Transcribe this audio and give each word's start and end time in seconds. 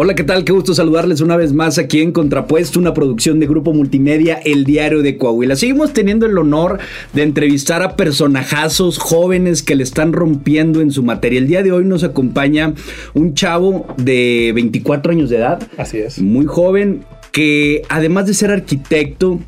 Hola, 0.00 0.14
¿qué 0.14 0.22
tal? 0.22 0.44
Qué 0.44 0.52
gusto 0.52 0.74
saludarles 0.74 1.20
una 1.22 1.36
vez 1.36 1.52
más 1.52 1.76
aquí 1.76 2.00
en 2.00 2.12
Contrapuesto, 2.12 2.78
una 2.78 2.94
producción 2.94 3.40
de 3.40 3.48
Grupo 3.48 3.72
Multimedia, 3.72 4.34
El 4.36 4.62
Diario 4.62 5.02
de 5.02 5.16
Coahuila. 5.16 5.56
Seguimos 5.56 5.92
teniendo 5.92 6.24
el 6.24 6.38
honor 6.38 6.78
de 7.14 7.24
entrevistar 7.24 7.82
a 7.82 7.96
personajazos 7.96 8.98
jóvenes 8.98 9.60
que 9.64 9.74
le 9.74 9.82
están 9.82 10.12
rompiendo 10.12 10.82
en 10.82 10.92
su 10.92 11.02
materia. 11.02 11.40
El 11.40 11.48
día 11.48 11.64
de 11.64 11.72
hoy 11.72 11.84
nos 11.84 12.04
acompaña 12.04 12.74
un 13.12 13.34
chavo 13.34 13.88
de 13.96 14.52
24 14.54 15.10
años 15.10 15.30
de 15.30 15.38
edad. 15.38 15.68
Así 15.76 15.98
es. 15.98 16.20
Muy 16.20 16.46
joven, 16.46 17.00
que 17.32 17.82
además 17.88 18.28
de 18.28 18.34
ser 18.34 18.52
arquitecto, 18.52 19.40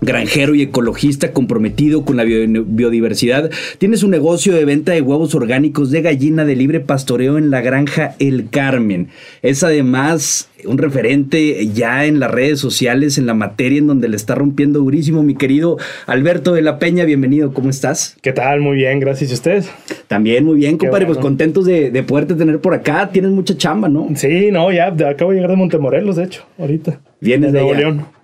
granjero 0.00 0.54
y 0.54 0.62
ecologista 0.62 1.32
comprometido 1.32 2.04
con 2.04 2.16
la 2.16 2.24
biodiversidad, 2.24 3.50
tiene 3.78 3.96
su 3.96 4.08
negocio 4.08 4.54
de 4.54 4.64
venta 4.64 4.92
de 4.92 5.00
huevos 5.00 5.34
orgánicos 5.34 5.90
de 5.90 6.02
gallina 6.02 6.44
de 6.44 6.56
libre 6.56 6.80
pastoreo 6.80 7.38
en 7.38 7.50
la 7.50 7.60
granja 7.60 8.14
El 8.18 8.48
Carmen. 8.50 9.08
Es 9.42 9.62
además 9.62 10.48
un 10.64 10.78
referente 10.78 11.66
ya 11.68 12.06
en 12.06 12.18
las 12.20 12.30
redes 12.30 12.58
sociales, 12.58 13.18
en 13.18 13.26
la 13.26 13.34
materia 13.34 13.78
en 13.78 13.86
donde 13.86 14.08
le 14.08 14.16
está 14.16 14.34
rompiendo 14.34 14.80
durísimo. 14.80 15.22
Mi 15.22 15.34
querido 15.34 15.76
Alberto 16.06 16.52
de 16.52 16.62
la 16.62 16.78
Peña, 16.78 17.04
bienvenido, 17.04 17.52
¿cómo 17.52 17.70
estás? 17.70 18.16
¿Qué 18.22 18.32
tal? 18.32 18.60
Muy 18.60 18.76
bien, 18.76 19.00
gracias. 19.00 19.30
¿Y 19.30 19.34
ustedes? 19.34 19.70
También 20.08 20.44
muy 20.44 20.56
bien, 20.56 20.78
compadre, 20.78 21.06
pues 21.06 21.18
contentos 21.18 21.64
de, 21.64 21.90
de, 21.90 22.02
poderte 22.02 22.34
tener 22.34 22.60
por 22.60 22.74
acá. 22.74 23.10
Tienes 23.12 23.30
mucha 23.30 23.56
chamba, 23.56 23.88
¿no? 23.88 24.08
Sí, 24.14 24.50
no, 24.50 24.72
ya 24.72 24.86
acabo 24.86 25.30
de 25.30 25.36
llegar 25.36 25.50
de 25.50 25.56
Montemorelos, 25.56 26.16
de 26.16 26.24
hecho, 26.24 26.44
ahorita. 26.58 27.00
Vienes 27.20 27.52
de, 27.52 27.60
Nuevo. 27.60 27.74
León. 27.74 28.15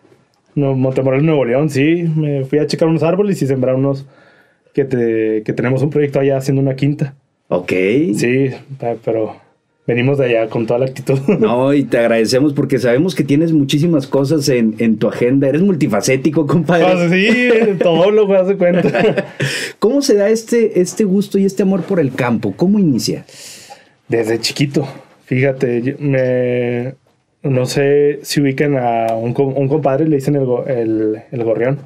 No, 0.54 0.74
Montemorelos, 0.74 1.24
Nuevo 1.24 1.44
León, 1.44 1.70
sí. 1.70 2.04
Me 2.14 2.44
fui 2.44 2.58
a 2.58 2.66
checar 2.66 2.88
unos 2.88 3.02
árboles 3.02 3.40
y 3.42 3.46
sembrar 3.46 3.74
unos 3.74 4.06
que, 4.74 4.84
te, 4.84 5.42
que 5.44 5.52
tenemos 5.52 5.82
un 5.82 5.90
proyecto 5.90 6.20
allá 6.20 6.36
haciendo 6.36 6.62
una 6.62 6.76
quinta. 6.76 7.14
Ok. 7.48 7.72
Sí, 8.16 8.50
pero 9.04 9.36
venimos 9.86 10.18
de 10.18 10.26
allá 10.26 10.48
con 10.48 10.66
toda 10.66 10.80
la 10.80 10.86
actitud. 10.86 11.18
No, 11.40 11.72
y 11.74 11.84
te 11.84 11.98
agradecemos 11.98 12.52
porque 12.52 12.78
sabemos 12.78 13.14
que 13.14 13.24
tienes 13.24 13.52
muchísimas 13.52 14.06
cosas 14.06 14.48
en, 14.48 14.74
en 14.78 14.98
tu 14.98 15.08
agenda. 15.08 15.48
Eres 15.48 15.62
multifacético, 15.62 16.46
compadre. 16.46 17.08
Pues 17.08 17.10
sí, 17.10 17.78
todo 17.82 18.10
lo 18.10 18.26
que 18.26 18.36
hace 18.36 18.56
cuenta. 18.56 19.26
¿Cómo 19.78 20.02
se 20.02 20.14
da 20.14 20.28
este, 20.28 20.80
este 20.80 21.04
gusto 21.04 21.38
y 21.38 21.44
este 21.44 21.62
amor 21.62 21.82
por 21.82 22.00
el 22.00 22.12
campo? 22.14 22.54
¿Cómo 22.56 22.78
inicia? 22.78 23.24
Desde 24.08 24.38
chiquito. 24.38 24.86
Fíjate, 25.24 25.96
me, 25.98 26.94
no 27.42 27.66
sé 27.66 28.20
si 28.22 28.40
ubican 28.40 28.76
a 28.76 29.14
un, 29.14 29.34
un 29.36 29.68
compadre, 29.68 30.06
le 30.08 30.16
dicen 30.16 30.36
el, 30.36 30.46
el, 30.66 31.22
el, 31.30 31.44
gorrión. 31.44 31.78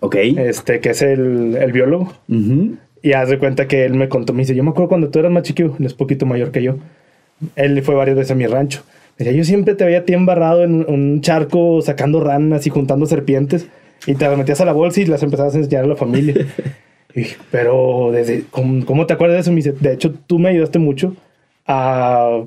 Ok. 0.00 0.16
Este, 0.16 0.80
que 0.80 0.90
es 0.90 1.02
el, 1.02 1.56
el 1.56 1.72
biólogo. 1.72 2.12
Uh 2.28 2.34
-huh. 2.34 2.76
Y 3.02 3.12
haz 3.12 3.28
de 3.28 3.38
cuenta 3.38 3.68
que 3.68 3.84
él 3.84 3.94
me 3.94 4.08
contó, 4.08 4.32
me 4.32 4.40
dice, 4.40 4.54
yo 4.54 4.64
me 4.64 4.70
acuerdo 4.70 4.88
cuando 4.88 5.10
tú 5.10 5.18
eras 5.18 5.30
más 5.30 5.42
chiquito, 5.42 5.76
él 5.78 5.84
es 5.84 5.94
poquito 5.94 6.24
mayor 6.26 6.50
que 6.50 6.62
yo. 6.62 6.76
Él 7.54 7.82
fue 7.82 7.94
varias 7.94 8.16
veces 8.16 8.30
a 8.30 8.34
mi 8.34 8.46
rancho. 8.46 8.82
Me 9.18 9.24
decía, 9.24 9.36
yo 9.36 9.44
siempre 9.44 9.74
te 9.74 9.84
veía 9.84 9.98
a 9.98 10.04
ti 10.04 10.14
embarrado 10.14 10.64
en 10.64 10.86
un 10.88 11.20
charco 11.20 11.82
sacando 11.82 12.20
ranas 12.20 12.66
y 12.66 12.70
juntando 12.70 13.06
serpientes. 13.06 13.68
Y 14.06 14.14
te 14.14 14.26
las 14.26 14.36
metías 14.36 14.60
a 14.60 14.64
la 14.64 14.72
bolsa 14.72 15.00
y 15.00 15.06
las 15.06 15.22
empezabas 15.22 15.54
a 15.54 15.58
enseñar 15.58 15.84
a 15.84 15.88
la 15.88 15.96
familia. 15.96 16.34
y 17.14 17.20
dije, 17.20 17.36
pero 17.50 18.10
desde, 18.12 18.44
¿cómo, 18.50 18.84
¿cómo, 18.84 19.06
te 19.06 19.12
acuerdas 19.12 19.36
de 19.36 19.40
eso? 19.42 19.50
Me 19.50 19.56
dice, 19.56 19.72
de 19.72 19.92
hecho, 19.92 20.12
tú 20.26 20.38
me 20.38 20.48
ayudaste 20.48 20.78
mucho 20.78 21.14
a 21.66 22.42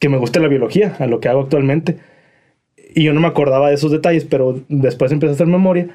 que 0.00 0.08
me 0.08 0.18
guste 0.18 0.40
la 0.40 0.48
biología, 0.48 0.96
a 0.98 1.06
lo 1.06 1.20
que 1.20 1.28
hago 1.28 1.42
actualmente. 1.42 1.96
Y 2.94 3.04
yo 3.04 3.12
no 3.12 3.20
me 3.20 3.26
acordaba 3.26 3.68
de 3.68 3.74
esos 3.74 3.90
detalles, 3.90 4.24
pero 4.24 4.60
después 4.68 5.12
empecé 5.12 5.30
a 5.30 5.34
hacer 5.34 5.46
memoria. 5.46 5.88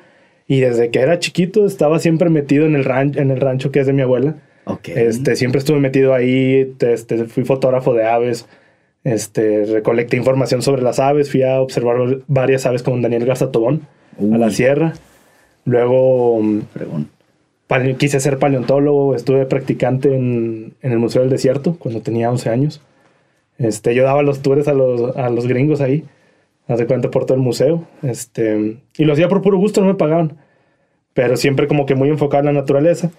Y 0.48 0.60
desde 0.60 0.90
que 0.90 1.00
era 1.00 1.20
chiquito 1.20 1.66
estaba 1.66 2.00
siempre 2.00 2.30
metido 2.30 2.66
en 2.66 2.76
el, 2.76 2.84
ran 2.84 3.18
en 3.18 3.32
el 3.32 3.40
rancho 3.40 3.72
que 3.72 3.80
es 3.80 3.88
de 3.88 3.94
mi 3.94 4.02
abuela. 4.02 4.36
Okay. 4.66 4.94
Este, 4.96 5.36
siempre 5.36 5.60
estuve 5.60 5.80
metido 5.80 6.14
ahí, 6.14 6.76
este, 6.80 7.26
fui 7.26 7.44
fotógrafo 7.46 7.94
de 7.94 8.06
aves, 8.06 8.48
este, 9.04 9.66
recolecté 9.66 10.18
información 10.18 10.62
sobre 10.62 10.84
las 10.84 11.00
aves, 11.00 11.32
fui 11.32 11.42
a 11.44 11.62
observar 11.62 11.98
varias 12.28 12.66
aves 12.66 12.84
con 12.84 13.02
Daniel 13.02 13.26
Garza 13.26 13.52
Tobón 13.52 13.88
a 14.20 14.38
la 14.38 14.52
sierra. 14.52 14.94
Luego 15.66 16.42
quise 17.98 18.20
ser 18.20 18.38
paleontólogo, 18.38 19.16
estuve 19.16 19.46
practicante 19.46 20.16
en, 20.16 20.74
en, 20.82 20.92
el 20.92 21.00
Museo 21.00 21.22
del 21.22 21.32
Desierto 21.32 21.76
cuando 21.80 22.02
tenía 22.02 22.30
11 22.30 22.50
años. 22.50 22.82
Este, 23.62 23.94
yo 23.94 24.04
daba 24.04 24.24
los 24.24 24.42
tours 24.42 24.68
a 24.68 24.74
los, 24.74 25.16
a 25.16 25.30
los 25.30 25.48
gringos 25.48 25.82
ahí, 25.82 26.04
hace 26.68 26.88
cuenta 26.88 27.12
por 27.12 27.26
todo 27.26 27.36
el 27.36 27.44
museo. 27.44 27.86
Este, 28.02 28.78
y 28.98 29.06
lo 29.06 29.14
hacía 29.14 29.30
por 29.30 29.42
puro 29.42 29.58
gusto, 29.58 29.82
no 29.82 29.88
me 29.88 29.96
pagaban. 29.96 30.38
Pero 31.14 31.38
siempre 31.38 31.68
como 31.68 31.86
que 31.86 31.96
muy 31.96 32.10
enfocado 32.10 32.42
en 32.42 32.56
la 32.56 32.62
naturaleza. 32.62 33.12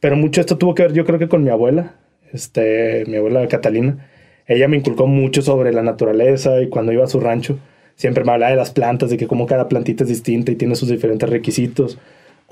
Pero 0.00 0.16
mucho 0.16 0.40
esto 0.40 0.58
tuvo 0.58 0.74
que 0.74 0.82
ver, 0.82 0.92
yo 0.92 1.04
creo 1.04 1.18
que 1.18 1.28
con 1.28 1.42
mi 1.44 1.50
abuela, 1.50 1.94
este, 2.32 3.04
mi 3.06 3.16
abuela 3.16 3.46
Catalina. 3.48 4.06
Ella 4.46 4.68
me 4.68 4.76
inculcó 4.76 5.06
mucho 5.06 5.42
sobre 5.42 5.72
la 5.72 5.82
naturaleza 5.82 6.60
y 6.60 6.68
cuando 6.68 6.92
iba 6.92 7.04
a 7.04 7.08
su 7.08 7.20
rancho, 7.20 7.58
siempre 7.94 8.24
me 8.24 8.32
hablaba 8.32 8.50
de 8.50 8.56
las 8.56 8.70
plantas, 8.70 9.10
de 9.10 9.16
que 9.16 9.26
como 9.26 9.46
cada 9.46 9.68
plantita 9.68 10.04
es 10.04 10.08
distinta 10.08 10.50
y 10.50 10.56
tiene 10.56 10.74
sus 10.74 10.88
diferentes 10.88 11.28
requisitos. 11.28 11.98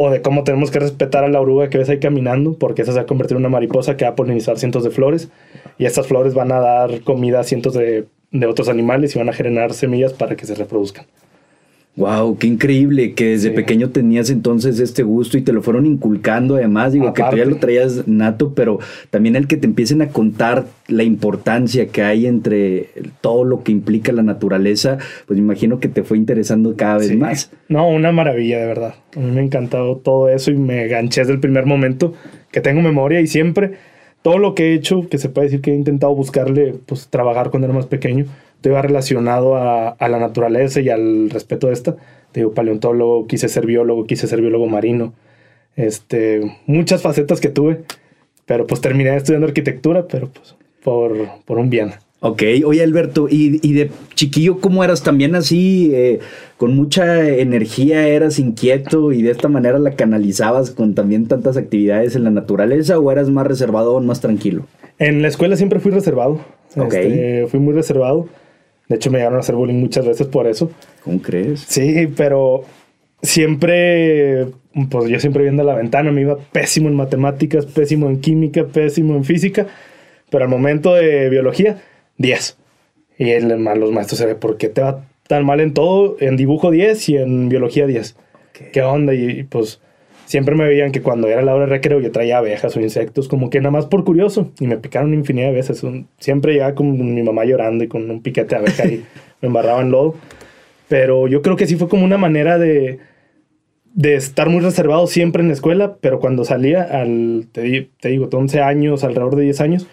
O 0.00 0.10
de 0.10 0.22
cómo 0.22 0.44
tenemos 0.44 0.70
que 0.70 0.78
respetar 0.78 1.24
a 1.24 1.28
la 1.28 1.40
oruga 1.40 1.70
que 1.70 1.76
ves 1.76 1.88
ahí 1.88 1.98
caminando, 1.98 2.54
porque 2.54 2.82
esa 2.82 2.92
se 2.92 2.98
va 2.98 3.02
a 3.02 3.06
convertir 3.06 3.36
en 3.36 3.42
una 3.42 3.48
mariposa 3.48 3.96
que 3.96 4.04
va 4.04 4.12
a 4.12 4.14
polinizar 4.14 4.56
cientos 4.56 4.84
de 4.84 4.90
flores. 4.90 5.28
Y 5.76 5.86
estas 5.86 6.06
flores 6.06 6.34
van 6.34 6.52
a 6.52 6.60
dar 6.60 7.00
comida 7.00 7.40
a 7.40 7.44
cientos 7.44 7.74
de, 7.74 8.06
otros 8.48 8.68
animales 8.68 9.14
y 9.14 9.18
van 9.18 9.28
a 9.28 9.32
generar 9.32 9.74
semillas 9.74 10.12
para 10.12 10.36
que 10.36 10.46
se 10.46 10.54
reproduzcan. 10.54 11.04
Wow, 11.98 12.38
qué 12.38 12.46
increíble 12.46 13.14
que 13.14 13.30
desde 13.30 13.48
sí. 13.48 13.56
pequeño 13.56 13.90
tenías 13.90 14.30
entonces 14.30 14.78
este 14.78 15.02
gusto 15.02 15.36
y 15.36 15.42
te 15.42 15.52
lo 15.52 15.62
fueron 15.62 15.84
inculcando 15.84 16.54
además, 16.54 16.92
digo 16.92 17.08
Aparte. 17.08 17.24
que 17.24 17.30
tú 17.30 17.36
ya 17.44 17.50
lo 17.50 17.56
traías 17.56 18.06
nato, 18.06 18.54
pero 18.54 18.78
también 19.10 19.34
el 19.34 19.48
que 19.48 19.56
te 19.56 19.66
empiecen 19.66 20.00
a 20.02 20.08
contar 20.10 20.66
la 20.86 21.02
importancia 21.02 21.88
que 21.88 22.02
hay 22.02 22.26
entre 22.26 22.90
todo 23.20 23.42
lo 23.42 23.64
que 23.64 23.72
implica 23.72 24.12
la 24.12 24.22
naturaleza, 24.22 24.98
pues 25.26 25.40
me 25.40 25.44
imagino 25.44 25.80
que 25.80 25.88
te 25.88 26.04
fue 26.04 26.18
interesando 26.18 26.76
cada 26.76 26.98
vez 26.98 27.08
sí. 27.08 27.16
más. 27.16 27.50
No, 27.68 27.88
una 27.88 28.12
maravilla 28.12 28.60
de 28.60 28.66
verdad. 28.66 28.94
A 29.16 29.18
mí 29.18 29.32
me 29.32 29.40
ha 29.40 29.44
encantado 29.44 29.96
todo 29.96 30.28
eso 30.28 30.52
y 30.52 30.54
me 30.54 30.86
ganché 30.86 31.22
desde 31.22 31.32
el 31.32 31.40
primer 31.40 31.66
momento 31.66 32.14
que 32.52 32.60
tengo 32.60 32.80
memoria 32.80 33.20
y 33.20 33.26
siempre 33.26 33.72
todo 34.22 34.38
lo 34.38 34.54
que 34.54 34.68
he 34.68 34.74
hecho, 34.74 35.08
que 35.08 35.18
se 35.18 35.28
puede 35.28 35.48
decir 35.48 35.62
que 35.62 35.72
he 35.72 35.74
intentado 35.74 36.14
buscarle, 36.14 36.74
pues 36.86 37.08
trabajar 37.08 37.50
cuando 37.50 37.66
era 37.66 37.74
más 37.74 37.86
pequeño, 37.86 38.26
te 38.60 38.70
iba 38.70 38.82
relacionado 38.82 39.56
a, 39.56 39.88
a, 39.90 40.08
la 40.08 40.18
naturaleza 40.18 40.80
y 40.80 40.88
al 40.88 41.30
respeto 41.30 41.68
de 41.68 41.72
esta. 41.72 41.96
Te 42.32 42.40
digo, 42.40 42.52
paleontólogo, 42.52 43.26
quise 43.26 43.48
ser 43.48 43.66
biólogo, 43.66 44.06
quise 44.06 44.26
ser 44.26 44.40
biólogo 44.40 44.66
marino. 44.66 45.14
Este, 45.76 46.40
muchas 46.66 47.02
facetas 47.02 47.40
que 47.40 47.48
tuve, 47.48 47.82
pero 48.46 48.66
pues 48.66 48.80
terminé 48.80 49.14
estudiando 49.16 49.46
arquitectura, 49.46 50.06
pero 50.08 50.28
pues 50.28 50.56
por, 50.82 51.16
por 51.44 51.58
un 51.58 51.70
bien. 51.70 51.92
Ok, 52.20 52.42
oye 52.64 52.82
Alberto, 52.82 53.28
¿y, 53.30 53.60
y 53.62 53.74
de 53.74 53.92
chiquillo 54.14 54.58
cómo 54.58 54.82
eras? 54.82 55.04
¿También 55.04 55.36
así, 55.36 55.92
eh, 55.94 56.18
con 56.56 56.74
mucha 56.74 57.28
energía, 57.28 58.08
eras 58.08 58.40
inquieto 58.40 59.12
y 59.12 59.22
de 59.22 59.30
esta 59.30 59.46
manera 59.46 59.78
la 59.78 59.92
canalizabas 59.92 60.72
con 60.72 60.96
también 60.96 61.28
tantas 61.28 61.56
actividades 61.56 62.16
en 62.16 62.24
la 62.24 62.30
naturaleza 62.30 62.98
o 62.98 63.12
eras 63.12 63.30
más 63.30 63.46
reservado 63.46 63.94
o 63.94 64.00
más 64.00 64.20
tranquilo? 64.20 64.66
En 64.98 65.22
la 65.22 65.28
escuela 65.28 65.54
siempre 65.54 65.78
fui 65.78 65.92
reservado. 65.92 66.40
Okay. 66.74 67.06
Este, 67.06 67.46
fui 67.46 67.60
muy 67.60 67.72
reservado. 67.72 68.26
De 68.88 68.96
hecho, 68.96 69.10
me 69.10 69.18
llegaron 69.18 69.36
a 69.36 69.40
hacer 69.40 69.54
bullying 69.54 69.80
muchas 69.80 70.06
veces 70.06 70.26
por 70.26 70.46
eso. 70.46 70.70
¿Cómo 71.04 71.20
crees? 71.20 71.60
Sí, 71.60 72.08
pero 72.16 72.64
siempre, 73.22 74.46
pues 74.90 75.10
yo 75.10 75.20
siempre 75.20 75.42
viendo 75.42 75.62
la 75.62 75.74
ventana, 75.74 76.10
me 76.10 76.22
iba 76.22 76.38
pésimo 76.52 76.88
en 76.88 76.94
matemáticas, 76.94 77.66
pésimo 77.66 78.08
en 78.08 78.20
química, 78.20 78.64
pésimo 78.64 79.14
en 79.14 79.24
física, 79.24 79.66
pero 80.30 80.44
al 80.44 80.50
momento 80.50 80.94
de 80.94 81.28
biología, 81.28 81.82
10. 82.16 82.56
Y 83.18 83.30
el, 83.30 83.48
los 83.48 83.92
maestros 83.92 84.18
se 84.18 84.26
ve, 84.26 84.34
¿por 84.34 84.56
qué 84.56 84.68
te 84.68 84.80
va 84.80 85.04
tan 85.26 85.44
mal 85.44 85.60
en 85.60 85.74
todo? 85.74 86.16
En 86.20 86.36
dibujo 86.36 86.70
10 86.70 87.08
y 87.10 87.16
en 87.16 87.48
biología 87.48 87.86
10. 87.86 88.16
Okay. 88.50 88.68
¿Qué 88.72 88.82
onda? 88.82 89.14
Y, 89.14 89.40
y, 89.40 89.42
pues 89.42 89.80
siempre 90.28 90.54
me 90.54 90.68
veían 90.68 90.92
que 90.92 91.00
cuando 91.00 91.26
era 91.26 91.40
la 91.40 91.54
hora 91.54 91.64
de 91.64 91.70
recreo 91.70 92.00
yo 92.00 92.12
traía 92.12 92.36
abejas 92.36 92.76
o 92.76 92.80
insectos, 92.80 93.28
como 93.28 93.48
que 93.48 93.60
nada 93.60 93.70
más 93.70 93.86
por 93.86 94.04
curioso. 94.04 94.52
Y 94.60 94.66
me 94.66 94.76
picaron 94.76 95.14
infinidad 95.14 95.48
de 95.48 95.54
veces. 95.54 95.82
Siempre 96.18 96.52
llegaba 96.52 96.74
con 96.74 97.14
mi 97.14 97.22
mamá 97.22 97.46
llorando 97.46 97.82
y 97.82 97.88
con 97.88 98.10
un 98.10 98.22
piquete 98.22 98.54
de 98.54 98.60
abeja 98.60 98.86
y 98.86 99.04
me 99.40 99.48
embarraba 99.48 99.80
en 99.80 99.90
lodo. 99.90 100.14
Pero 100.86 101.28
yo 101.28 101.40
creo 101.40 101.56
que 101.56 101.66
sí 101.66 101.76
fue 101.76 101.88
como 101.88 102.04
una 102.04 102.18
manera 102.18 102.58
de, 102.58 102.98
de 103.94 104.14
estar 104.16 104.50
muy 104.50 104.60
reservado 104.60 105.06
siempre 105.06 105.40
en 105.40 105.48
la 105.48 105.54
escuela, 105.54 105.96
pero 106.00 106.20
cuando 106.20 106.44
salía, 106.44 106.82
al, 106.82 107.48
te, 107.50 107.88
te 107.98 108.08
digo, 108.10 108.28
11 108.30 108.60
años, 108.60 109.04
alrededor 109.04 109.34
de 109.36 109.44
10 109.44 109.60
años, 109.62 109.86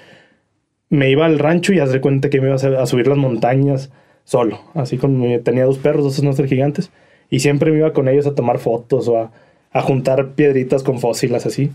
me 0.89 1.09
iba 1.09 1.25
al 1.25 1.39
rancho 1.39 1.71
y 1.73 1.79
haz 1.79 1.93
de 1.93 2.01
cuenta 2.01 2.29
que 2.29 2.41
me 2.41 2.47
iba 2.47 2.55
a, 2.55 2.85
subir 2.85 3.07
las 3.07 3.17
montañas 3.17 3.89
solo. 4.25 4.59
Así 4.73 4.97
como 4.97 5.39
tenía 5.39 5.63
dos 5.63 5.77
perros, 5.77 6.03
dos 6.03 6.15
snowster 6.17 6.47
gigantes, 6.47 6.91
y 7.29 7.39
siempre 7.39 7.71
me 7.71 7.77
iba 7.77 7.93
con 7.93 8.09
ellos 8.09 8.27
a 8.27 8.35
tomar 8.35 8.59
fotos 8.59 9.07
o 9.07 9.17
a, 9.17 9.31
a 9.75 9.81
juntar 9.81 10.36
piedritas 10.36 10.83
con 10.83 11.00
fósiles 11.00 11.45
así. 11.45 11.69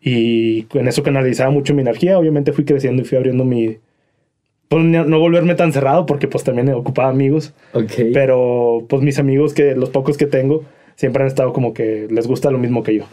Y 0.00 0.62
con 0.62 0.88
eso 0.88 1.02
canalizaba 1.02 1.50
mucho 1.50 1.74
mi 1.74 1.82
energía. 1.82 2.18
Obviamente 2.18 2.52
fui 2.52 2.64
creciendo 2.64 3.02
y 3.02 3.04
fui 3.04 3.18
abriendo 3.18 3.44
mi... 3.44 3.76
Pues 4.68 4.82
no 4.82 5.20
volverme 5.20 5.54
tan 5.54 5.70
cerrado 5.70 6.06
porque 6.06 6.28
pues 6.28 6.44
también 6.44 6.70
ocupaba 6.70 7.10
amigos. 7.10 7.52
Okay. 7.74 8.10
Pero 8.14 8.86
pues 8.88 9.02
mis 9.02 9.18
amigos, 9.18 9.52
que 9.52 9.76
los 9.76 9.90
pocos 9.90 10.16
que 10.16 10.24
tengo, 10.24 10.64
siempre 10.94 11.22
han 11.22 11.26
estado 11.28 11.52
como 11.52 11.74
que 11.74 12.08
les 12.10 12.26
gusta 12.26 12.50
lo 12.50 12.56
mismo 12.56 12.82
que 12.82 12.94
yo. 12.94 13.04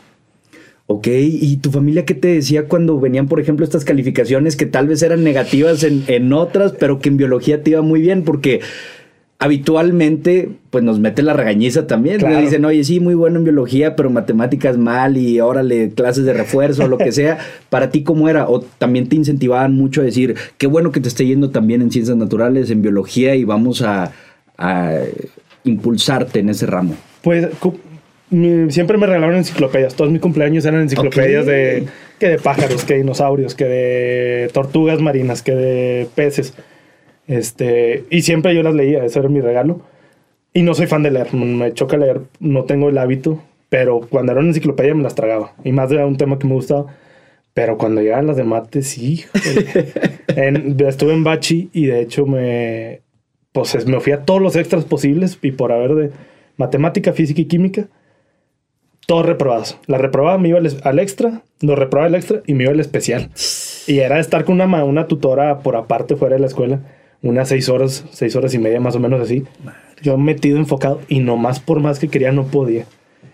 Ok, 0.87 1.07
¿y 1.07 1.57
tu 1.57 1.71
familia 1.71 2.05
qué 2.05 2.13
te 2.13 2.29
decía 2.29 2.67
cuando 2.67 2.99
venían, 2.99 3.27
por 3.27 3.41
ejemplo, 3.41 3.65
estas 3.65 3.83
calificaciones 3.83 4.55
que 4.55 4.65
tal 4.65 4.87
vez 4.87 5.01
eran 5.01 5.23
negativas 5.23 5.83
en, 5.83 6.03
en 6.07 6.31
otras, 6.31 6.73
pero 6.73 6.99
que 6.99 7.09
en 7.09 7.17
biología 7.17 7.61
te 7.61 7.71
iba 7.71 7.81
muy 7.81 8.01
bien? 8.01 8.23
Porque 8.23 8.61
habitualmente 9.43 10.51
pues 10.69 10.85
nos 10.85 10.99
mete 10.99 11.21
la 11.21 11.33
regañiza 11.33 11.85
también. 11.85 12.21
Le 12.21 12.39
dicen, 12.39 12.63
oye, 12.63 12.81
sí, 12.85 13.01
muy 13.01 13.13
bueno 13.13 13.39
en 13.39 13.43
biología, 13.43 13.93
pero 13.93 14.09
matemáticas 14.09 14.77
mal 14.77 15.17
y 15.17 15.41
órale, 15.41 15.89
clases 15.89 16.23
de 16.23 16.31
refuerzo 16.31 16.85
o 16.85 16.87
lo 16.87 16.97
que 16.97 17.11
sea. 17.11 17.39
¿Para 17.69 17.89
ti 17.89 18.03
cómo 18.03 18.29
era? 18.29 18.47
O 18.47 18.61
también 18.61 19.09
te 19.09 19.17
incentivaban 19.17 19.75
mucho 19.75 19.99
a 19.99 20.05
decir, 20.05 20.35
qué 20.57 20.65
bueno 20.65 20.93
que 20.93 21.01
te 21.01 21.09
esté 21.09 21.25
yendo 21.25 21.49
también 21.49 21.81
en 21.81 21.91
ciencias 21.91 22.15
naturales, 22.15 22.71
en 22.71 22.81
biología 22.81 23.35
y 23.35 23.43
vamos 23.43 23.81
a, 23.81 24.13
impulsarte 25.65 26.39
en 26.39 26.47
ese 26.47 26.65
ramo. 26.65 26.95
Pues 27.21 27.49
siempre 28.69 28.97
me 28.97 29.07
regalaron 29.07 29.35
enciclopedias. 29.35 29.93
Todos 29.93 30.09
mis 30.09 30.21
cumpleaños 30.21 30.63
eran 30.63 30.83
enciclopedias 30.83 31.45
de 31.45 31.83
que 32.17 32.29
de 32.29 32.37
pájaros, 32.37 32.85
que 32.85 32.93
de 32.93 32.99
dinosaurios, 33.01 33.55
que 33.55 33.65
de 33.65 34.49
tortugas 34.53 35.01
marinas, 35.01 35.41
que 35.41 35.51
de 35.53 36.07
peces. 36.15 36.53
Este, 37.27 38.05
y 38.09 38.21
siempre 38.21 38.53
yo 38.55 38.63
las 38.63 38.75
leía, 38.75 39.03
ese 39.03 39.19
era 39.19 39.29
mi 39.29 39.41
regalo. 39.41 39.81
Y 40.53 40.61
no 40.61 40.73
soy 40.73 40.87
fan 40.87 41.03
de 41.03 41.11
leer, 41.11 41.33
me 41.33 41.73
choca 41.73 41.97
leer, 41.97 42.21
no 42.39 42.65
tengo 42.65 42.89
el 42.89 42.97
hábito, 42.97 43.41
pero 43.69 44.01
cuando 44.01 44.31
era 44.31 44.41
una 44.41 44.49
enciclopedia 44.49 44.93
me 44.93 45.03
las 45.03 45.15
tragaba. 45.15 45.53
Y 45.63 45.71
más 45.71 45.91
era 45.91 46.05
un 46.05 46.17
tema 46.17 46.37
que 46.37 46.47
me 46.47 46.53
gustaba. 46.53 46.85
Pero 47.55 47.77
cuando 47.77 48.01
llegaban 48.01 48.27
las 48.27 48.37
de 48.37 48.43
mate, 48.43 48.81
sí. 48.81 49.25
estuve 50.27 51.13
en 51.13 51.23
Bachi 51.23 51.69
y 51.71 51.85
de 51.85 52.01
hecho 52.01 52.25
me, 52.25 53.01
pues, 53.51 53.85
me 53.85 53.99
fui 53.99 54.13
a 54.13 54.25
todos 54.25 54.41
los 54.41 54.55
extras 54.55 54.85
posibles 54.85 55.37
y 55.41 55.51
por 55.51 55.71
haber 55.71 55.95
de 55.95 56.11
matemática, 56.57 57.13
física 57.13 57.41
y 57.41 57.45
química, 57.45 57.87
todos 59.07 59.25
reprobados. 59.25 59.77
La 59.85 59.97
reprobaba, 59.97 60.37
me 60.37 60.49
iba 60.49 60.59
al, 60.83 60.99
extra, 60.99 61.43
lo 61.61 61.75
reprobaba 61.75 62.07
el 62.07 62.15
extra 62.15 62.41
y 62.47 62.55
me 62.55 62.63
iba 62.63 62.73
al 62.73 62.79
especial. 62.79 63.29
Y 63.87 63.99
era 63.99 64.19
estar 64.19 64.45
con 64.45 64.59
una, 64.59 64.83
una 64.83 65.07
tutora 65.07 65.59
por 65.59 65.75
aparte 65.75 66.15
fuera 66.15 66.35
de 66.35 66.41
la 66.41 66.47
escuela 66.47 66.81
unas 67.23 67.47
seis 67.47 67.69
horas, 67.69 68.05
seis 68.11 68.35
horas 68.35 68.53
y 68.53 68.59
media 68.59 68.79
más 68.79 68.95
o 68.95 68.99
menos 68.99 69.21
así. 69.21 69.43
Yo 70.03 70.17
metido, 70.17 70.57
enfocado 70.57 70.99
y 71.07 71.19
nomás 71.19 71.59
por 71.59 71.79
más 71.79 71.97
que 71.97 72.09
quería 72.09 72.31
no 72.31 72.45
podía. 72.45 72.85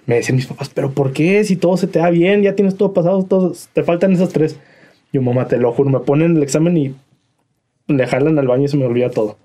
Me 0.06 0.16
decían 0.16 0.38
mis 0.38 0.46
papás, 0.46 0.72
pero 0.74 0.92
¿por 0.92 1.12
qué? 1.12 1.44
Si 1.44 1.56
todo 1.56 1.76
se 1.76 1.88
te 1.88 2.00
da 2.00 2.10
bien, 2.10 2.42
ya 2.42 2.56
tienes 2.56 2.76
todo 2.76 2.94
pasado, 2.94 3.28
te 3.74 3.84
faltan 3.84 4.14
esas 4.14 4.30
tres. 4.30 4.56
Yo, 5.12 5.22
mamá, 5.22 5.48
te 5.48 5.58
lo 5.58 5.72
juro, 5.74 5.90
me 5.90 6.00
ponen 6.00 6.38
el 6.38 6.44
examen 6.44 6.78
y 6.78 6.96
le 7.88 8.08
jalan 8.08 8.38
al 8.40 8.48
baño 8.48 8.66
y 8.66 8.68
se 8.68 8.78
me 8.78 8.86
olvida 8.86 9.10
todo. 9.10 9.38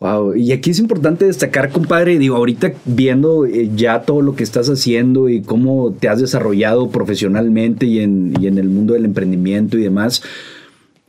Wow, 0.00 0.34
y 0.34 0.50
aquí 0.50 0.70
es 0.70 0.80
importante 0.80 1.26
destacar, 1.26 1.70
compadre, 1.70 2.18
digo, 2.18 2.36
ahorita 2.36 2.72
viendo 2.84 3.46
eh, 3.46 3.70
ya 3.76 4.02
todo 4.02 4.20
lo 4.20 4.34
que 4.34 4.42
estás 4.42 4.68
haciendo 4.68 5.28
y 5.28 5.42
cómo 5.42 5.92
te 5.92 6.08
has 6.08 6.20
desarrollado 6.20 6.90
profesionalmente 6.90 7.86
y 7.86 8.00
en, 8.00 8.34
y 8.40 8.48
en 8.48 8.58
el 8.58 8.68
mundo 8.68 8.94
del 8.94 9.04
emprendimiento 9.04 9.78
y 9.78 9.82
demás, 9.82 10.22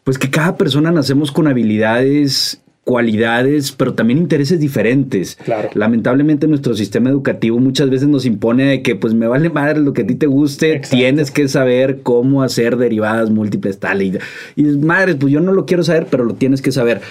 pues 0.03 0.17
que 0.17 0.29
cada 0.29 0.57
persona 0.57 0.91
nacemos 0.91 1.31
con 1.31 1.47
habilidades 1.47 2.63
cualidades, 2.83 3.71
pero 3.71 3.93
también 3.93 4.19
intereses 4.19 4.59
diferentes. 4.59 5.37
Claro. 5.43 5.69
Lamentablemente 5.73 6.47
nuestro 6.47 6.73
sistema 6.73 7.09
educativo 7.09 7.59
muchas 7.59 7.89
veces 7.89 8.07
nos 8.07 8.25
impone 8.25 8.65
de 8.65 8.81
que 8.81 8.95
pues 8.95 9.13
me 9.13 9.27
vale 9.27 9.49
madre 9.49 9.79
lo 9.79 9.93
que 9.93 10.01
a 10.01 10.07
ti 10.07 10.15
te 10.15 10.27
guste, 10.27 10.81
tienes 10.89 11.31
que 11.31 11.47
saber 11.47 12.01
cómo 12.03 12.43
hacer 12.43 12.77
derivadas 12.77 13.29
múltiples 13.29 13.79
tal 13.79 14.01
y, 14.01 14.17
y 14.55 14.63
madre, 14.63 15.15
pues 15.15 15.31
yo 15.31 15.39
no 15.39 15.53
lo 15.53 15.65
quiero 15.65 15.83
saber, 15.83 16.07
pero 16.09 16.25
lo 16.25 16.33
tienes 16.33 16.61
que 16.61 16.71
saber. 16.71 17.01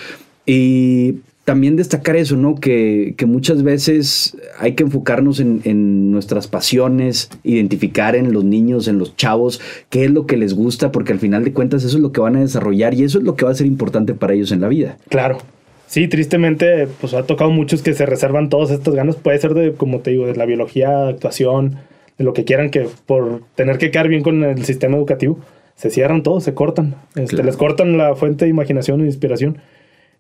Y 0.44 1.21
también 1.44 1.77
destacar 1.77 2.17
eso, 2.17 2.37
¿no? 2.37 2.55
Que, 2.55 3.15
muchas 3.27 3.62
veces 3.62 4.37
hay 4.59 4.73
que 4.75 4.85
enfocarnos 4.85 5.41
en, 5.41 6.11
nuestras 6.11 6.47
pasiones, 6.47 7.31
identificar 7.43 8.15
en 8.15 8.33
los 8.33 8.44
niños, 8.44 8.89
en 8.89 8.99
los 8.99 9.17
chavos, 9.17 9.61
qué 9.91 10.05
es 10.05 10.11
lo 10.11 10.27
que 10.27 10.37
les 10.37 10.55
gusta, 10.55 10.93
porque 10.93 11.12
al 11.12 11.19
final 11.19 11.44
de 11.44 11.53
cuentas 11.53 11.85
eso 11.85 11.97
es 11.97 12.03
lo 12.03 12.12
que 12.12 12.21
van 12.21 12.37
a 12.37 12.41
desarrollar 12.41 12.94
y 12.94 13.05
eso 13.05 13.19
es 13.19 13.25
lo 13.25 13.35
que 13.35 13.44
va 13.44 13.50
a 13.50 13.55
ser 13.55 13.67
importante 13.67 14.15
para 14.15 14.35
ellos 14.35 14.53
en 14.53 14.61
la 14.61 14.69
vida. 14.69 14.97
Claro. 15.09 15.39
Sí, 15.87 16.09
tristemente, 16.09 16.89
pues 17.00 17.12
ha 17.12 17.25
tocado 17.25 17.50
muchos 17.50 17.83
que 17.83 17.93
se 17.93 18.06
reservan 18.06 18.49
todas 18.49 18.71
estas 18.71 18.94
ganas. 18.94 19.17
Puede 19.17 19.39
ser 19.39 19.53
de, 19.53 19.73
como 19.73 20.00
te 20.00 20.12
digo, 20.12 20.27
de 20.27 20.35
la 20.35 20.47
biología, 20.47 21.09
actuación, 21.09 21.77
de 22.17 22.25
lo 22.25 22.33
que 22.33 22.44
quieran, 22.44 22.71
que 22.71 22.89
por 23.05 23.43
tener 23.56 23.77
que 23.77 23.91
quedar 23.91 24.09
bien 24.09 24.23
con 24.23 24.43
el 24.43 24.65
sistema 24.65 24.97
educativo, 24.97 25.39
se 25.75 25.91
cierran 25.91 26.23
todos, 26.23 26.44
se 26.44 26.55
cortan. 26.55 26.94
Este, 27.15 27.43
les 27.43 27.56
cortan 27.56 27.99
la 27.99 28.15
fuente 28.15 28.47
de 28.47 28.50
imaginación 28.50 29.03
e 29.03 29.05
inspiración. 29.05 29.59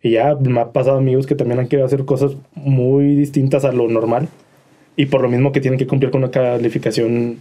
Y 0.02 0.12
ya 0.12 0.34
me 0.34 0.60
ha 0.60 0.72
pasado 0.72 0.98
amigos 0.98 1.26
que 1.26 1.36
también 1.36 1.60
han 1.60 1.68
querido 1.68 1.86
hacer 1.86 2.04
cosas 2.04 2.36
muy 2.54 3.14
distintas 3.14 3.64
a 3.64 3.72
lo 3.72 3.88
normal. 3.88 4.28
Y 4.96 5.06
por 5.06 5.22
lo 5.22 5.28
mismo 5.28 5.52
que 5.52 5.60
tienen 5.60 5.78
que 5.78 5.86
cumplir 5.86 6.10
con 6.10 6.22
una 6.22 6.30
calificación 6.30 7.40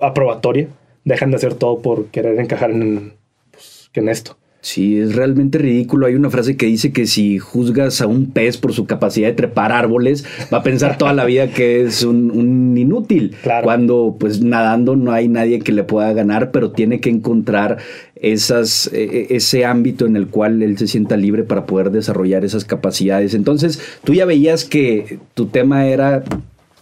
aprobatoria, 0.00 0.68
dejan 1.04 1.30
de 1.30 1.36
hacer 1.36 1.54
todo 1.54 1.80
por 1.80 2.06
querer 2.06 2.38
encajar 2.40 2.70
en, 2.70 3.12
pues, 3.52 3.90
en 3.94 4.08
esto. 4.08 4.36
Sí, 4.60 4.98
es 4.98 5.14
realmente 5.14 5.58
ridículo. 5.58 6.06
Hay 6.06 6.14
una 6.14 6.30
frase 6.30 6.56
que 6.56 6.66
dice 6.66 6.92
que 6.92 7.06
si 7.06 7.38
juzgas 7.38 8.00
a 8.00 8.08
un 8.08 8.32
pez 8.32 8.56
por 8.56 8.72
su 8.72 8.86
capacidad 8.86 9.28
de 9.28 9.34
trepar 9.34 9.70
árboles, 9.70 10.26
va 10.52 10.58
a 10.58 10.62
pensar 10.64 10.98
toda 10.98 11.12
la 11.12 11.24
vida 11.24 11.48
que 11.48 11.82
es 11.82 12.02
un, 12.02 12.76
inútil. 12.76 13.36
Cuando 13.62 14.16
pues 14.18 14.42
nadando 14.42 14.96
no 14.96 15.12
hay 15.12 15.28
nadie 15.28 15.60
que 15.60 15.72
le 15.72 15.84
pueda 15.84 16.12
ganar, 16.12 16.50
pero 16.50 16.72
tiene 16.72 17.00
que 17.00 17.08
encontrar 17.08 17.78
esas, 18.22 18.90
e, 18.92 19.26
e, 19.30 19.36
ese 19.36 19.64
ámbito 19.64 20.06
en 20.06 20.16
el 20.16 20.28
cual 20.28 20.62
él 20.62 20.78
se 20.78 20.86
sienta 20.86 21.16
libre 21.16 21.42
para 21.42 21.66
poder 21.66 21.90
desarrollar 21.90 22.44
esas 22.44 22.64
capacidades. 22.64 23.34
Entonces, 23.34 23.80
tú 24.04 24.14
ya 24.14 24.24
veías 24.24 24.64
que 24.64 25.18
tu 25.34 25.46
tema 25.46 25.86
era 25.86 26.24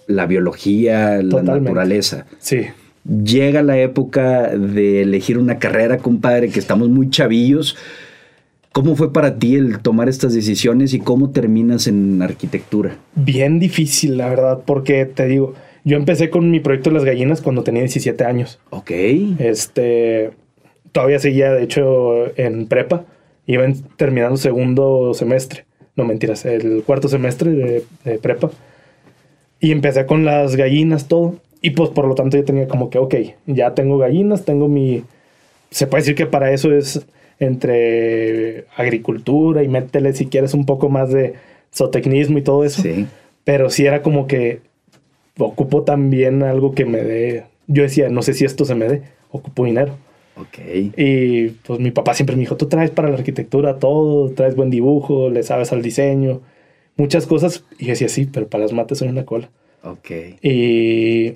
la 0.06 0.26
biología, 0.26 1.22
la 1.22 1.42
naturaleza. 1.42 2.26
Sí 2.38 2.66
llega 3.06 3.62
la 3.62 3.78
época 3.78 4.48
de 4.56 5.02
elegir 5.02 5.38
una 5.38 5.58
carrera, 5.58 5.98
compadre, 5.98 6.48
que 6.48 6.58
estamos 6.58 6.88
muy 6.88 7.10
chavillos. 7.10 7.76
¿Cómo 8.72 8.94
fue 8.94 9.12
para 9.12 9.38
ti 9.38 9.54
el 9.54 9.78
tomar 9.78 10.08
estas 10.08 10.34
decisiones 10.34 10.92
y 10.92 10.98
cómo 10.98 11.30
terminas 11.30 11.86
en 11.86 12.20
arquitectura? 12.20 12.96
Bien 13.14 13.58
difícil, 13.58 14.18
la 14.18 14.28
verdad, 14.28 14.60
porque 14.66 15.06
te 15.06 15.26
digo, 15.26 15.54
yo 15.84 15.96
empecé 15.96 16.28
con 16.28 16.50
mi 16.50 16.60
proyecto 16.60 16.90
de 16.90 16.94
las 16.94 17.04
gallinas 17.04 17.40
cuando 17.40 17.62
tenía 17.62 17.82
17 17.82 18.24
años. 18.24 18.58
Ok. 18.70 18.90
Este, 19.38 20.32
todavía 20.92 21.18
seguía, 21.18 21.52
de 21.52 21.62
hecho, 21.62 22.36
en 22.38 22.66
prepa. 22.66 23.04
Iba 23.46 23.64
terminando 23.96 24.36
segundo 24.36 25.14
semestre. 25.14 25.64
No 25.94 26.04
mentiras, 26.04 26.44
el 26.44 26.82
cuarto 26.84 27.08
semestre 27.08 27.50
de, 27.50 27.84
de 28.04 28.18
prepa. 28.18 28.50
Y 29.60 29.72
empecé 29.72 30.04
con 30.06 30.24
las 30.24 30.56
gallinas, 30.56 31.08
todo. 31.08 31.36
Y 31.62 31.70
pues 31.70 31.90
por 31.90 32.06
lo 32.06 32.14
tanto 32.14 32.36
yo 32.36 32.44
tenía 32.44 32.68
como 32.68 32.90
que, 32.90 32.98
ok, 32.98 33.14
ya 33.46 33.74
tengo 33.74 33.98
gallinas, 33.98 34.44
tengo 34.44 34.68
mi... 34.68 35.02
Se 35.70 35.86
puede 35.86 36.02
decir 36.02 36.14
que 36.14 36.26
para 36.26 36.52
eso 36.52 36.72
es 36.72 37.06
entre 37.38 38.66
agricultura 38.76 39.62
y 39.62 39.68
métele 39.68 40.12
si 40.14 40.26
quieres 40.26 40.54
un 40.54 40.64
poco 40.64 40.88
más 40.88 41.10
de 41.10 41.34
zootecnismo 41.74 42.38
y 42.38 42.42
todo 42.42 42.64
eso. 42.64 42.82
Sí. 42.82 43.06
Pero 43.44 43.70
sí 43.70 43.86
era 43.86 44.02
como 44.02 44.26
que 44.26 44.60
ocupo 45.38 45.82
también 45.82 46.42
algo 46.42 46.74
que 46.74 46.84
me 46.84 47.02
dé... 47.02 47.44
Yo 47.66 47.82
decía, 47.82 48.08
no 48.08 48.22
sé 48.22 48.34
si 48.34 48.44
esto 48.44 48.64
se 48.64 48.74
me 48.74 48.88
dé, 48.88 49.02
ocupo 49.30 49.64
dinero. 49.64 49.96
Ok. 50.36 50.58
Y 50.96 51.48
pues 51.48 51.80
mi 51.80 51.90
papá 51.90 52.14
siempre 52.14 52.36
me 52.36 52.40
dijo, 52.40 52.56
tú 52.56 52.66
traes 52.66 52.90
para 52.90 53.08
la 53.08 53.16
arquitectura 53.16 53.78
todo, 53.78 54.30
traes 54.32 54.54
buen 54.54 54.70
dibujo, 54.70 55.30
le 55.30 55.42
sabes 55.42 55.72
al 55.72 55.82
diseño, 55.82 56.42
muchas 56.96 57.26
cosas. 57.26 57.64
Y 57.78 57.86
yo 57.86 57.90
decía, 57.90 58.08
sí, 58.08 58.28
pero 58.30 58.48
para 58.48 58.64
las 58.64 58.72
mates 58.72 58.98
soy 58.98 59.08
una 59.08 59.24
cola. 59.24 59.50
Ok. 59.82 60.10
Y 60.42 61.34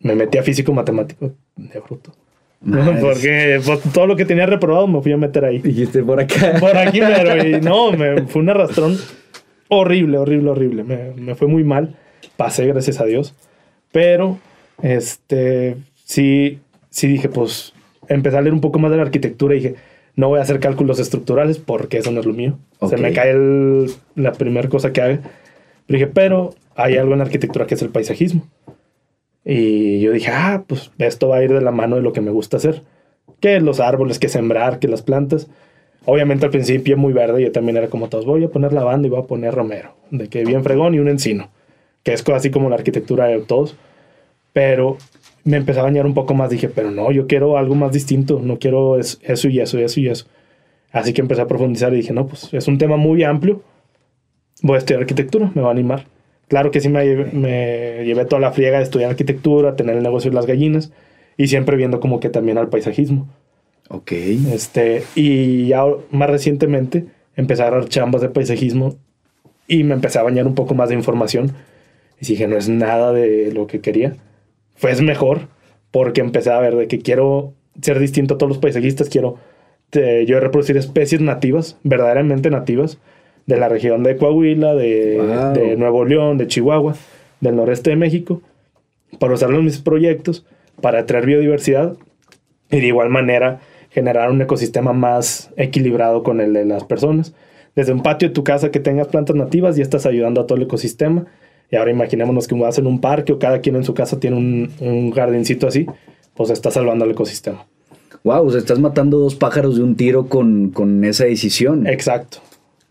me 0.00 0.14
metí 0.14 0.38
a 0.38 0.42
físico 0.42 0.72
matemático 0.72 1.32
de 1.56 1.80
bruto. 1.80 2.12
Porque 3.00 3.60
pues, 3.64 3.80
todo 3.92 4.06
lo 4.06 4.16
que 4.16 4.24
tenía 4.24 4.46
reprobado 4.46 4.86
me 4.86 5.00
fui 5.00 5.12
a 5.12 5.16
meter 5.16 5.44
ahí. 5.44 5.58
Dijiste 5.58 6.02
por 6.02 6.20
acá. 6.20 6.54
Por 6.58 6.76
aquí, 6.76 7.00
pero 7.00 7.60
no, 7.60 7.92
me 7.92 8.22
fue 8.26 8.42
un 8.42 8.50
arrastrón 8.50 8.96
horrible, 9.68 10.18
horrible, 10.18 10.50
horrible. 10.50 10.84
Me, 10.84 11.12
me, 11.14 11.34
fue 11.34 11.46
muy 11.46 11.64
mal. 11.64 11.96
Pasé, 12.36 12.66
gracias 12.66 13.00
a 13.00 13.04
Dios. 13.04 13.34
Pero, 13.92 14.38
este, 14.82 15.76
sí, 16.04 16.58
sí 16.90 17.06
dije, 17.06 17.28
pues, 17.28 17.72
empecé 18.08 18.36
a 18.36 18.40
leer 18.40 18.54
un 18.54 18.60
poco 18.60 18.78
más 18.78 18.90
de 18.90 18.96
la 18.96 19.04
arquitectura 19.04 19.54
y 19.54 19.60
dije, 19.60 19.74
no 20.16 20.28
voy 20.28 20.40
a 20.40 20.42
hacer 20.42 20.60
cálculos 20.60 20.98
estructurales 20.98 21.58
porque 21.58 21.98
eso 21.98 22.10
no 22.10 22.20
es 22.20 22.26
lo 22.26 22.32
mío. 22.32 22.58
Se 22.88 22.96
me 22.96 23.12
cae 23.12 23.34
la 24.14 24.32
primera 24.32 24.68
cosa 24.68 24.92
que 24.92 25.00
haga. 25.00 25.20
Pero 25.86 25.98
dije, 25.98 26.06
pero 26.06 26.54
hay 26.74 26.96
algo 26.96 27.14
en 27.14 27.20
arquitectura 27.20 27.66
que 27.66 27.74
es 27.74 27.82
el 27.82 27.90
paisajismo. 27.90 28.42
Y 29.44 30.00
yo 30.00 30.12
dije, 30.12 30.30
ah, 30.32 30.64
pues 30.66 30.90
esto 30.98 31.28
va 31.28 31.36
a 31.36 31.44
ir 31.44 31.52
de 31.52 31.60
la 31.60 31.70
mano 31.70 31.96
de 31.96 32.02
lo 32.02 32.12
que 32.12 32.20
me 32.20 32.30
gusta 32.30 32.56
hacer. 32.56 32.82
Que 33.40 33.60
los 33.60 33.80
árboles, 33.80 34.18
que 34.18 34.28
sembrar, 34.28 34.78
que 34.78 34.88
las 34.88 35.02
plantas. 35.02 35.48
Obviamente 36.04 36.46
al 36.46 36.50
principio 36.50 36.96
muy 36.96 37.12
verde, 37.12 37.42
yo 37.42 37.52
también 37.52 37.76
era 37.76 37.88
como 37.88 38.08
todos, 38.08 38.24
voy 38.24 38.42
a 38.42 38.48
poner 38.48 38.72
lavanda 38.72 39.06
y 39.06 39.10
voy 39.10 39.20
a 39.20 39.26
poner 39.26 39.54
romero, 39.54 39.94
de 40.10 40.28
que 40.28 40.44
bien 40.44 40.64
fregón 40.64 40.94
y 40.94 41.00
un 41.00 41.08
encino, 41.08 41.50
que 42.02 42.14
es 42.14 42.26
así 42.30 42.50
como 42.50 42.70
la 42.70 42.76
arquitectura 42.76 43.26
de 43.26 43.40
todos. 43.40 43.76
Pero 44.52 44.96
me 45.44 45.56
empezó 45.56 45.80
a 45.80 45.84
bañar 45.84 46.06
un 46.06 46.14
poco 46.14 46.34
más, 46.34 46.50
dije, 46.50 46.68
pero 46.68 46.90
no, 46.90 47.10
yo 47.10 47.26
quiero 47.26 47.56
algo 47.58 47.74
más 47.74 47.92
distinto, 47.92 48.40
no 48.42 48.58
quiero 48.58 48.98
eso 48.98 49.18
y 49.48 49.60
eso 49.60 49.78
y 49.78 49.82
eso 49.82 50.00
y 50.00 50.08
eso. 50.08 50.26
Así 50.92 51.12
que 51.12 51.20
empecé 51.20 51.42
a 51.42 51.46
profundizar 51.46 51.92
y 51.92 51.96
dije, 51.96 52.12
no, 52.12 52.26
pues 52.26 52.52
es 52.52 52.68
un 52.68 52.78
tema 52.78 52.96
muy 52.96 53.22
amplio, 53.24 53.62
voy 54.62 54.76
a 54.76 54.78
estudiar 54.78 55.00
arquitectura, 55.00 55.50
me 55.54 55.62
va 55.62 55.68
a 55.68 55.72
animar. 55.72 56.06
Claro 56.48 56.70
que 56.70 56.80
sí 56.80 56.88
me, 56.88 57.04
me 57.32 58.04
llevé 58.04 58.24
toda 58.24 58.40
la 58.40 58.52
friega 58.52 58.78
de 58.78 58.84
estudiar 58.84 59.10
arquitectura, 59.10 59.76
tener 59.76 59.96
el 59.96 60.02
negocio 60.02 60.30
de 60.30 60.34
las 60.34 60.46
gallinas. 60.46 60.92
y 61.36 61.48
siempre 61.48 61.76
viendo 61.76 62.00
como 62.00 62.20
que 62.20 62.30
también 62.30 62.58
al 62.58 62.68
paisajismo. 62.68 63.28
Ok. 63.88 64.12
Este, 64.12 65.04
y 65.14 65.68
ya 65.68 65.84
más 66.10 66.30
recientemente 66.30 67.06
empecé 67.36 67.62
a 67.62 67.68
agarrar 67.68 67.88
chambas 67.88 68.20
de 68.20 68.28
paisajismo 68.28 68.96
y 69.66 69.84
me 69.84 69.94
empecé 69.94 70.18
a 70.18 70.22
bañar 70.22 70.46
un 70.46 70.54
poco 70.54 70.74
más 70.74 70.88
de 70.88 70.96
información. 70.96 71.52
Y 72.20 72.26
dije, 72.26 72.48
no 72.48 72.56
es 72.56 72.68
nada 72.68 73.12
de 73.12 73.52
lo 73.52 73.66
que 73.66 73.80
quería. 73.80 74.14
Fue 74.78 74.90
es 74.90 75.02
mejor 75.02 75.48
porque 75.90 76.20
empecé 76.20 76.50
a 76.50 76.58
ver 76.58 76.76
de 76.76 76.88
que 76.88 77.00
quiero 77.00 77.52
ser 77.82 77.98
distinto 77.98 78.34
a 78.34 78.38
todos 78.38 78.48
los 78.48 78.58
paisajistas, 78.58 79.08
quiero 79.08 79.36
eh, 79.92 80.24
yo 80.26 80.40
reproducir 80.40 80.76
especies 80.76 81.20
nativas, 81.20 81.78
verdaderamente 81.82 82.50
nativas, 82.50 82.98
de 83.46 83.56
la 83.56 83.68
región 83.68 84.02
de 84.02 84.16
Coahuila, 84.16 84.74
de, 84.74 85.16
Wow. 85.18 85.52
de 85.54 85.76
Nuevo 85.76 86.04
León, 86.04 86.38
de 86.38 86.46
Chihuahua, 86.46 86.94
del 87.40 87.56
noreste 87.56 87.90
de 87.90 87.96
México, 87.96 88.42
para 89.18 89.34
usarlo 89.34 89.58
en 89.58 89.64
mis 89.64 89.78
proyectos, 89.78 90.44
para 90.80 91.00
atraer 91.00 91.26
biodiversidad 91.26 91.96
y 92.70 92.80
de 92.80 92.86
igual 92.86 93.08
manera 93.08 93.60
generar 93.90 94.30
un 94.30 94.42
ecosistema 94.42 94.92
más 94.92 95.50
equilibrado 95.56 96.22
con 96.22 96.40
el 96.40 96.52
de 96.52 96.66
las 96.66 96.84
personas. 96.84 97.34
Desde 97.74 97.92
un 97.92 98.02
patio 98.02 98.28
de 98.28 98.34
tu 98.34 98.44
casa 98.44 98.70
que 98.70 98.80
tengas 98.80 99.08
plantas 99.08 99.36
nativas 99.36 99.78
y 99.78 99.82
estás 99.82 100.04
ayudando 100.04 100.40
a 100.40 100.46
todo 100.46 100.56
el 100.56 100.64
ecosistema. 100.64 101.26
Y 101.70 101.76
ahora 101.76 101.90
imaginémonos 101.90 102.48
que 102.48 102.54
vas 102.54 102.78
en 102.78 102.86
un 102.86 103.00
parque 103.00 103.32
o 103.32 103.38
cada 103.38 103.60
quien 103.60 103.76
en 103.76 103.84
su 103.84 103.94
casa 103.94 104.18
tiene 104.18 104.36
un, 104.36 104.70
un 104.80 105.10
jardincito 105.12 105.66
así, 105.66 105.86
pues 106.34 106.50
está 106.50 106.70
salvando 106.70 107.04
al 107.04 107.10
ecosistema. 107.10 107.66
Wow, 108.24 108.46
o 108.46 108.50
sea, 108.50 108.58
estás 108.58 108.78
matando 108.78 109.18
dos 109.18 109.34
pájaros 109.36 109.76
de 109.76 109.82
un 109.82 109.94
tiro 109.96 110.26
con, 110.28 110.70
con 110.70 111.04
esa 111.04 111.24
decisión. 111.24 111.86
Exacto. 111.86 112.38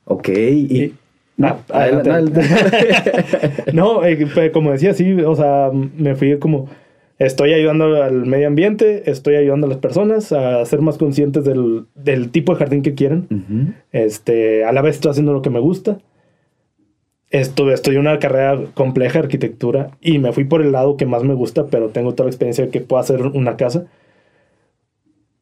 Ok. 0.06 0.30
Y, 0.30 0.84
Y- 0.84 0.94
no, 1.38 1.48
Ah, 1.70 1.84
adelante. 1.84 2.42
No, 3.74 4.04
eh, 4.06 4.52
como 4.52 4.72
decía, 4.72 4.94
sí, 4.94 5.12
o 5.14 5.36
sea, 5.36 5.70
me 5.74 6.16
fui 6.16 6.38
como, 6.40 6.68
estoy 7.20 7.54
ayudando 7.54 8.02
al 8.02 8.26
medio 8.26 8.48
ambiente, 8.48 9.10
estoy 9.10 9.36
ayudando 9.36 9.68
a 9.68 9.70
las 9.70 9.80
personas 9.80 10.32
a 10.32 10.64
ser 10.66 10.82
más 10.82 10.98
conscientes 10.98 11.44
del, 11.44 11.86
del 11.96 12.30
tipo 12.32 12.54
de 12.54 12.60
jardín 12.60 12.82
que 12.82 12.94
quieren. 12.96 13.76
Este, 13.92 14.64
a 14.66 14.72
la 14.72 14.82
vez 14.82 14.96
estoy 14.96 15.12
haciendo 15.12 15.34
lo 15.34 15.42
que 15.42 15.50
me 15.50 15.60
gusta. 15.60 16.00
Estuve, 17.30 17.74
estudié 17.74 18.00
una 18.00 18.20
carrera 18.20 18.58
compleja 18.74 19.20
de 19.20 19.26
arquitectura 19.26 19.92
y 20.00 20.20
me 20.20 20.32
fui 20.32 20.46
por 20.46 20.62
el 20.62 20.72
lado 20.72 20.96
que 20.96 21.06
más 21.06 21.24
me 21.24 21.34
gusta, 21.34 21.66
pero 21.68 21.90
tengo 21.90 22.14
toda 22.14 22.26
la 22.26 22.32
experiencia 22.32 22.66
de 22.66 22.72
que 22.72 22.80
puedo 22.82 23.02
hacer 23.02 23.22
una 23.22 23.58
casa. 23.58 23.86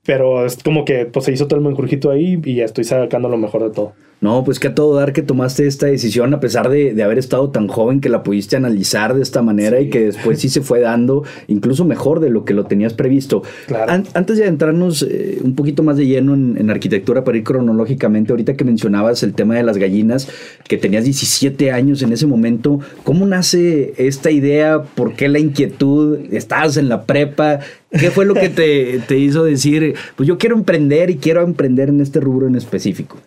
Pero 0.04 0.46
es 0.46 0.62
como 0.64 0.86
que 0.86 1.06
pues, 1.06 1.26
se 1.26 1.32
hizo 1.32 1.48
todo 1.48 1.60
el 1.60 1.66
menjurjito 1.66 2.12
ahí 2.12 2.40
y 2.44 2.56
ya 2.56 2.66
estoy 2.66 2.84
sacando 2.84 3.30
lo 3.30 3.38
mejor 3.38 3.64
de 3.64 3.72
todo. 3.72 3.94
No, 4.22 4.44
pues 4.44 4.60
que 4.60 4.70
a 4.70 4.76
todo 4.76 4.96
dar 4.96 5.14
que 5.14 5.22
tomaste 5.22 5.68
esta 5.68 5.86
decisión 5.86 6.34
a 6.34 6.40
pesar 6.40 6.70
de, 6.70 6.94
de 6.96 7.04
haber 7.04 7.20
estado 7.20 7.50
tan 7.52 7.68
joven 7.68 8.00
que 8.00 8.10
la 8.10 8.24
pudiste 8.24 8.56
analizar 8.56 9.14
de 9.14 9.22
esta 9.22 9.42
manera 9.44 9.80
y 9.82 9.90
que 9.90 10.06
después 10.06 10.40
sí 10.40 10.50
se 10.50 10.62
fue 10.62 10.80
dando 10.80 11.24
incluso 11.48 11.86
mejor 11.86 12.20
de 12.22 12.30
lo 12.32 12.44
que 12.46 12.54
lo 12.56 12.64
tenías 12.66 12.94
previsto. 12.94 13.44
Claro. 13.68 13.92
An- 13.92 14.06
antes 14.16 14.38
de 14.38 14.44
adentrarnos 14.46 15.04
eh, 15.08 15.40
un 15.44 15.54
poquito 15.54 15.84
más 15.84 15.98
de 15.98 16.08
lleno 16.08 16.34
en, 16.34 16.56
en 16.58 16.70
arquitectura 16.72 17.24
para 17.24 17.38
ir 17.38 17.44
cronológicamente, 17.44 18.32
ahorita 18.32 18.56
que 18.56 18.64
mencionabas 18.64 19.22
el 19.22 19.34
tema 19.34 19.56
de 19.56 19.64
las 19.64 19.78
gallinas, 19.78 20.28
que 20.68 20.78
tenías 20.78 21.04
17 21.04 21.72
años 21.72 22.02
en 22.02 22.12
ese 22.14 22.26
momento, 22.26 22.80
¿cómo 23.04 23.26
nace 23.28 23.94
esta 23.98 24.32
idea? 24.32 24.82
¿Por 24.82 25.14
qué 25.14 25.28
la 25.28 25.40
inquietud? 25.40 26.20
¿Estabas 26.32 26.78
en 26.78 26.90
la 26.90 27.04
prepa? 27.04 27.60
¿Qué 27.92 28.10
fue 28.12 28.26
lo 28.26 28.34
que 28.34 28.50
te, 28.50 29.00
te 29.08 29.18
hizo 29.20 29.44
decir, 29.44 29.94
pues 30.16 30.26
yo 30.28 30.38
quiero 30.38 30.56
emprender 30.56 31.10
y 31.12 31.18
quiero 31.18 31.44
emprender 31.44 31.90
en 31.90 32.02
este 32.02 32.20
rubro 32.22 32.48
en 32.48 32.56
específico? 32.56 33.18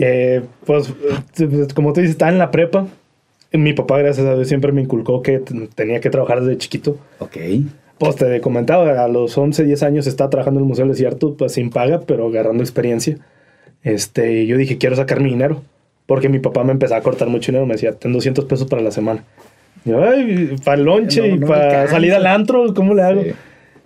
Eh, 0.00 0.42
pues, 0.64 0.92
como 1.74 1.92
tú 1.92 2.00
dices, 2.00 2.12
estaba 2.12 2.30
en 2.30 2.38
la 2.38 2.50
prepa. 2.50 2.86
Mi 3.52 3.72
papá, 3.72 3.98
gracias 3.98 4.26
a 4.26 4.34
Dios, 4.34 4.46
siempre 4.46 4.72
me 4.72 4.82
inculcó 4.82 5.22
que 5.22 5.40
tenía 5.74 6.00
que 6.00 6.10
trabajar 6.10 6.40
desde 6.42 6.58
chiquito. 6.58 6.98
Ok. 7.18 7.36
Pues 7.98 8.14
te 8.16 8.40
comentaba, 8.40 9.02
a 9.02 9.08
los 9.08 9.36
11, 9.36 9.64
10 9.64 9.82
años 9.82 10.06
estaba 10.06 10.30
trabajando 10.30 10.60
en 10.60 10.64
el 10.64 10.68
Museo 10.68 10.84
del 10.84 10.92
Desierto, 10.92 11.34
pues 11.34 11.52
sin 11.52 11.70
paga, 11.70 12.00
pero 12.06 12.28
agarrando 12.28 12.62
experiencia. 12.62 13.18
Este, 13.82 14.42
y 14.42 14.46
yo 14.46 14.56
dije, 14.56 14.78
quiero 14.78 14.94
sacar 14.96 15.20
mi 15.20 15.30
dinero. 15.30 15.62
Porque 16.06 16.28
mi 16.28 16.38
papá 16.38 16.62
me 16.64 16.72
empezaba 16.72 17.00
a 17.00 17.02
cortar 17.02 17.28
mucho 17.28 17.50
dinero, 17.50 17.66
me 17.66 17.74
decía, 17.74 17.92
ten 17.92 18.12
200 18.12 18.44
pesos 18.44 18.68
para 18.68 18.82
la 18.82 18.90
semana. 18.92 19.24
Y 19.84 19.90
yo, 19.90 20.02
ay, 20.02 20.56
para 20.64 20.78
el 20.78 20.84
lonche 20.84 21.20
No, 21.20 21.26
y 21.26 21.38
no 21.38 21.46
para 21.46 21.66
alcanza. 21.66 21.92
salir 21.92 22.14
al 22.14 22.26
antro, 22.26 22.72
¿cómo 22.74 22.94
le 22.94 23.02
hago? 23.02 23.22
Sí. 23.22 23.30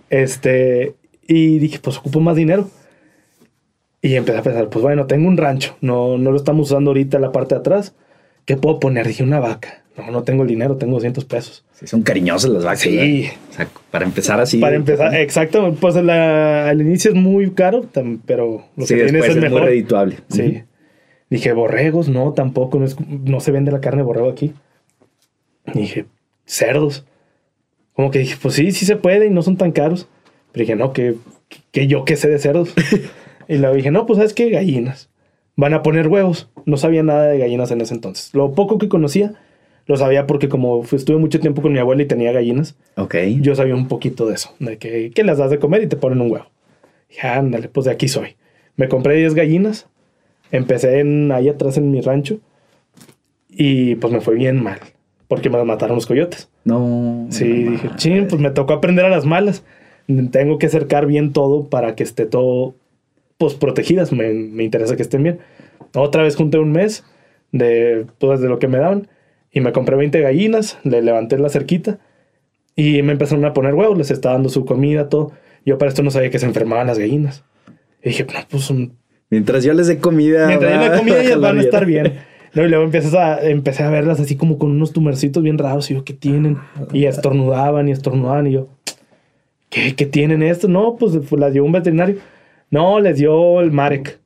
Este, 0.09 0.93
y 1.27 1.57
dije, 1.59 1.79
pues 1.81 1.97
ocupo 1.97 2.19
más 2.19 2.35
dinero. 2.35 2.69
Y 4.03 4.15
empecé 4.15 4.37
a 4.37 4.43
pensar, 4.43 4.69
pues 4.69 4.83
bueno, 4.83 5.07
tengo 5.07 5.27
un 5.27 5.37
rancho, 5.37 5.75
no, 5.81 6.17
no 6.19 6.29
lo 6.31 6.37
estamos 6.37 6.69
usando 6.69 6.91
ahorita 6.91 7.17
la 7.19 7.31
parte 7.31 7.55
de 7.55 7.59
atrás. 7.61 7.95
¿Qué 8.45 8.57
puedo 8.57 8.79
poner? 8.79 9.07
Dije, 9.07 9.23
una 9.23 9.39
vaca. 9.39 9.81
No, 9.97 10.11
no 10.11 10.23
tengo 10.23 10.41
el 10.43 10.49
dinero, 10.49 10.75
tengo 10.75 10.93
200 10.95 11.23
pesos. 11.25 11.63
Sí, 11.73 11.87
son 11.87 12.01
cariñosas 12.03 12.51
las 12.51 12.63
vacas. 12.65 12.81
Sí. 12.81 13.29
O 13.49 13.53
sea, 13.53 13.67
para 13.91 14.05
empezar 14.05 14.39
así. 14.41 14.57
Para 14.59 14.75
empezar, 14.75 15.15
exacto, 15.15 15.73
pues 15.79 15.95
la- 15.95 16.67
al 16.67 16.81
inicio 16.81 17.11
es 17.11 17.15
muy 17.17 17.51
caro, 17.51 17.85
pero 18.25 18.65
lo 18.75 18.85
sí, 18.85 18.95
que 18.95 19.03
tienes 19.05 19.23
es 19.23 19.29
es 19.29 19.35
muy 19.37 19.43
mejor. 19.45 19.61
redituable. 19.63 20.17
Sí. 20.29 20.63
Dije, 21.29 21.53
borregos, 21.53 22.09
no, 22.09 22.33
tampoco, 22.33 22.79
no, 22.79 22.85
es- 22.85 22.97
no 23.07 23.39
se 23.39 23.51
vende 23.51 23.71
la 23.71 23.79
carne 23.81 24.01
de 24.01 24.05
borrego 24.05 24.29
aquí. 24.29 24.53
Dije, 25.73 26.05
cerdos. 26.45 27.05
Como 27.93 28.11
que 28.11 28.19
dije, 28.19 28.35
pues 28.41 28.55
sí, 28.55 28.71
sí 28.71 28.85
se 28.85 28.95
puede 28.97 29.27
y 29.27 29.29
no 29.29 29.41
son 29.43 29.55
tan 29.57 29.71
caros. 29.71 30.07
Pero 30.51 30.63
dije, 30.63 30.75
no, 30.75 30.91
que, 30.91 31.15
que 31.71 31.87
yo 31.87 32.03
qué 32.03 32.15
sé 32.17 32.27
de 32.29 32.39
cerdos. 32.39 32.73
y 33.47 33.57
luego 33.57 33.75
dije, 33.75 33.91
no, 33.91 34.05
pues 34.05 34.17
sabes 34.17 34.33
qué, 34.33 34.49
gallinas. 34.49 35.09
Van 35.55 35.73
a 35.73 35.83
poner 35.83 36.07
huevos. 36.07 36.49
No 36.65 36.77
sabía 36.77 37.03
nada 37.03 37.27
de 37.27 37.37
gallinas 37.37 37.71
en 37.71 37.81
ese 37.81 37.93
entonces. 37.93 38.33
Lo 38.33 38.53
poco 38.53 38.77
que 38.77 38.89
conocía, 38.89 39.33
lo 39.85 39.97
sabía 39.97 40.25
porque 40.27 40.49
como 40.49 40.83
estuve 40.91 41.17
mucho 41.17 41.39
tiempo 41.39 41.61
con 41.61 41.73
mi 41.73 41.79
abuela 41.79 42.01
y 42.01 42.07
tenía 42.07 42.31
gallinas, 42.31 42.75
Ok. 42.97 43.15
yo 43.41 43.53
sabía 43.55 43.75
un 43.75 43.87
poquito 43.87 44.25
de 44.27 44.35
eso, 44.35 44.53
de 44.59 44.77
que, 44.77 45.11
que 45.11 45.23
las 45.23 45.37
das 45.37 45.51
de 45.51 45.59
comer 45.59 45.83
y 45.83 45.87
te 45.87 45.97
ponen 45.97 46.21
un 46.21 46.31
huevo. 46.31 46.45
Dije, 47.09 47.27
ándale, 47.27 47.67
pues 47.69 47.85
de 47.85 47.91
aquí 47.91 48.07
soy. 48.07 48.35
Me 48.75 48.87
compré 48.87 49.15
10 49.15 49.35
gallinas, 49.35 49.87
empecé 50.51 50.99
en, 50.99 51.31
ahí 51.31 51.49
atrás 51.49 51.77
en 51.77 51.91
mi 51.91 52.01
rancho 52.01 52.39
y 53.49 53.95
pues 53.95 54.11
me 54.11 54.21
fue 54.21 54.35
bien 54.35 54.61
mal, 54.63 54.79
porque 55.27 55.49
me 55.49 55.63
mataron 55.63 55.95
los 55.95 56.07
coyotes. 56.07 56.49
No. 56.63 57.27
Sí, 57.29 57.45
no 57.65 57.71
dije, 57.71 57.85
mames. 57.87 58.01
chin, 58.01 58.27
pues 58.27 58.41
me 58.41 58.49
tocó 58.49 58.73
aprender 58.73 59.05
a 59.05 59.09
las 59.09 59.25
malas. 59.25 59.63
Tengo 60.31 60.57
que 60.57 60.65
acercar 60.65 61.05
bien 61.05 61.31
todo 61.33 61.65
para 61.69 61.95
que 61.95 62.03
esté 62.03 62.25
todo, 62.25 62.75
pues 63.43 63.55
protegidas, 63.55 64.11
me, 64.13 64.31
me 64.33 64.63
interesa 64.63 64.95
que 64.95 65.01
estén 65.01 65.23
bien. 65.23 65.39
Otra 65.95 66.23
vez 66.23 66.35
junté 66.37 66.57
un 66.59 66.71
mes 66.71 67.03
de, 67.51 68.05
pues, 68.19 68.39
de 68.39 68.47
lo 68.47 68.57
que 68.59 68.67
me 68.69 68.77
daban 68.77 69.07
y 69.51 69.59
me 69.59 69.71
compré 69.73 69.95
20 69.97 70.21
gallinas, 70.21 70.77
le 70.83 71.01
levanté 71.01 71.37
la 71.37 71.49
cerquita 71.49 71.99
y 72.75 73.01
me 73.03 73.11
empezaron 73.11 73.43
a 73.45 73.53
poner 73.53 73.73
huevos, 73.75 73.97
les 73.97 74.11
estaba 74.11 74.35
dando 74.35 74.47
su 74.49 74.63
comida, 74.65 75.09
todo. 75.09 75.31
Yo 75.65 75.77
para 75.77 75.89
esto 75.89 76.03
no 76.03 76.09
sabía 76.11 76.29
que 76.29 76.39
se 76.39 76.45
enfermaban 76.45 76.87
las 76.87 76.97
gallinas. 76.99 77.43
Y 78.01 78.09
dije, 78.09 78.25
no, 78.25 78.39
pues 78.49 78.69
un- 78.69 78.93
Mientras 79.29 79.63
yo 79.63 79.73
les 79.73 79.87
dé 79.87 79.97
comida. 79.97 80.47
mientras 80.47 80.73
yo 80.73 80.79
va- 80.79 80.87
la 80.89 80.97
comida 80.97 81.21
ellas 81.21 81.39
van 81.39 81.57
a 81.59 81.61
estar 81.61 81.85
bien. 81.85 82.13
No, 82.53 82.63
y 82.63 82.69
luego 82.69 82.83
empiezas 82.85 83.13
a, 83.15 83.41
empecé 83.49 83.83
a 83.83 83.89
verlas 83.89 84.19
así 84.19 84.35
como 84.35 84.57
con 84.57 84.71
unos 84.71 84.93
tumorcitos 84.93 85.41
bien 85.43 85.57
raros. 85.57 85.89
Y 85.91 85.95
yo, 85.95 86.03
¿qué 86.05 86.13
tienen? 86.13 86.57
Y 86.93 87.05
estornudaban 87.05 87.89
y 87.89 87.91
estornudaban. 87.91 88.47
Y 88.47 88.51
yo, 88.53 88.67
¿qué, 89.69 89.95
qué 89.95 90.05
tienen 90.05 90.43
esto? 90.43 90.67
No, 90.67 90.95
pues 90.97 91.13
pues, 91.27 91.39
las 91.39 91.53
dio 91.53 91.63
un 91.65 91.71
veterinario. 91.71 92.17
No, 92.73 92.99
les 92.99 93.17
dio 93.17 93.61
el 93.61 93.71
Marek. 93.71 94.19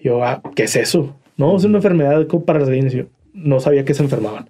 Yo, 0.00 0.22
ah, 0.24 0.40
¿qué 0.54 0.62
es 0.64 0.76
eso? 0.76 1.16
No, 1.36 1.56
es 1.56 1.64
una 1.64 1.78
enfermedad 1.78 2.26
como 2.28 2.44
para 2.44 2.60
las 2.60 2.68
gallinas. 2.68 2.92
Yo, 2.92 3.04
no 3.34 3.58
sabía 3.60 3.84
que 3.84 3.94
se 3.94 4.02
enfermaban. 4.02 4.48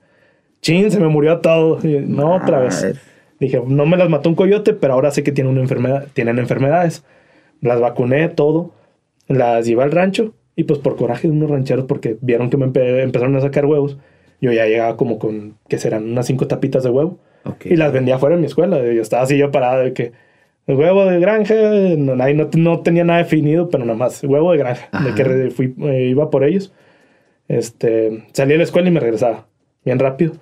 Chin, 0.61 0.90
se 0.90 1.00
me 1.00 1.09
murió 1.09 1.38
todo. 1.38 1.81
Yo, 1.83 2.00
no, 2.02 2.35
otra 2.37 2.59
vez. 2.61 2.83
Madre. 2.83 2.99
Dije, 3.40 3.62
no 3.67 3.87
me 3.87 3.97
las 3.97 4.09
mató 4.11 4.28
un 4.28 4.35
coyote, 4.35 4.75
pero 4.75 4.93
ahora 4.95 5.11
sé 5.11 5.23
que 5.23 5.33
tienen 5.33 5.52
una 5.52 5.62
enfermedad, 5.62 6.09
tienen 6.12 6.38
enfermedades. 6.38 7.05
Las 7.61 7.81
vacuné, 7.81 8.28
todo. 8.28 8.73
Las 9.28 9.67
llevé 9.67 9.83
al 9.83 9.93
rancho 9.93 10.35
y 10.57 10.64
pues 10.64 10.78
por 10.81 10.97
coraje 10.97 11.28
de 11.28 11.35
unos 11.35 11.49
rancheros, 11.50 11.85
porque 11.87 12.19
vieron 12.21 12.50
que 12.50 12.57
me 12.57 12.67
empe- 12.67 13.02
empezaron 13.02 13.37
a 13.37 13.40
sacar 13.40 13.64
huevos, 13.64 13.97
yo 14.40 14.50
ya 14.52 14.67
llegaba 14.67 14.97
como 14.97 15.19
con, 15.19 15.55
¿qué 15.69 15.78
serán? 15.78 16.05
Unas 16.11 16.26
cinco 16.26 16.47
tapitas 16.49 16.83
de 16.83 16.90
huevo. 16.90 17.19
Y 17.64 17.76
las 17.76 17.93
vendía 17.93 18.17
afuera 18.17 18.35
en 18.35 18.40
mi 18.40 18.47
escuela. 18.47 18.78
Yo 18.83 19.00
estaba 19.00 19.23
así 19.23 19.38
yo 19.38 19.50
parado 19.50 19.83
de 19.85 19.93
que 19.95 20.12
huevo 20.75 21.05
de 21.07 21.19
granja, 21.21 21.55
no, 21.97 22.23
ahí 22.23 22.35
no, 22.35 22.49
no 22.57 22.81
tenía 22.81 23.05
nada 23.05 23.19
definido, 23.21 23.71
pero 23.71 23.85
nada 23.85 23.99
más, 23.99 24.23
huevo 24.25 24.53
de 24.53 24.59
granja, 24.59 24.89
de 24.93 24.99
Ajá. 24.99 25.15
que 25.15 25.25
re- 25.25 25.51
fui, 25.51 25.75
eh, 25.83 26.09
iba 26.11 26.31
por 26.31 26.45
ellos. 26.45 26.73
Este, 27.49 28.25
salí 28.33 28.53
de 28.53 28.59
la 28.59 28.65
escuela 28.65 28.89
y 28.89 28.93
me 28.93 29.01
regresaba 29.01 29.47
bien 29.85 29.99
rápido. 29.99 30.33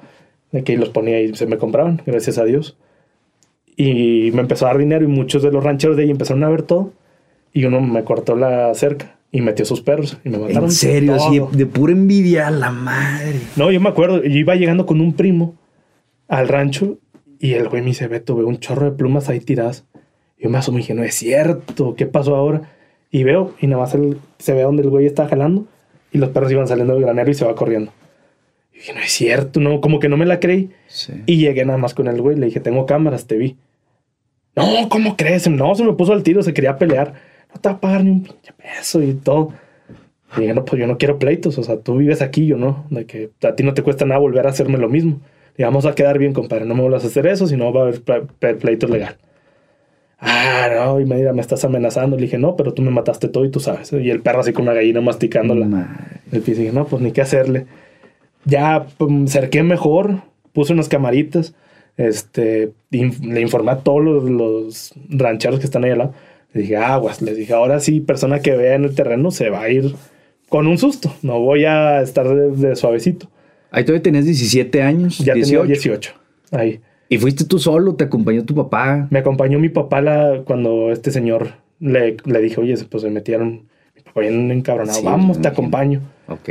De 0.52 0.62
que 0.64 0.76
los 0.76 0.90
ponía 0.90 1.21
y 1.21 1.35
se 1.35 1.47
me 1.47 1.59
compraban, 1.59 2.00
gracias 2.06 2.38
a 2.38 2.45
Dios. 2.45 2.78
Y 3.76 4.30
me 4.33 4.40
empezó 4.40 4.66
a 4.66 4.68
dar 4.71 4.78
dinero 4.78 5.04
y 5.04 5.09
muchos 5.09 5.42
de 5.42 5.52
los 5.52 5.62
rancheros 5.62 5.97
de 5.97 6.04
ahí 6.04 6.11
empezaron 6.11 6.45
a 6.45 6.49
ver 6.49 6.62
todo. 6.62 6.92
Y 7.52 7.64
uno 7.64 7.80
me 7.80 8.04
cortó 8.04 8.37
la 8.37 8.73
cerca 8.75 9.16
y 9.33 9.40
metió 9.40 9.64
sus 9.64 9.80
perros 9.83 10.18
y 10.25 10.28
me 10.30 10.38
mataron. 10.38 10.64
En 10.64 10.71
serio, 10.71 11.14
así 11.14 11.38
todo. 11.38 11.50
de, 11.50 11.59
de 11.59 11.66
pura 11.66 11.92
envidia 11.92 12.47
a 12.47 12.50
la 12.50 12.71
madre. 12.71 13.40
No, 13.56 13.71
yo 13.71 13.80
me 13.80 13.88
acuerdo, 13.88 14.23
yo 14.23 14.30
iba 14.38 14.54
llegando 14.54 14.87
con 14.87 15.00
un 15.00 15.12
primo 15.14 15.56
al 16.28 16.49
rancho 16.49 16.99
y 17.38 17.52
el 17.54 17.68
güey 17.68 17.83
me 17.83 17.88
dice, 17.88 18.09
Beto, 18.09 18.37
veo 18.37 18.47
un 18.47 18.59
chorro 18.59 18.90
de 18.90 18.97
plumas 18.97 19.28
ahí 19.28 19.40
tiradas. 19.40 19.87
Yo 20.38 20.50
me 20.50 20.59
asomo 20.59 20.78
y 20.78 20.83
dije, 20.83 20.95
no 20.95 21.02
es 21.02 21.14
cierto, 21.14 21.95
¿qué 21.95 22.07
pasó 22.07 22.37
ahora? 22.37 22.62
Y 23.11 23.25
veo, 23.25 23.55
y 23.61 23.66
nada 23.66 23.83
más 23.83 23.95
el- 23.95 24.19
se 24.38 24.52
ve 24.52 24.62
donde 24.62 24.83
el 24.83 24.90
güey 24.90 25.07
está 25.07 25.26
jalando 25.28 25.64
y 26.12 26.19
los 26.19 26.31
perros 26.31 26.52
iban 26.52 26.66
saliendo 26.69 26.95
del 26.95 27.02
granero 27.02 27.31
y 27.31 27.35
se 27.35 27.45
va 27.45 27.55
corriendo. 27.55 27.93
Y 28.73 28.76
dije, 28.78 28.93
no 28.93 29.00
es 29.00 29.11
cierto, 29.12 29.61
no, 29.61 29.81
como 29.81 29.99
que 30.00 30.09
no 30.09 30.16
me 30.16 30.26
la 30.26 30.38
creí. 30.40 30.71
Sí. 30.88 31.14
Y 31.26 31.38
llegué 31.38 31.64
nada 31.64 31.78
más 31.78 31.95
con 31.95 32.09
el 32.09 32.21
güey, 32.21 32.37
le 32.37 32.47
dije, 32.47 32.61
tengo 32.61 32.85
cámaras, 32.85 33.26
te 33.26 33.37
vi. 33.37 33.57
No, 34.55 34.88
¿cómo 34.88 35.16
crees? 35.16 35.49
No, 35.49 35.75
se 35.75 35.85
me 35.85 35.93
puso 35.95 36.12
al 36.12 36.23
tiro, 36.23 36.43
se 36.43 36.52
quería 36.55 36.76
pelear. 36.78 37.14
No 37.55 37.61
te 37.61 37.69
va 37.69 37.75
a 37.76 37.81
pagar 37.81 38.05
ni 38.05 38.11
un 38.11 38.23
pinche 38.23 38.52
peso 38.52 39.02
y 39.02 39.14
todo. 39.14 39.52
Y 40.37 40.40
dije, 40.43 40.55
no, 40.55 40.64
pues 40.64 40.81
yo 40.81 40.87
no 40.87 40.99
quiero 40.99 41.19
pleitos. 41.19 41.57
O 41.59 41.62
sea, 41.62 41.78
tú 41.78 41.97
vives 41.97 42.21
aquí, 42.23 42.47
yo 42.47 42.57
no. 42.57 42.85
De 42.90 43.07
que 43.07 43.31
a 43.43 43.55
ti 43.55 43.62
no 43.62 43.75
te 43.75 43.83
cuesta 43.83 44.05
nada 44.05 44.19
volver 44.19 44.47
a 44.47 44.50
hacerme 44.50 44.78
lo 44.78 44.88
mismo. 44.88 45.21
Y 45.57 45.62
vamos 45.62 45.87
a 45.87 45.95
quedar 45.95 46.19
bien, 46.19 46.33
compadre. 46.35 46.64
No 46.66 46.75
me 46.75 46.83
vuelvas 46.83 47.05
a 47.05 47.07
hacer 47.07 47.26
eso, 47.26 47.47
si 47.47 47.57
no 47.57 47.73
va 47.73 47.83
a 47.83 47.85
haber 47.85 48.59
pleitos 48.59 48.90
legal. 48.90 49.16
Ah, 50.18 50.68
no, 50.75 51.00
y 51.00 51.04
me 51.04 51.16
dirá, 51.16 51.32
me 51.32 51.40
estás 51.40 51.64
amenazando. 51.64 52.16
Le 52.16 52.23
dije, 52.23 52.38
no, 52.38 52.56
pero 52.56 52.73
tú 52.73 52.82
me 52.82 52.90
mataste 52.90 53.28
todo 53.28 53.44
y 53.44 53.50
tú 53.50 53.61
sabes. 53.61 53.92
Y 53.92 54.11
el 54.11 54.20
perro 54.23 54.40
así 54.40 54.52
con 54.52 54.62
una 54.62 54.75
gallina 54.75 55.00
masticándola. 55.00 56.20
El 56.32 56.42
pie 56.42 56.54
dije, 56.54 56.73
no, 56.73 56.87
pues 56.87 57.02
ni 57.02 57.12
qué 57.12 57.20
hacerle. 57.20 57.66
Ya 58.44 58.87
pues, 58.96 59.30
cerqué 59.30 59.62
mejor, 59.62 60.23
puse 60.52 60.73
unas 60.73 60.88
camaritas 60.88 61.54
este, 61.96 62.73
le 62.90 63.40
informé 63.40 63.73
a 63.73 63.78
todos 63.78 64.25
los, 64.25 64.92
rancheros 65.08 65.61
que 65.61 65.66
están 65.66 65.85
ahí 65.85 65.90
al 65.90 65.99
lado. 65.99 66.14
Le 66.52 66.62
dije, 66.62 66.76
aguas, 66.76 67.23
les 67.23 67.37
dije, 67.37 67.52
ahora 67.52 67.80
sí, 67.80 68.00
persona 68.00 68.40
que 68.40 68.56
vea 68.56 68.75
en 68.75 68.85
el 68.85 68.94
terreno 68.94 69.30
se 69.30 69.50
va 69.50 69.62
a 69.62 69.70
ir 69.70 69.94
con 70.49 70.66
un 70.66 70.78
susto. 70.78 71.14
No 71.23 71.40
voy 71.40 71.64
a 71.64 72.02
estar 72.02 72.28
de, 72.28 72.76
suavecito. 72.76 73.28
Ahí 73.70 73.85
todavía 73.85 74.02
tenías 74.02 74.25
17 74.25 74.82
años. 74.82 75.18
Ya 75.18 75.35
18. 75.35 75.61
tenía 75.61 75.75
18. 75.75 76.14
Ahí. 76.52 76.80
¿Y 77.08 77.18
fuiste 77.18 77.44
tú 77.44 77.58
solo? 77.58 77.94
¿Te 77.94 78.04
acompañó 78.04 78.44
tu 78.44 78.54
papá? 78.54 79.06
Me 79.10 79.20
acompañó 79.20 79.58
mi 79.58 79.68
papá 79.68 80.00
la, 80.00 80.42
cuando 80.44 80.90
este 80.90 81.10
señor 81.10 81.52
le, 81.78 82.16
le 82.25 82.40
dije, 82.40 82.60
oye, 82.60 82.75
pues 82.90 83.02
se 83.02 83.10
metieron. 83.10 83.66
Mi 83.94 84.02
papá 84.02 84.20
bien 84.22 84.50
encabronado. 84.50 85.02
Vamos, 85.02 85.40
te 85.40 85.48
acompaño. 85.48 86.00
Ok. 86.28 86.48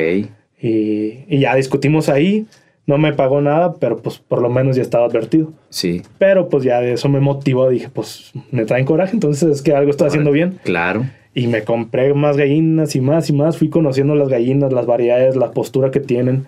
Y, 0.62 1.26
y 1.28 1.40
ya 1.40 1.56
discutimos 1.56 2.10
ahí. 2.10 2.46
No 2.88 3.00
me 3.00 3.14
pagó 3.14 3.42
nada, 3.42 3.74
pero 3.80 3.98
pues 3.98 4.20
por 4.20 4.42
lo 4.42 4.50
menos 4.50 4.76
ya 4.76 4.84
estaba 4.84 5.06
advertido. 5.06 5.52
Sí. 5.70 6.04
Pero 6.20 6.50
pues 6.50 6.64
ya 6.64 6.80
de 6.82 6.94
eso 6.94 7.10
me 7.10 7.20
motivó. 7.20 7.68
Dije, 7.70 7.90
pues 7.92 8.32
me 8.52 8.66
traen 8.66 8.86
coraje, 8.86 9.14
entonces 9.14 9.50
es 9.50 9.62
que 9.62 9.74
algo 9.74 9.90
estoy 9.90 10.08
haciendo 10.08 10.32
bien. 10.32 10.60
Claro. 10.64 11.06
Y 11.34 11.48
me 11.48 11.64
compré 11.64 12.14
más 12.14 12.38
gallinas 12.38 12.96
y 12.96 13.02
más 13.02 13.30
y 13.30 13.34
más. 13.34 13.58
Fui 13.58 13.70
conociendo 13.70 14.16
las 14.16 14.30
gallinas, 14.30 14.72
las 14.72 14.86
variedades, 14.86 15.36
la 15.36 15.52
postura 15.52 15.90
que 15.92 16.00
tienen, 16.00 16.46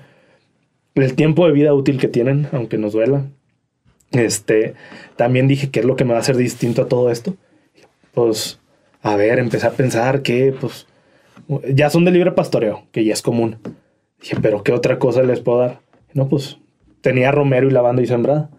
el 0.94 1.16
tiempo 1.16 1.46
de 1.48 1.54
vida 1.54 1.74
útil 1.74 1.98
que 2.00 2.08
tienen, 2.08 2.48
aunque 2.52 2.78
nos 2.78 2.94
duela. 2.94 3.26
Este, 4.12 4.74
también 5.16 5.48
dije, 5.48 5.70
¿qué 5.70 5.82
es 5.82 5.86
lo 5.86 5.96
que 5.96 6.06
me 6.06 6.12
va 6.12 6.18
a 6.18 6.22
hacer 6.22 6.38
distinto 6.38 6.84
a 6.84 6.88
todo 6.88 7.12
esto? 7.12 7.36
Pues, 8.14 8.60
a 9.02 9.16
ver, 9.16 9.40
empecé 9.40 9.68
a 9.68 9.72
pensar 9.72 10.22
que, 10.22 10.54
pues, 10.60 10.88
ya 11.74 11.90
son 11.90 12.06
de 12.06 12.12
libre 12.12 12.32
pastoreo, 12.32 12.84
que 12.92 13.04
ya 13.04 13.14
es 13.14 13.22
común. 13.22 13.58
Dije, 14.22 14.38
pero 14.42 14.64
¿qué 14.64 14.72
otra 14.72 15.00
cosa 15.00 15.24
les 15.24 15.40
puedo 15.40 15.60
dar? 15.60 15.80
No, 16.14 16.28
pues 16.28 16.58
tenía 17.02 17.32
romero 17.32 17.68
y 17.68 17.72
lavanda 17.72 18.02
y 18.02 18.08
sembrada. 18.08 18.50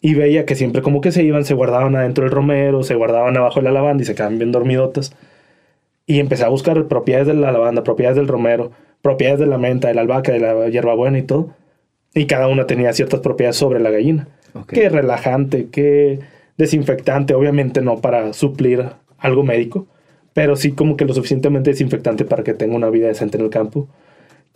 Y 0.00 0.14
veía 0.14 0.44
que 0.44 0.54
siempre 0.54 0.82
como 0.82 1.00
que 1.00 1.12
se 1.12 1.22
iban, 1.22 1.44
se 1.44 1.54
guardaban 1.54 1.96
adentro 1.96 2.24
del 2.24 2.32
romero, 2.32 2.82
se 2.82 2.94
guardaban 2.94 3.36
abajo 3.36 3.60
de 3.60 3.64
la 3.64 3.72
lavanda 3.72 4.02
y 4.02 4.06
se 4.06 4.14
quedaban 4.14 4.38
bien 4.38 4.52
dormidotas. 4.52 5.16
Y 6.06 6.20
empecé 6.20 6.44
a 6.44 6.48
buscar 6.48 6.86
propiedades 6.86 7.26
de 7.28 7.34
la 7.34 7.50
lavanda, 7.50 7.82
propiedades 7.82 8.16
del 8.16 8.28
romero, 8.28 8.72
propiedades 9.02 9.40
de 9.40 9.46
la 9.46 9.58
menta, 9.58 9.88
de 9.88 9.94
la 9.94 10.02
albahaca, 10.02 10.32
de 10.32 10.40
la 10.40 10.68
hierbabuena 10.68 11.18
y 11.18 11.22
todo. 11.22 11.54
Y 12.14 12.26
cada 12.26 12.48
una 12.48 12.66
tenía 12.66 12.92
ciertas 12.92 13.20
propiedades 13.20 13.56
sobre 13.56 13.80
la 13.80 13.90
gallina. 13.90 14.28
Que 14.66 14.88
relajante, 14.88 15.68
que 15.68 16.20
desinfectante, 16.56 17.34
obviamente 17.34 17.82
no 17.82 18.00
para 18.00 18.32
suplir 18.32 18.86
algo 19.18 19.42
médico, 19.42 19.86
pero 20.32 20.56
sí 20.56 20.72
como 20.72 20.96
que 20.96 21.04
lo 21.04 21.14
suficientemente 21.14 21.70
desinfectante 21.70 22.24
para 22.24 22.44
que 22.44 22.54
tenga 22.54 22.76
una 22.76 22.90
vida 22.90 23.08
decente 23.08 23.38
en 23.38 23.44
el 23.44 23.50
campo 23.50 23.88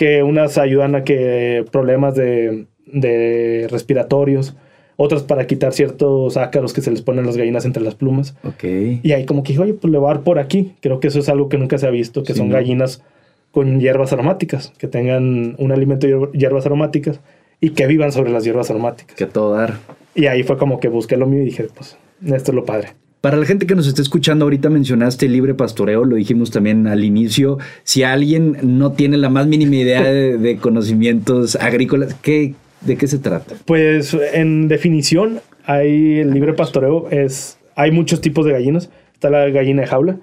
que 0.01 0.23
unas 0.23 0.57
ayudan 0.57 0.95
a 0.95 1.05
que 1.05 1.63
problemas 1.71 2.15
de, 2.15 2.65
de 2.87 3.69
respiratorios, 3.71 4.57
otras 4.97 5.23
para 5.23 5.47
quitar 5.47 5.75
ciertos 5.75 6.39
ácaros 6.39 6.73
que 6.73 6.81
se 6.81 6.91
les 6.91 7.03
ponen 7.03 7.27
las 7.27 7.37
gallinas 7.37 7.67
entre 7.67 7.83
las 7.83 7.97
plumas. 7.97 8.35
Ok. 8.43 8.65
Y 9.03 9.13
ahí 9.13 9.27
como 9.27 9.43
que 9.43 9.53
dije, 9.53 9.63
oye, 9.63 9.75
pues 9.75 9.93
le 9.93 9.99
voy 9.99 10.11
a 10.11 10.15
dar 10.15 10.23
por 10.23 10.39
aquí. 10.39 10.73
Creo 10.81 11.01
que 11.01 11.09
eso 11.09 11.19
es 11.19 11.29
algo 11.29 11.51
que 11.51 11.59
nunca 11.59 11.77
se 11.77 11.87
ha 11.87 11.91
visto, 11.91 12.23
que 12.23 12.33
son 12.33 12.49
gallinas 12.49 13.03
con 13.51 13.79
hierbas 13.79 14.11
aromáticas, 14.15 14.73
que 14.79 14.89
tengan 14.89 15.55
un 15.59 15.71
alimento 15.71 16.07
de 16.07 16.31
hierbas 16.33 16.65
aromáticas 16.65 17.21
y 17.61 17.71
que 17.71 17.87
vivan 17.87 18.13
sobre 18.13 18.31
las 18.31 18.45
hierbas 18.45 18.71
aromáticas. 18.71 19.17
Que 19.17 19.27
todo 19.27 19.55
dar. 19.55 19.79
Y 20.15 20.27
ahí 20.27 20.43
fue 20.43 20.59
como 20.59 20.81
que 20.81 20.89
busqué 20.89 21.17
lo 21.17 21.27
mío 21.27 21.43
y 21.43 21.47
dije, 21.47 21.69
pues, 21.75 21.97
esto 22.25 22.51
es 22.51 22.55
lo 22.55 22.65
padre. 22.65 22.95
Para 23.21 23.37
la 23.37 23.45
gente 23.45 23.67
que 23.67 23.75
nos 23.75 23.87
está 23.87 24.01
escuchando, 24.01 24.47
ahorita 24.47 24.71
mencionaste 24.71 25.29
libre 25.29 25.53
pastoreo, 25.53 26.05
lo 26.05 26.17
dijimos 26.17 26.51
también 26.51 26.87
al 26.87 27.05
inicio. 27.05 27.59
Si 27.85 28.03
alguien 28.03 28.57
no 28.63 28.93
tiene 28.93 29.19
la 29.19 29.29
más 29.29 29.47
mínima 29.47 29.77
idea 29.77 30.03
de, 30.03 30.57
conocimientos 30.61 31.55
agrícolas, 31.57 32.15
¿qué, 32.15 32.55
¿de 32.81 32.97
qué 32.97 33.07
se 33.07 33.19
trata? 33.19 33.57
Pues 33.67 34.17
en 34.33 34.69
definición, 34.69 35.41
hay 35.67 36.21
el 36.21 36.33
libre 36.33 36.55
pastoreo, 36.55 37.09
es, 37.11 37.59
hay 37.77 37.91
muchos 37.91 38.23
tipos 38.23 38.47
de 38.47 38.53
gallinas. 38.53 38.89
Está 39.13 39.29
la 39.29 39.51
gallina 39.51 39.83
de 39.83 39.89
jaula, 39.89 40.17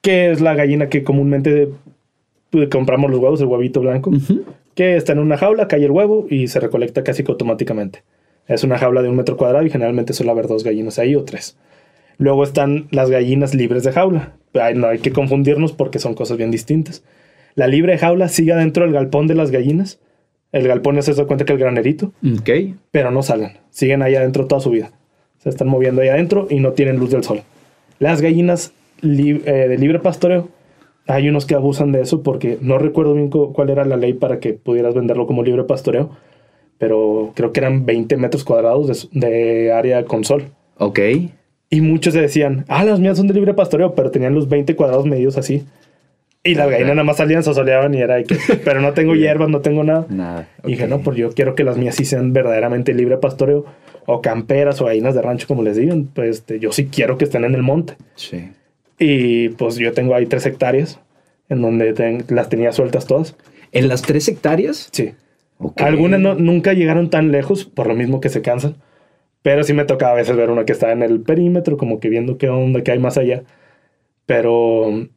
que 0.00 0.30
es 0.30 0.40
la 0.40 0.54
gallina 0.54 0.88
que 0.88 1.04
comúnmente 1.04 1.68
pues, 2.48 2.70
compramos 2.70 3.10
los 3.10 3.20
huevos, 3.20 3.40
el 3.42 3.48
huevito 3.48 3.82
blanco, 3.82 4.10
que 4.74 4.96
está 4.96 5.12
en 5.12 5.18
una 5.18 5.36
jaula, 5.36 5.68
cae 5.68 5.84
el 5.84 5.90
huevo 5.90 6.26
y 6.30 6.48
se 6.48 6.60
recolecta 6.60 7.02
casi 7.04 7.24
que 7.24 7.32
automáticamente. 7.32 8.02
Es 8.46 8.64
una 8.64 8.78
jaula 8.78 9.02
de 9.02 9.08
un 9.08 9.16
metro 9.16 9.36
cuadrado 9.36 9.64
y 9.64 9.70
generalmente 9.70 10.12
suele 10.12 10.32
haber 10.32 10.48
dos 10.48 10.64
gallinas 10.64 10.98
ahí 10.98 11.14
o 11.14 11.24
tres. 11.24 11.56
Luego 12.18 12.44
están 12.44 12.88
las 12.90 13.10
gallinas 13.10 13.54
libres 13.54 13.84
de 13.84 13.92
jaula. 13.92 14.34
no 14.74 14.88
hay 14.88 14.98
que 14.98 15.12
confundirnos 15.12 15.72
porque 15.72 15.98
son 15.98 16.14
cosas 16.14 16.36
bien 16.36 16.50
distintas. 16.50 17.02
La 17.54 17.66
libre 17.66 17.92
de 17.92 17.98
jaula 17.98 18.28
sigue 18.28 18.52
adentro 18.52 18.84
del 18.84 18.92
galpón 18.92 19.26
de 19.26 19.34
las 19.34 19.50
gallinas. 19.50 20.00
El 20.52 20.66
galpón 20.66 20.98
es 20.98 21.08
eso 21.08 21.26
cuenta 21.26 21.44
que 21.44 21.52
el 21.52 21.58
granerito. 21.58 22.12
Ok. 22.38 22.50
Pero 22.90 23.10
no 23.10 23.22
salen. 23.22 23.52
Siguen 23.70 24.02
ahí 24.02 24.16
adentro 24.16 24.46
toda 24.46 24.60
su 24.60 24.70
vida. 24.70 24.90
Se 25.38 25.48
están 25.48 25.68
moviendo 25.68 26.02
ahí 26.02 26.08
adentro 26.08 26.46
y 26.50 26.60
no 26.60 26.72
tienen 26.72 26.96
luz 26.96 27.10
del 27.10 27.24
sol. 27.24 27.42
Las 27.98 28.20
gallinas 28.20 28.72
eh, 29.02 29.66
de 29.68 29.78
libre 29.78 29.98
pastoreo, 29.98 30.48
hay 31.06 31.28
unos 31.28 31.46
que 31.46 31.54
abusan 31.54 31.92
de 31.92 32.02
eso 32.02 32.22
porque 32.22 32.58
no 32.60 32.78
recuerdo 32.78 33.14
bien 33.14 33.30
cuál 33.30 33.70
era 33.70 33.84
la 33.84 33.96
ley 33.96 34.12
para 34.12 34.38
que 34.38 34.52
pudieras 34.52 34.94
venderlo 34.94 35.26
como 35.26 35.42
libre 35.42 35.64
pastoreo, 35.64 36.10
pero 36.78 37.32
creo 37.34 37.52
que 37.52 37.60
eran 37.60 37.84
20 37.86 38.16
metros 38.16 38.44
cuadrados 38.44 39.08
de, 39.12 39.28
de 39.28 39.72
área 39.72 40.04
con 40.04 40.24
sol. 40.24 40.44
Ok. 40.78 40.98
Y 41.68 41.80
muchos 41.82 42.14
se 42.14 42.20
decían, 42.20 42.64
ah, 42.68 42.84
las 42.84 42.98
mías 42.98 43.16
son 43.16 43.28
de 43.28 43.34
libre 43.34 43.54
pastoreo, 43.54 43.94
pero 43.94 44.10
tenían 44.10 44.34
los 44.34 44.48
20 44.48 44.74
cuadrados 44.76 45.06
medios 45.06 45.36
así. 45.36 45.64
Y 46.42 46.54
las 46.54 46.70
gallinas 46.70 46.94
nada 46.94 47.04
más 47.04 47.18
salían, 47.18 47.42
se 47.42 47.52
soleaban 47.52 47.92
y 47.94 47.98
era 47.98 48.16
de 48.16 48.24
que, 48.24 48.36
pero 48.64 48.80
no 48.80 48.92
tengo 48.92 49.14
hierbas, 49.14 49.50
no 49.50 49.60
tengo 49.60 49.84
nada. 49.84 50.06
Nada. 50.08 50.48
Y 50.64 50.72
dije, 50.72 50.88
no, 50.88 51.00
pues 51.00 51.16
yo 51.18 51.30
quiero 51.32 51.54
que 51.54 51.64
las 51.64 51.76
mías 51.76 51.96
sí 51.96 52.04
sean 52.04 52.32
verdaderamente 52.32 52.94
libre 52.94 53.18
pastoreo, 53.18 53.66
o 54.06 54.22
camperas, 54.22 54.80
o 54.80 54.86
gallinas 54.86 55.14
de 55.14 55.22
rancho, 55.22 55.46
como 55.46 55.62
les 55.62 55.76
digan. 55.76 56.08
Pues 56.14 56.38
este, 56.38 56.58
yo 56.58 56.72
sí 56.72 56.86
quiero 56.86 57.18
que 57.18 57.24
estén 57.24 57.44
en 57.44 57.54
el 57.54 57.62
monte. 57.62 57.94
Sí. 58.14 58.48
Y 59.00 59.48
pues 59.48 59.76
yo 59.76 59.92
tengo 59.94 60.14
ahí 60.14 60.26
tres 60.26 60.44
hectáreas, 60.44 61.00
en 61.48 61.62
donde 61.62 62.22
las 62.28 62.48
tenía 62.50 62.70
sueltas 62.70 63.06
todas. 63.06 63.34
¿En 63.72 63.88
las 63.88 64.02
tres 64.02 64.28
hectáreas? 64.28 64.90
Sí. 64.92 65.14
Algunas 65.76 66.20
nunca 66.20 66.74
llegaron 66.74 67.08
tan 67.08 67.32
lejos, 67.32 67.64
por 67.64 67.86
lo 67.86 67.94
mismo 67.94 68.20
que 68.20 68.28
se 68.28 68.42
cansan. 68.42 68.76
Pero 69.42 69.64
sí 69.64 69.72
me 69.72 69.86
tocaba 69.86 70.12
a 70.12 70.16
veces 70.16 70.36
ver 70.36 70.50
una 70.50 70.66
que 70.66 70.72
estaba 70.72 70.92
en 70.92 71.02
el 71.02 71.22
perímetro, 71.22 71.78
como 71.78 71.98
que 71.98 72.10
viendo 72.10 72.36
qué 72.36 72.50
onda, 72.50 72.82
qué 72.82 72.92
hay 72.92 72.98
más 72.98 73.16
allá. 73.16 73.42
Pero 74.26 75.08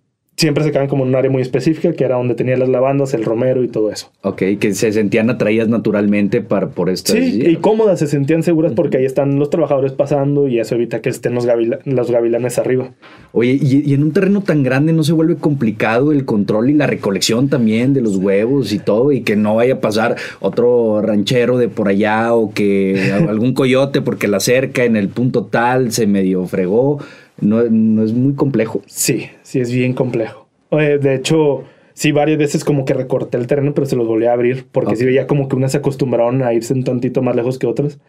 siempre 0.43 0.63
se 0.65 0.71
quedaban 0.71 0.89
como 0.89 1.03
en 1.03 1.09
un 1.09 1.15
área 1.15 1.31
muy 1.31 1.41
específica, 1.41 1.93
que 1.93 2.03
era 2.03 2.17
donde 2.17 2.35
tenía 2.35 2.57
las 2.57 2.67
lavandas, 2.67 3.13
el 3.13 3.23
romero 3.23 3.63
y 3.63 3.69
todo 3.69 3.89
eso. 3.89 4.11
Ok, 4.23 4.43
que 4.59 4.73
se 4.73 4.91
sentían 4.91 5.29
atraídas 5.29 5.69
naturalmente 5.69 6.41
para, 6.41 6.67
por 6.67 6.89
estas... 6.89 7.15
Sí, 7.15 7.41
y 7.45 7.55
cómodas, 7.55 7.99
se 7.99 8.07
sentían 8.07 8.43
seguras 8.43 8.73
porque 8.73 8.97
ahí 8.97 9.05
están 9.05 9.39
los 9.39 9.49
trabajadores 9.49 9.93
pasando 9.93 10.49
y 10.49 10.59
eso 10.59 10.75
evita 10.75 11.01
que 11.01 11.09
estén 11.09 11.33
los, 11.33 11.47
los 11.85 12.11
gavilanes 12.11 12.59
arriba. 12.59 12.91
Oye, 13.31 13.57
y, 13.61 13.93
en 13.93 14.03
un 14.03 14.11
terreno 14.11 14.41
tan 14.41 14.63
grande 14.63 14.91
no 14.91 15.03
se 15.03 15.13
vuelve 15.13 15.37
complicado 15.37 16.11
el 16.11 16.25
control 16.25 16.69
y 16.69 16.73
la 16.73 16.87
recolección 16.87 17.47
también 17.47 17.93
de 17.93 18.01
los 18.01 18.17
huevos 18.17 18.73
y 18.73 18.79
todo, 18.79 19.13
y 19.13 19.21
que 19.21 19.37
no 19.37 19.55
vaya 19.55 19.75
a 19.75 19.79
pasar 19.79 20.17
otro 20.41 21.01
ranchero 21.01 21.57
de 21.57 21.69
por 21.69 21.87
allá 21.87 22.33
o 22.33 22.53
que 22.53 23.13
algún 23.29 23.53
coyote 23.53 24.01
porque 24.01 24.27
la 24.27 24.41
cerca 24.41 24.83
en 24.83 24.97
el 24.97 25.07
punto 25.07 25.45
tal 25.45 25.93
se 25.93 26.05
medio 26.05 26.45
fregó 26.45 26.99
no, 27.43 28.03
es 28.03 28.13
muy 28.13 28.33
complejo. 28.33 28.81
Sí, 28.85 29.29
sí 29.43 29.59
es 29.59 29.71
bien 29.71 29.93
complejo. 29.93 30.47
de 30.71 31.15
hecho, 31.15 31.63
sí, 31.93 32.11
varias 32.11 32.37
veces 32.37 32.63
como 32.63 32.85
que 32.85 32.93
recorté 32.93 33.37
el 33.37 33.47
terreno, 33.47 33.73
pero 33.73 33.85
se 33.85 33.95
los 33.95 34.07
volví 34.07 34.25
a 34.25 34.33
abrir, 34.33 34.65
porque 34.71 34.95
sí 34.95 35.05
veía 35.05 35.27
como 35.27 35.47
que 35.47 35.55
unas 35.55 35.71
se 35.71 35.77
acostumbraron 35.77 36.43
a 36.43 36.53
irse 36.53 36.73
un 36.73 36.83
tantito 36.83 37.21
más 37.21 37.35
lejos 37.35 37.59
que 37.59 37.67
otras, 37.67 37.99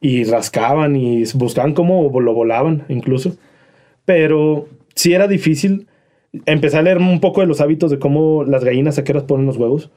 y 0.00 0.24
rascaban 0.24 0.96
y 0.96 1.24
buscaban 1.34 1.74
cómo 1.74 2.20
lo 2.20 2.34
volaban 2.34 2.84
incluso. 2.88 3.36
Pero 4.04 4.68
sí 4.94 5.12
era 5.12 5.28
difícil. 5.28 5.86
Empecé 6.46 6.78
a 6.78 6.82
leer 6.82 6.98
un 6.98 7.20
poco 7.20 7.40
de 7.40 7.46
los 7.46 7.60
hábitos 7.60 7.90
de 7.90 7.98
cómo 7.98 8.44
las 8.44 8.64
gallinas 8.64 8.98
horas 8.98 9.24
ponen 9.24 9.46
los 9.46 9.56
huevos. 9.56 9.90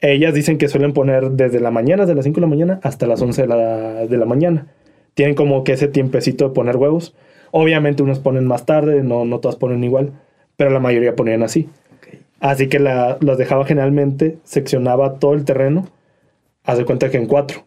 Ellas 0.00 0.34
dicen 0.34 0.58
que 0.58 0.68
suelen 0.68 0.92
poner 0.92 1.30
desde 1.30 1.60
la 1.60 1.70
mañana, 1.70 2.02
desde 2.02 2.14
las 2.14 2.24
5 2.24 2.36
de 2.36 2.40
la 2.42 2.46
mañana 2.46 2.80
hasta 2.82 3.06
las 3.06 3.22
11 3.22 3.42
de 3.42 3.48
la, 3.48 4.06
de 4.06 4.16
la 4.18 4.26
mañana. 4.26 4.66
Tienen 5.14 5.34
como 5.34 5.64
que 5.64 5.72
ese 5.72 5.88
tiempecito 5.88 6.48
de 6.48 6.54
poner 6.54 6.76
huevos. 6.76 7.14
Obviamente 7.56 8.02
unos 8.02 8.18
ponen 8.18 8.46
más 8.46 8.66
tarde, 8.66 9.04
no, 9.04 9.24
no 9.24 9.38
todas 9.38 9.54
ponen 9.54 9.84
igual, 9.84 10.10
pero 10.56 10.70
la 10.70 10.80
mayoría 10.80 11.14
ponían 11.14 11.44
así. 11.44 11.68
Así 12.40 12.68
que 12.68 12.80
la, 12.80 13.16
las 13.20 13.38
dejaba 13.38 13.64
generalmente, 13.64 14.38
seccionaba 14.42 15.20
todo 15.20 15.34
el 15.34 15.44
terreno, 15.44 15.86
haz 16.64 16.78
de 16.78 16.84
cuenta 16.84 17.10
que 17.10 17.16
en 17.16 17.26
cuatro. 17.26 17.64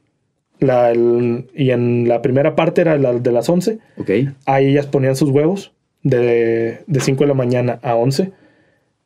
La, 0.59 0.91
el- 0.91 1.49
y 1.55 1.71
en 1.71 2.07
la 2.09 2.21
primera 2.21 2.53
parte 2.55 2.81
era 2.81 2.97
la 2.97 3.13
de 3.13 3.31
las 3.31 3.47
11. 3.47 3.79
Ok. 3.97 4.09
Ahí 4.45 4.67
ellas 4.67 4.87
ponían 4.87 5.15
sus 5.15 5.29
huevos 5.29 5.71
de, 6.03 6.79
de 6.85 6.99
5 6.99 7.23
de 7.23 7.27
la 7.29 7.33
mañana 7.33 7.79
a 7.81 7.95
11. 7.95 8.31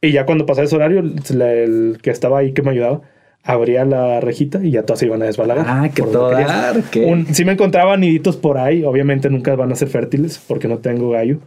Y 0.02 0.12
ya 0.13 0.26
cuando 0.26 0.48
pasaba 0.48 0.65
ese 0.65 0.76
horario, 0.76 1.00
el, 1.02 1.41
el 1.41 1.98
que 2.02 2.10
estaba 2.10 2.39
ahí 2.39 2.54
que 2.54 2.63
me 2.63 2.72
ayudaba, 2.72 3.02
abría 3.43 3.86
la 3.86 4.19
rejita 4.19 4.60
y 4.63 4.71
ya 4.71 4.84
todas 4.84 4.99
se 4.99 5.06
iban 5.08 5.21
a 5.21 5.25
desbalagar. 5.25 5.65
Ah, 5.67 5.89
que 5.93 6.04
todo 6.04 6.30
dar, 6.32 6.84
¿qué? 6.91 7.06
Un- 7.06 7.34
sí 7.34 7.43
me 7.45 7.54
encontraba 7.54 7.97
niditos 7.97 8.38
por 8.38 8.58
ahí. 8.58 8.84
Obviamente 8.84 9.30
nunca 9.30 9.56
van 9.56 9.71
a 9.71 9.75
ser 9.75 9.88
fértiles 9.88 10.39
porque 10.47 10.67
no 10.67 10.77
tengo 10.80 11.10
gallo. 11.10 11.39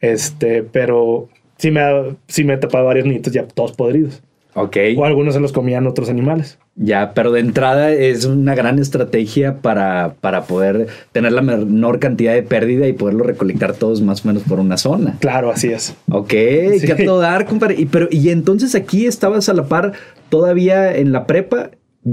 Este, 0.00 0.62
pero 0.62 1.28
sí 1.58 1.70
me, 1.70 2.16
sí 2.26 2.44
me 2.44 2.56
tapaba 2.56 2.84
varios 2.84 3.06
niditos 3.06 3.32
ya 3.32 3.44
todos 3.46 3.72
podridos. 3.72 4.22
Ok. 4.54 4.76
O 4.96 5.04
algunos 5.04 5.34
se 5.34 5.40
los 5.40 5.52
comían 5.52 5.86
otros 5.86 6.10
animales. 6.10 6.58
Ya, 6.76 7.12
pero 7.14 7.32
de 7.32 7.40
entrada 7.40 7.90
es 7.92 8.24
una 8.26 8.54
gran 8.54 8.78
estrategia 8.78 9.56
para, 9.62 10.14
para 10.20 10.42
poder 10.44 10.88
tener 11.12 11.32
la 11.32 11.40
menor 11.42 11.98
cantidad 11.98 12.34
de 12.34 12.42
pérdida 12.42 12.86
y 12.88 12.92
poderlo 12.92 13.24
recolectar 13.24 13.72
todos 13.74 14.00
más 14.02 14.24
o 14.24 14.28
menos 14.28 14.42
por 14.42 14.60
una 14.60 14.76
zona. 14.76 15.16
Claro, 15.20 15.50
así 15.50 15.68
es. 15.72 15.94
Ok, 16.10 16.32
Sí. 16.78 16.86
que 16.86 16.92
a 16.92 17.04
todo 17.04 17.20
dar, 17.20 17.46
compadre. 17.46 17.76
Y, 17.78 17.86
pero, 17.86 18.08
y 18.10 18.28
entonces 18.30 18.74
aquí 18.74 19.06
estabas 19.06 19.48
a 19.48 19.54
la 19.54 19.64
par 19.64 19.92
todavía 20.28 20.94
en 20.96 21.12
la 21.12 21.26
prepa 21.26 21.70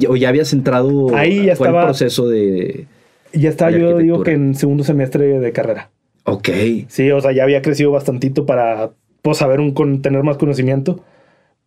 o 0.08 0.16
ya 0.16 0.30
habías 0.30 0.54
entrado 0.54 1.16
Ahí 1.16 1.46
ya 1.46 1.56
fue 1.56 1.68
el 1.68 1.74
estaba- 1.74 1.86
proceso 1.86 2.28
de. 2.30 2.86
Ya 3.34 3.50
estaba, 3.50 3.72
De 3.72 3.80
yo 3.80 3.98
digo 3.98 4.24
que 4.24 4.32
en 4.32 4.56
segundo 4.56 4.84
semestre 4.84 5.40
de 5.40 5.52
carrera. 5.52 5.90
Ok. 6.24 6.50
Sí, 6.88 7.12
o 7.12 7.22
sea, 7.22 7.32
ya 7.32 7.44
había 7.44 7.62
crecido 7.62 7.92
bastantito 7.92 8.46
para 8.46 8.92
pues, 9.22 9.38
saber 9.38 9.60
un, 9.60 9.74
con, 9.74 10.02
tener 10.02 10.24
más 10.24 10.38
conocimiento, 10.38 11.00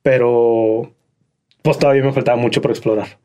pero 0.03 0.93
pues 1.62 1.79
todavía 1.79 2.03
me 2.05 2.12
faltaba 2.12 2.37
mucho 2.41 2.61
por 2.61 2.71
explorar. 2.71 3.19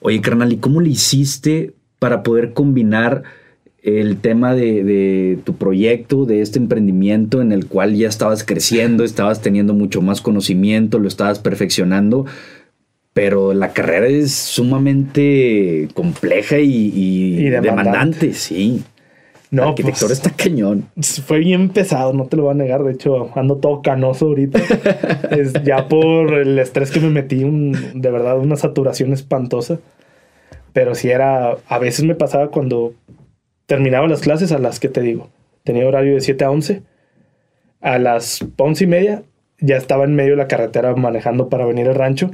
Oye, 0.00 0.20
carnal, 0.20 0.52
¿y 0.52 0.56
cómo 0.58 0.80
le 0.80 0.90
hiciste 0.90 1.74
para 1.98 2.22
poder 2.22 2.52
combinar 2.52 3.22
el 3.82 4.16
tema 4.18 4.54
de, 4.54 4.84
de 4.84 5.38
tu 5.44 5.56
proyecto, 5.56 6.24
de 6.24 6.40
este 6.40 6.58
emprendimiento 6.58 7.40
en 7.42 7.50
el 7.52 7.66
cual 7.66 7.94
ya 7.96 8.08
estabas 8.08 8.44
creciendo, 8.44 9.02
estabas 9.04 9.40
teniendo 9.42 9.74
mucho 9.74 10.02
más 10.02 10.20
conocimiento, 10.20 10.98
lo 10.98 11.08
estabas 11.08 11.38
perfeccionando? 11.40 12.26
Pero 13.12 13.52
la 13.52 13.72
carrera 13.72 14.06
es 14.06 14.32
sumamente 14.32 15.88
compleja 15.94 16.58
y, 16.60 16.70
y 16.94 17.46
Y 17.46 17.50
demandante. 17.50 17.68
demandante, 17.68 18.32
sí. 18.34 18.82
No, 19.52 19.64
arquitectura 19.68 20.08
pues, 20.08 20.18
está 20.18 20.30
cañón. 20.30 20.88
fue 21.26 21.38
bien 21.40 21.68
pesado, 21.68 22.14
no 22.14 22.24
te 22.26 22.38
lo 22.38 22.44
voy 22.44 22.52
a 22.52 22.54
negar. 22.54 22.82
De 22.82 22.92
hecho, 22.92 23.30
ando 23.38 23.58
todo 23.58 23.82
canoso 23.82 24.26
ahorita. 24.26 24.58
es 25.30 25.52
ya 25.62 25.88
por 25.88 26.32
el 26.32 26.58
estrés 26.58 26.90
que 26.90 27.00
me 27.00 27.10
metí, 27.10 27.44
un- 27.44 28.00
de 28.00 28.10
verdad, 28.10 28.38
una 28.38 28.56
saturación 28.56 29.12
espantosa. 29.12 29.78
Pero 30.72 30.94
sí 30.94 31.10
era, 31.10 31.58
a 31.68 31.78
veces 31.78 32.06
me 32.06 32.14
pasaba 32.14 32.48
cuando 32.50 32.94
terminaba 33.66 34.08
las 34.08 34.22
clases 34.22 34.52
a 34.52 34.58
las 34.58 34.80
que 34.80 34.88
te 34.88 35.02
digo. 35.02 35.28
Tenía 35.64 35.86
horario 35.86 36.14
de 36.14 36.22
7 36.22 36.44
a 36.44 36.50
11. 36.50 36.82
A 37.82 37.98
las 37.98 38.42
11 38.56 38.84
y 38.84 38.86
media 38.86 39.22
ya 39.60 39.76
estaba 39.76 40.04
en 40.04 40.16
medio 40.16 40.30
de 40.30 40.36
la 40.38 40.48
carretera 40.48 40.94
manejando 40.96 41.50
para 41.50 41.66
venir 41.66 41.88
al 41.88 41.94
rancho. 41.94 42.30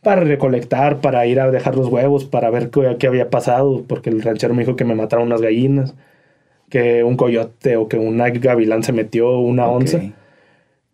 Para 0.00 0.20
recolectar, 0.20 1.00
para 1.00 1.26
ir 1.26 1.40
a 1.40 1.50
dejar 1.50 1.74
los 1.74 1.88
huevos, 1.88 2.24
para 2.24 2.50
ver 2.50 2.70
qué, 2.70 2.96
qué 3.00 3.08
había 3.08 3.30
pasado. 3.30 3.82
Porque 3.88 4.10
el 4.10 4.22
ranchero 4.22 4.54
me 4.54 4.62
dijo 4.62 4.76
que 4.76 4.84
me 4.84 4.94
mataron 4.94 5.26
unas 5.26 5.40
gallinas 5.40 5.96
que 6.72 7.04
un 7.04 7.16
coyote 7.18 7.76
o 7.76 7.86
que 7.86 7.98
una 7.98 8.30
gavilán 8.30 8.82
se 8.82 8.94
metió, 8.94 9.38
una 9.38 9.66
onza. 9.68 10.00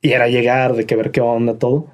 Y 0.02 0.10
era 0.10 0.26
llegar, 0.26 0.74
de 0.74 0.86
que 0.86 0.96
ver 0.96 1.12
qué 1.12 1.20
onda 1.20 1.54
todo. 1.54 1.86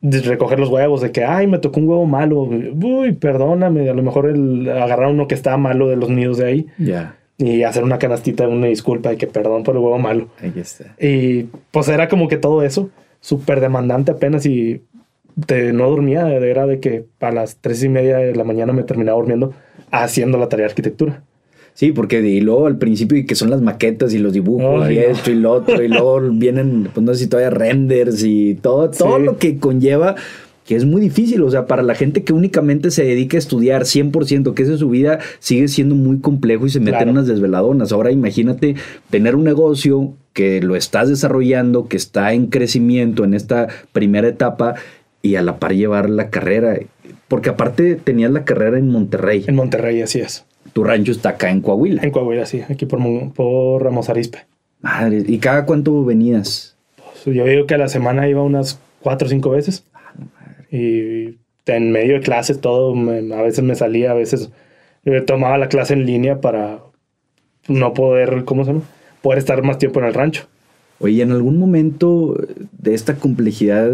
De 0.00 0.20
recoger 0.20 0.58
los 0.58 0.68
huevos, 0.68 1.00
de 1.00 1.12
que, 1.12 1.24
ay, 1.24 1.46
me 1.46 1.60
tocó 1.60 1.78
un 1.78 1.88
huevo 1.88 2.06
malo. 2.06 2.40
Uy, 2.42 3.12
perdóname. 3.12 3.88
A 3.88 3.94
lo 3.94 4.02
mejor 4.02 4.28
el, 4.28 4.68
agarrar 4.68 5.12
uno 5.12 5.28
que 5.28 5.36
estaba 5.36 5.56
malo 5.56 5.86
de 5.86 5.94
los 5.94 6.10
nidos 6.10 6.38
de 6.38 6.46
ahí 6.46 6.66
Ya, 6.76 7.16
y 7.38 7.62
hacer 7.62 7.84
una 7.84 8.00
canastita, 8.00 8.48
una 8.48 8.66
disculpa 8.66 9.10
de 9.10 9.16
que 9.16 9.28
perdón 9.28 9.62
por 9.62 9.76
el 9.76 9.82
huevo 9.82 10.00
malo. 10.00 10.26
ahí 10.40 10.52
está. 10.56 10.96
Y 10.98 11.44
pues 11.70 11.86
era 11.86 12.08
como 12.08 12.26
que 12.26 12.36
todo 12.36 12.64
eso, 12.64 12.90
súper 13.20 13.60
demandante 13.60 14.10
apenas 14.10 14.44
y 14.44 14.82
te, 15.46 15.72
no 15.72 15.88
dormía. 15.88 16.28
Era 16.34 16.66
de 16.66 16.80
que 16.80 17.04
a 17.20 17.30
las 17.30 17.58
tres 17.60 17.80
y 17.84 17.88
media 17.88 18.16
de 18.16 18.34
la 18.34 18.42
mañana 18.42 18.72
me 18.72 18.82
terminaba 18.82 19.18
durmiendo 19.18 19.54
haciendo 19.92 20.36
la 20.36 20.48
tarea 20.48 20.66
de 20.66 20.70
arquitectura. 20.70 21.22
Sí, 21.74 21.90
porque 21.92 22.20
y 22.20 22.40
luego 22.40 22.66
al 22.66 22.78
principio 22.78 23.18
y 23.18 23.26
que 23.26 23.34
son 23.34 23.50
las 23.50 23.60
maquetas 23.60 24.14
y 24.14 24.18
los 24.18 24.32
dibujos 24.32 24.88
y 24.90 24.94
no. 24.94 25.00
esto 25.00 25.30
y 25.32 25.34
lo 25.34 25.50
otro 25.52 25.82
y 25.82 25.88
luego 25.88 26.20
vienen, 26.32 26.88
pues 26.94 27.04
no 27.04 27.12
sé 27.14 27.24
si 27.24 27.26
todavía 27.26 27.50
renders 27.50 28.22
y 28.24 28.54
todo, 28.54 28.90
todo 28.90 29.16
Sí. 29.18 29.24
lo 29.24 29.38
que 29.38 29.58
conlleva, 29.58 30.14
que 30.64 30.76
es 30.76 30.84
muy 30.84 31.00
difícil, 31.02 31.42
o 31.42 31.50
sea, 31.50 31.66
para 31.66 31.82
la 31.82 31.94
gente 31.96 32.22
que 32.22 32.32
únicamente 32.32 32.90
se 32.92 33.02
dedica 33.04 33.36
a 33.36 33.40
estudiar 33.40 33.82
100%, 33.86 34.54
que 34.54 34.62
esa 34.62 34.74
es 34.74 34.78
su 34.78 34.88
vida, 34.88 35.18
sigue 35.40 35.66
siendo 35.68 35.94
muy 35.96 36.20
complejo 36.20 36.64
y 36.64 36.70
se 36.70 36.78
meten 36.80 36.94
Claro. 36.98 37.10
unas 37.10 37.26
desveladonas. 37.26 37.90
Ahora 37.92 38.12
imagínate 38.12 38.76
tener 39.10 39.34
un 39.34 39.42
negocio 39.44 40.12
que 40.32 40.62
lo 40.62 40.76
estás 40.76 41.08
desarrollando, 41.08 41.88
que 41.88 41.96
está 41.96 42.32
en 42.34 42.46
crecimiento 42.46 43.24
en 43.24 43.34
esta 43.34 43.66
primera 43.92 44.28
etapa 44.28 44.76
y 45.22 45.34
a 45.34 45.42
la 45.42 45.58
par 45.58 45.72
llevar 45.74 46.08
la 46.08 46.30
carrera, 46.30 46.78
porque 47.28 47.50
aparte 47.50 47.96
tenías 47.96 48.30
la 48.30 48.44
carrera 48.44 48.78
en 48.78 48.88
Monterrey, 48.90 49.44
En 49.48 49.56
Monterrey, 49.56 50.00
así 50.02 50.20
es. 50.20 50.44
Tu 50.74 50.84
rancho 50.84 51.12
está 51.12 51.30
acá 51.30 51.50
en 51.50 51.62
Coahuila. 51.62 52.02
En 52.02 52.10
Coahuila, 52.10 52.44
sí, 52.44 52.60
aquí 52.68 52.84
por, 52.84 53.00
por 53.32 53.82
Ramos 53.82 54.10
Arizpe. 54.10 54.40
Madre, 54.82 55.22
¿y 55.26 55.38
cada 55.38 55.64
cuánto 55.64 56.04
venías? 56.04 56.76
Pues, 56.96 57.34
yo 57.34 57.46
digo 57.46 57.66
que 57.66 57.74
a 57.74 57.78
la 57.78 57.88
semana 57.88 58.28
iba 58.28 58.42
unas 58.42 58.78
cuatro 59.00 59.26
o 59.26 59.30
cinco 59.30 59.50
veces. 59.50 59.84
Y 60.70 61.38
en 61.66 61.92
medio 61.92 62.14
de 62.14 62.20
clases 62.20 62.60
todo, 62.60 62.94
me- 62.94 63.34
a 63.34 63.40
veces 63.42 63.64
me 63.64 63.74
salía, 63.74 64.10
a 64.10 64.14
veces 64.14 64.50
eh, 65.04 65.20
tomaba 65.22 65.56
la 65.56 65.68
clase 65.68 65.94
en 65.94 66.04
línea 66.04 66.40
para 66.40 66.80
no 67.68 67.94
poder, 67.94 68.44
¿cómo 68.44 68.64
se 68.64 68.72
llama? 68.72 68.84
Poder 69.22 69.38
estar 69.38 69.62
más 69.62 69.78
tiempo 69.78 70.00
en 70.00 70.06
el 70.06 70.14
rancho. 70.14 70.46
Oye, 70.98 71.22
¿en 71.22 71.30
algún 71.32 71.58
momento 71.58 72.36
de 72.72 72.94
esta 72.94 73.14
complejidad 73.16 73.90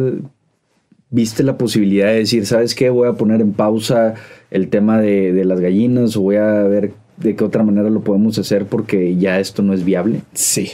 viste 1.10 1.42
la 1.42 1.58
posibilidad 1.58 2.06
de 2.08 2.16
decir, 2.18 2.46
¿sabes 2.46 2.74
qué? 2.74 2.90
Voy 2.90 3.08
a 3.08 3.12
poner 3.14 3.40
en 3.40 3.52
pausa 3.52 4.14
el 4.50 4.68
tema 4.68 5.00
de, 5.00 5.32
de 5.32 5.44
las 5.44 5.60
gallinas 5.60 6.16
o 6.16 6.22
voy 6.22 6.36
a 6.36 6.62
ver 6.64 6.92
de 7.16 7.36
qué 7.36 7.44
otra 7.44 7.62
manera 7.62 7.90
lo 7.90 8.00
podemos 8.00 8.38
hacer 8.38 8.66
porque 8.66 9.16
ya 9.16 9.38
esto 9.40 9.62
no 9.62 9.74
es 9.74 9.84
viable? 9.84 10.20
Sí. 10.32 10.70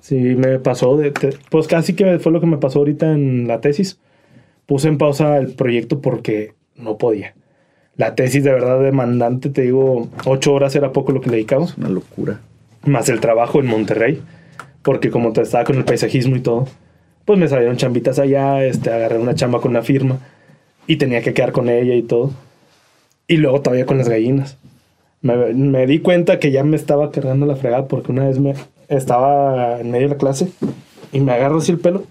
Sí, 0.00 0.14
me 0.16 0.58
pasó, 0.58 0.96
de, 0.96 1.10
de- 1.10 1.36
pues 1.50 1.66
casi 1.66 1.94
que 1.94 2.18
fue 2.18 2.32
lo 2.32 2.40
que 2.40 2.46
me 2.46 2.58
pasó 2.58 2.78
ahorita 2.80 3.12
en 3.12 3.48
la 3.48 3.60
tesis. 3.60 3.98
Puse 4.66 4.88
en 4.88 4.98
pausa 4.98 5.36
el 5.38 5.52
proyecto 5.54 6.00
porque 6.00 6.54
no 6.76 6.96
podía. 6.98 7.34
La 7.96 8.14
tesis 8.14 8.44
de 8.44 8.52
verdad 8.52 8.80
demandante, 8.82 9.48
te 9.50 9.62
digo, 9.62 10.08
ocho 10.26 10.52
horas 10.52 10.74
era 10.76 10.92
poco 10.92 11.12
lo 11.12 11.20
que 11.20 11.30
le 11.30 11.36
dedicamos. 11.36 11.76
Una 11.78 11.88
locura. 11.88 12.40
más 12.84 13.08
el 13.08 13.20
trabajo 13.20 13.58
en 13.60 13.66
Monterrey, 13.66 14.20
porque 14.82 15.10
como 15.10 15.32
te 15.32 15.40
estaba 15.42 15.64
con 15.64 15.76
el 15.76 15.84
paisajismo 15.84 16.36
y 16.36 16.40
todo, 16.40 16.66
pues 17.26 17.38
me 17.38 17.48
salieron 17.48 17.76
chambitas 17.76 18.18
allá, 18.18 18.64
este, 18.64 18.90
agarré 18.90 19.18
una 19.18 19.34
chamba 19.34 19.60
con 19.60 19.72
una 19.72 19.82
firma 19.82 20.18
y 20.86 20.96
tenía 20.96 21.20
que 21.20 21.34
quedar 21.34 21.52
con 21.52 21.68
ella 21.68 21.94
y 21.94 22.02
todo. 22.02 22.30
Y 23.28 23.36
luego 23.36 23.60
todavía 23.60 23.84
con 23.84 23.98
las 23.98 24.08
gallinas. 24.08 24.56
Me, 25.20 25.52
me 25.52 25.86
di 25.86 25.98
cuenta 25.98 26.38
que 26.38 26.52
ya 26.52 26.62
me 26.62 26.76
estaba 26.76 27.10
cargando 27.10 27.44
la 27.44 27.56
fregada 27.56 27.88
porque 27.88 28.12
una 28.12 28.26
vez 28.26 28.38
me 28.38 28.54
estaba 28.88 29.80
en 29.80 29.90
medio 29.90 30.08
de 30.08 30.14
la 30.14 30.18
clase 30.18 30.48
y 31.12 31.20
me 31.20 31.32
agarro 31.32 31.58
así 31.58 31.72
el 31.72 31.78
pelo. 31.80 32.04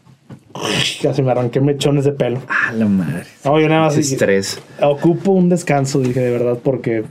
Casi 1.02 1.22
me 1.22 1.32
arranqué 1.32 1.62
mechones 1.62 2.06
de 2.06 2.12
pelo. 2.12 2.42
Ah, 2.48 2.72
la 2.74 2.86
madre. 2.86 3.24
No, 3.44 3.60
yo 3.60 3.68
nada 3.70 3.82
más 3.82 3.94
Qué 3.96 4.02
dije, 4.02 4.16
estrés. 4.16 4.62
ocupo 4.82 5.32
un 5.32 5.50
descanso, 5.50 6.00
dije 6.00 6.20
de 6.20 6.32
verdad, 6.32 6.58
porque 6.62 7.04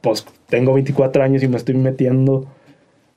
pues 0.00 0.24
tengo 0.48 0.74
24 0.74 1.22
años 1.22 1.42
y 1.42 1.48
me 1.48 1.56
estoy 1.56 1.76
metiendo 1.76 2.46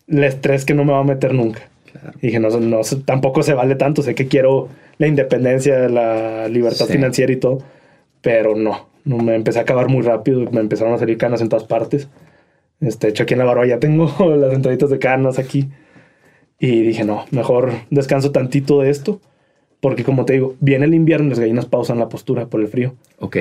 el 0.08 0.24
estrés 0.24 0.66
que 0.66 0.74
no 0.76 0.86
me 0.86 0.92
va 0.92 1.00
a 1.00 1.04
meter 1.04 1.34
nunca. 1.34 1.62
Claro. 2.00 2.18
Y 2.22 2.28
dije, 2.28 2.40
no, 2.40 2.50
no, 2.50 2.82
tampoco 3.06 3.42
se 3.44 3.54
vale 3.54 3.76
tanto, 3.76 4.02
sé 4.02 4.16
que 4.16 4.28
quiero 4.28 4.68
la 4.98 5.08
independencia, 5.08 5.88
la 5.90 6.48
libertad 6.50 6.86
Sí. 6.88 6.94
financiera 6.94 7.32
y 7.32 7.38
todo, 7.38 7.60
pero 8.22 8.56
no, 8.56 8.88
me 9.06 9.36
empecé 9.36 9.60
a 9.60 9.62
acabar 9.62 9.88
muy 9.88 10.02
rápido, 10.02 10.50
me 10.52 10.60
empezaron 10.60 10.94
a 10.94 10.98
salir 10.98 11.18
canas 11.18 11.42
en 11.42 11.50
todas 11.50 11.66
partes. 11.66 12.10
Este, 12.82 13.08
hecho, 13.08 13.24
aquí 13.24 13.34
en 13.34 13.40
la 13.40 13.46
barba 13.46 13.66
ya 13.66 13.80
tengo 13.80 14.08
las 14.36 14.54
entraditas 14.54 14.90
de 14.90 15.00
canas 15.00 15.40
aquí. 15.40 15.70
Y 16.60 16.82
dije, 16.82 17.04
no, 17.06 17.26
mejor 17.32 17.72
descanso 17.90 18.32
tantito 18.32 18.82
de 18.82 18.90
esto, 18.90 19.20
porque 19.80 20.04
como 20.04 20.26
te 20.26 20.34
digo, 20.34 20.56
viene 20.60 20.86
el 20.86 20.94
invierno 20.94 21.28
y 21.28 21.30
las 21.30 21.40
gallinas 21.40 21.66
pausan 21.66 22.00
la 22.00 22.10
postura 22.10 22.48
por 22.48 22.62
el 22.62 22.68
frío 22.68 22.96
Ok. 23.20 23.38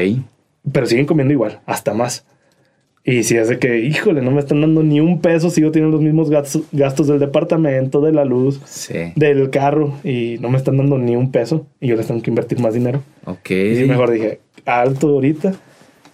pero 0.73 0.87
siguen 0.87 1.07
comiendo 1.07 1.33
igual, 1.33 1.61
hasta 1.67 1.95
más. 1.95 2.27
Y 3.07 3.23
si 3.25 3.37
es 3.37 3.49
de 3.49 3.59
que, 3.59 3.81
híjole, 3.81 4.23
no 4.23 4.31
me 4.31 4.41
están 4.41 4.63
dando 4.63 4.83
ni 4.83 4.99
un 4.99 5.21
peso, 5.21 5.51
sigo 5.51 5.71
teniendo 5.71 5.95
los 5.99 6.03
mismos 6.05 6.31
gastos, 6.31 6.63
gastos 6.73 7.07
del 7.07 7.19
departamento, 7.19 8.01
de 8.01 8.13
la 8.13 8.25
luz, 8.25 8.63
Sí. 8.65 8.95
del 9.15 9.51
carro, 9.51 9.93
y 10.05 10.37
no 10.41 10.49
me 10.49 10.57
están 10.57 10.79
dando 10.79 10.97
ni 10.97 11.15
un 11.15 11.31
peso, 11.31 11.67
y 11.81 11.89
yo 11.89 11.97
les 11.97 12.07
tengo 12.07 12.23
que 12.23 12.31
invertir 12.31 12.61
más 12.61 12.73
dinero. 12.73 13.03
Ok. 13.27 13.51
Y 13.51 13.85
mejor 13.87 14.11
dije, 14.11 14.41
alto 14.65 15.09
ahorita, 15.09 15.53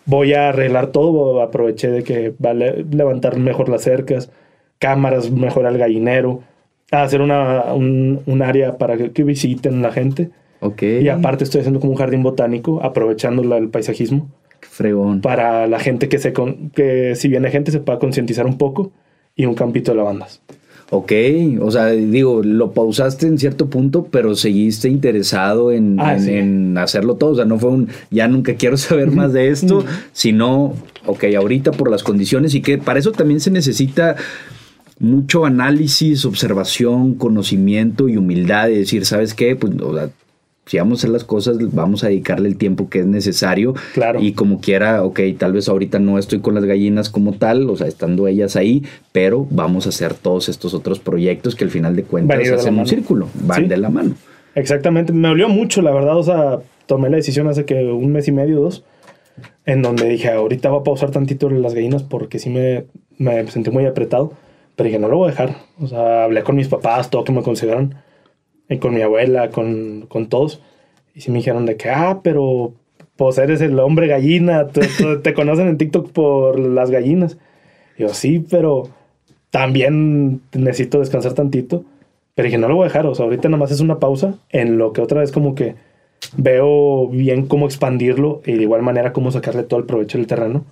voy 0.04 0.32
a 0.34 0.48
arreglar 0.48 0.88
todo, 0.88 1.40
aproveché 1.42 1.90
de 1.92 2.02
que 2.02 2.32
vale 2.40 2.84
levantar 2.90 3.38
mejor 3.38 3.68
las 3.68 3.82
cercas, 3.82 4.32
cámaras, 4.80 5.30
mejorar 5.30 5.72
el 5.74 5.78
gallinero, 5.78 6.42
hacer 6.90 7.20
una, 7.20 7.72
un, 7.72 8.18
un 8.26 8.42
área 8.42 8.78
para 8.78 8.96
que, 8.96 9.12
que 9.12 9.22
visiten 9.22 9.80
la 9.80 9.92
gente. 9.92 10.30
Ok. 10.58 10.82
Y 10.82 11.08
aparte 11.08 11.44
estoy 11.44 11.60
haciendo 11.60 11.78
como 11.78 11.92
un 11.92 11.98
jardín 11.98 12.24
botánico, 12.24 12.82
aprovechando 12.82 13.56
el 13.56 13.68
paisajismo 13.68 14.28
fregón. 14.70 15.20
para 15.20 15.66
la 15.66 15.78
gente 15.80 16.08
que 16.08 16.18
se 16.18 16.32
con- 16.32 16.70
que 16.70 17.14
si 17.16 17.28
viene 17.28 17.50
gente 17.50 17.70
se 17.72 17.80
pueda 17.80 17.98
concientizar 17.98 18.46
un 18.46 18.56
poco 18.56 18.92
y 19.36 19.44
un 19.46 19.54
campito 19.54 19.90
de 19.92 19.98
lavandas. 19.98 20.40
Ok, 20.92 21.12
o 21.60 21.70
sea, 21.70 21.86
digo, 21.90 22.42
lo 22.42 22.72
pausaste 22.72 23.26
en 23.28 23.38
cierto 23.38 23.70
punto, 23.70 24.08
pero 24.10 24.34
seguiste 24.34 24.88
interesado 24.88 25.70
en, 25.70 26.00
Ah, 26.00 26.14
en- 26.16 26.20
sí. 26.20 26.32
en 26.32 26.78
hacerlo 26.78 27.14
todo. 27.14 27.30
O 27.30 27.34
sea, 27.36 27.44
no 27.44 27.58
fue 27.60 27.70
un, 27.70 27.88
ya 28.10 28.26
nunca 28.26 28.54
quiero 28.54 28.76
saber 28.76 29.12
más 29.12 29.32
de 29.32 29.50
esto, 29.50 29.84
sino, 30.12 30.74
ok, 31.06 31.24
ahorita 31.36 31.70
por 31.70 31.90
las 31.90 32.02
condiciones 32.02 32.54
y 32.56 32.60
que 32.60 32.78
para 32.78 32.98
eso 32.98 33.12
también 33.12 33.38
se 33.38 33.52
necesita 33.52 34.16
mucho 34.98 35.46
análisis, 35.46 36.24
observación, 36.24 37.14
conocimiento 37.14 38.08
y 38.08 38.16
humildad 38.16 38.66
de 38.66 38.78
decir, 38.78 39.06
¿sabes 39.06 39.32
qué? 39.32 39.56
Pues, 39.56 39.72
o 39.80 39.94
sea, 39.96 40.10
si 40.70 40.78
vamos 40.78 40.92
a 40.92 41.00
hacer 41.00 41.10
las 41.10 41.24
cosas, 41.24 41.56
vamos 41.74 42.04
a 42.04 42.06
dedicarle 42.06 42.48
el 42.48 42.56
tiempo 42.56 42.88
que 42.88 43.00
es 43.00 43.06
necesario. 43.06 43.74
Claro. 43.92 44.20
Y 44.22 44.34
como 44.34 44.60
quiera, 44.60 45.02
ok, 45.02 45.18
tal 45.36 45.52
vez 45.52 45.68
ahorita 45.68 45.98
no 45.98 46.16
estoy 46.16 46.38
con 46.38 46.54
las 46.54 46.64
gallinas 46.64 47.10
como 47.10 47.32
tal, 47.32 47.68
o 47.68 47.76
sea, 47.76 47.88
estando 47.88 48.28
ellas 48.28 48.54
ahí, 48.54 48.84
pero 49.10 49.48
vamos 49.50 49.86
a 49.86 49.88
hacer 49.88 50.14
todos 50.14 50.48
estos 50.48 50.72
otros 50.72 51.00
proyectos 51.00 51.56
que 51.56 51.64
al 51.64 51.70
final 51.70 51.96
de 51.96 52.04
cuentas 52.04 52.38
de 52.38 52.54
hacen 52.54 52.68
un 52.70 52.76
mano. 52.76 52.88
círculo, 52.88 53.26
van 53.42 53.62
Sí. 53.62 53.68
de 53.68 53.76
la 53.78 53.90
mano. 53.90 54.14
Exactamente, 54.54 55.12
me 55.12 55.26
dolió 55.26 55.48
mucho, 55.48 55.82
la 55.82 55.90
verdad, 55.90 56.16
o 56.16 56.22
sea, 56.22 56.60
tomé 56.86 57.10
la 57.10 57.16
decisión 57.16 57.48
hace 57.48 57.64
que 57.64 57.74
un 57.92 58.12
mes 58.12 58.28
y 58.28 58.32
medio, 58.32 58.60
dos, 58.60 58.84
en 59.66 59.82
donde 59.82 60.08
dije, 60.08 60.28
ahorita 60.30 60.68
voy 60.70 60.80
a 60.82 60.84
pausar 60.84 61.10
tantito 61.10 61.50
las 61.50 61.74
gallinas 61.74 62.04
porque 62.04 62.38
sí 62.38 62.48
me, 62.48 62.84
me 63.18 63.44
sentí 63.50 63.70
muy 63.72 63.86
apretado, 63.86 64.34
pero 64.76 64.86
dije, 64.86 65.00
no 65.00 65.08
lo 65.08 65.16
voy 65.16 65.28
a 65.28 65.30
dejar, 65.32 65.56
o 65.80 65.88
sea, 65.88 66.22
hablé 66.22 66.44
con 66.44 66.54
mis 66.54 66.68
papás, 66.68 67.10
todo 67.10 67.24
que 67.24 67.32
me 67.32 67.42
consideraron, 67.42 67.96
y 68.70 68.78
con 68.78 68.94
mi 68.94 69.02
abuela, 69.02 69.50
con, 69.50 70.06
con 70.08 70.28
todos, 70.28 70.62
y 71.14 71.20
sí 71.20 71.30
me 71.30 71.38
dijeron 71.38 71.66
de 71.66 71.76
que, 71.76 71.90
ah, 71.90 72.20
pero 72.22 72.72
pues 73.16 73.36
eres 73.36 73.60
el 73.60 73.78
hombre 73.78 74.06
gallina, 74.06 74.68
te, 74.68 75.34
conocen 75.34 75.68
en 75.68 75.76
TikTok 75.76 76.10
por 76.10 76.58
las 76.58 76.90
gallinas. 76.90 77.36
Y 77.98 78.02
yo, 78.02 78.08
sí, 78.14 78.42
pero 78.48 78.88
también 79.50 80.40
necesito 80.54 81.00
descansar 81.00 81.34
tantito. 81.34 81.84
Pero 82.34 82.46
dije, 82.46 82.56
no 82.56 82.68
lo 82.68 82.76
voy 82.76 82.84
a 82.84 82.88
dejar. 82.88 83.04
O 83.04 83.14
sea, 83.14 83.26
ahorita 83.26 83.50
nada 83.50 83.58
más 83.58 83.72
es 83.72 83.80
una 83.80 83.98
pausa 83.98 84.38
en 84.48 84.78
lo 84.78 84.94
que 84.94 85.02
otra 85.02 85.20
vez 85.20 85.32
como 85.32 85.54
que 85.54 85.74
veo 86.34 87.08
bien 87.08 87.46
cómo 87.46 87.66
expandirlo 87.66 88.40
y 88.46 88.52
de 88.52 88.62
igual 88.62 88.80
manera 88.80 89.12
cómo 89.12 89.30
sacarle 89.30 89.64
todo 89.64 89.80
el 89.80 89.86
provecho 89.86 90.16
del 90.16 90.26
terreno 90.26 90.64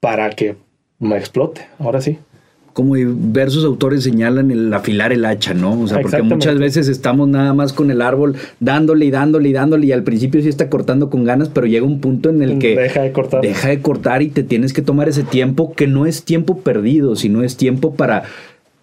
para 0.00 0.30
que 0.30 0.56
me 0.98 1.18
explote. 1.18 1.66
Ahora 1.78 2.00
sí. 2.00 2.18
Como 2.76 2.94
diversos 2.94 3.64
autores 3.64 4.04
señalan 4.04 4.50
el 4.50 4.70
afilar 4.74 5.10
el 5.10 5.24
hacha, 5.24 5.54
¿no? 5.54 5.80
O 5.80 5.86
sea, 5.86 6.02
porque 6.02 6.20
muchas 6.20 6.58
veces 6.58 6.88
estamos 6.88 7.26
nada 7.26 7.54
más 7.54 7.72
con 7.72 7.90
el 7.90 8.02
árbol 8.02 8.36
dándole 8.60 9.06
y 9.06 9.10
dándole 9.10 9.48
y 9.48 9.52
dándole 9.54 9.86
y 9.86 9.92
al 9.92 10.02
principio 10.02 10.42
sí 10.42 10.50
está 10.50 10.68
cortando 10.68 11.08
con 11.08 11.24
ganas, 11.24 11.48
pero 11.48 11.66
llega 11.66 11.86
un 11.86 12.02
punto 12.02 12.28
en 12.28 12.42
el 12.42 12.58
que 12.58 12.76
Deja 12.76 13.00
de 13.00 13.12
cortar. 13.12 13.40
deja 13.40 13.68
de 13.68 13.80
cortar 13.80 14.20
y 14.20 14.28
te 14.28 14.42
tienes 14.42 14.74
que 14.74 14.82
tomar 14.82 15.08
ese 15.08 15.22
tiempo 15.22 15.72
que 15.72 15.86
no 15.86 16.04
es 16.04 16.24
tiempo 16.24 16.58
perdido, 16.58 17.16
sino 17.16 17.42
es 17.42 17.56
tiempo 17.56 17.94
para 17.94 18.24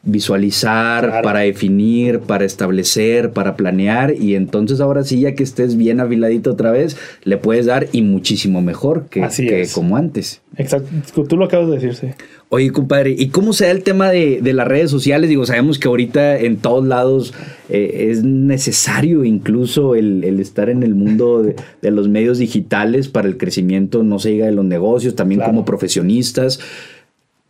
visualizar, 0.05 1.05
Claro. 1.07 1.23
para 1.23 1.39
definir, 1.39 2.19
para 2.19 2.43
establecer, 2.45 3.31
para 3.31 3.55
planear 3.55 4.13
y 4.13 4.35
entonces 4.35 4.81
ahora 4.81 5.03
sí 5.03 5.21
ya 5.21 5.33
que 5.33 5.43
estés 5.43 5.77
bien 5.77 5.99
afiladito 6.01 6.51
otra 6.51 6.71
vez, 6.71 6.97
le 7.23 7.37
puedes 7.37 7.65
dar 7.65 7.87
y 7.93 8.01
muchísimo 8.01 8.61
mejor 8.61 9.05
que, 9.09 9.23
Así 9.23 9.47
que 9.47 9.61
es. 9.61 9.73
como 9.73 9.95
antes. 9.95 10.41
Exacto. 10.57 10.89
Tú 11.27 11.37
lo 11.37 11.45
acabas 11.45 11.67
de 11.69 11.75
decir, 11.75 11.95
sí. 11.95 12.07
Oye, 12.49 12.69
compadre, 12.71 13.15
¿y 13.17 13.29
cómo 13.29 13.53
se 13.53 13.65
da 13.65 13.71
el 13.71 13.81
tema 13.81 14.11
de, 14.11 14.39
de 14.41 14.53
las 14.53 14.67
redes 14.67 14.91
sociales? 14.91 15.29
Digo, 15.29 15.45
sabemos 15.45 15.79
que 15.79 15.87
ahorita 15.87 16.37
en 16.37 16.57
todos 16.57 16.85
lados 16.85 17.33
eh, 17.69 18.09
es 18.11 18.23
necesario 18.23 19.23
incluso 19.23 19.95
el, 19.95 20.23
el 20.23 20.39
estar 20.39 20.69
en 20.69 20.83
el 20.83 20.93
mundo 20.93 21.41
de, 21.41 21.55
de 21.81 21.91
los 21.91 22.09
medios 22.09 22.37
digitales 22.37 23.07
para 23.07 23.27
el 23.27 23.37
crecimiento, 23.37 24.03
no 24.03 24.19
se 24.19 24.29
diga 24.29 24.45
de 24.45 24.51
los 24.51 24.65
negocios, 24.65 25.15
también 25.15 25.39
Claro. 25.39 25.51
como 25.53 25.65
profesionistas. 25.65 26.59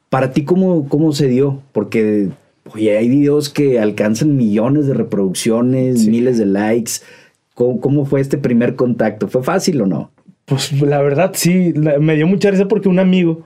Para 0.09 0.31
ti, 0.31 0.43
¿cómo, 0.43 0.87
¿cómo 0.87 1.11
se 1.11 1.27
dio? 1.27 1.59
Porque, 1.73 2.29
oye, 2.73 2.97
hay 2.97 3.07
videos 3.09 3.49
que 3.49 3.79
alcanzan 3.79 4.35
millones 4.37 4.87
de 4.87 4.93
reproducciones, 4.93 6.03
Sí. 6.03 6.09
miles 6.09 6.37
de 6.37 6.45
likes. 6.45 6.91
¿Cómo, 7.55 7.79
cómo 7.81 8.05
fue 8.05 8.21
este 8.21 8.37
primer 8.37 8.75
contacto? 8.75 9.27
¿Fue 9.27 9.43
fácil 9.43 9.81
o 9.81 9.85
no? 9.85 10.11
Pues 10.45 10.71
la 10.81 11.01
verdad 11.01 11.31
sí, 11.35 11.71
la- 11.73 11.99
me 11.99 12.15
dio 12.15 12.27
mucha 12.27 12.49
risa 12.51 12.67
porque 12.67 12.89
un 12.89 12.99
amigo, 12.99 13.45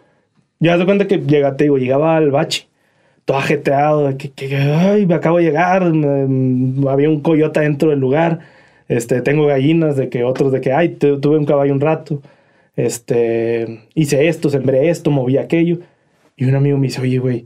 ya 0.60 0.78
te 0.78 0.86
cuenta 0.86 1.08
que 1.08 1.18
llega, 1.18 1.56
te 1.58 1.66
digo, 1.66 1.78
llegaba 1.78 2.16
al 2.18 2.32
bache, 2.32 2.68
todo 3.26 3.38
ajeteado, 3.38 4.08
de 4.08 4.18
que, 4.18 4.30
que, 4.32 4.56
ay, 4.56 5.06
me 5.06 5.14
acabo 5.16 5.38
de 5.38 5.44
llegar, 5.44 5.92
me- 5.94 6.90
había 6.90 7.10
un 7.10 7.20
coyote 7.22 7.60
dentro 7.60 7.90
del 7.90 8.00
lugar, 8.00 8.40
este, 8.88 9.22
tengo 9.22 9.46
gallinas, 9.46 9.98
de 9.98 10.08
que 10.10 10.24
otros 10.24 10.52
de 10.54 10.62
que, 10.62 10.72
ay, 10.72 10.90
tu- 10.90 11.20
tuve 11.20 11.38
un 11.38 11.46
caballo 11.46 11.74
un 11.74 11.82
rato, 11.82 12.22
este, 12.78 13.82
hice 13.96 14.28
esto, 14.28 14.50
sembré 14.50 14.90
esto, 14.90 15.12
moví 15.12 15.38
aquello, 15.38 15.80
y 16.36 16.46
un 16.46 16.56
amigo 16.56 16.78
me 16.78 16.88
dice, 16.88 17.02
oye, 17.02 17.18
güey, 17.18 17.46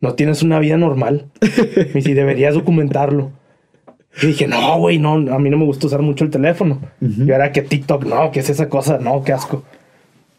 no 0.00 0.14
tienes 0.14 0.42
una 0.42 0.58
vida 0.58 0.76
normal, 0.76 1.26
me 1.76 1.92
dice, 1.94 2.14
deberías 2.14 2.54
documentarlo. 2.54 3.30
Y 4.22 4.28
dije, 4.28 4.46
no, 4.48 4.78
güey, 4.78 4.98
no, 4.98 5.12
a 5.12 5.38
mí 5.38 5.50
no 5.50 5.58
me 5.58 5.64
gusta 5.64 5.86
usar 5.86 6.02
mucho 6.02 6.24
el 6.24 6.30
teléfono. 6.30 6.80
Ujú. 7.00 7.24
Y 7.24 7.32
ahora 7.32 7.52
que 7.52 7.62
TikTok, 7.62 8.04
no, 8.04 8.30
¿qué 8.32 8.40
es 8.40 8.50
esa 8.50 8.68
cosa? 8.68 8.98
No, 8.98 9.22
qué 9.22 9.32
asco. 9.32 9.62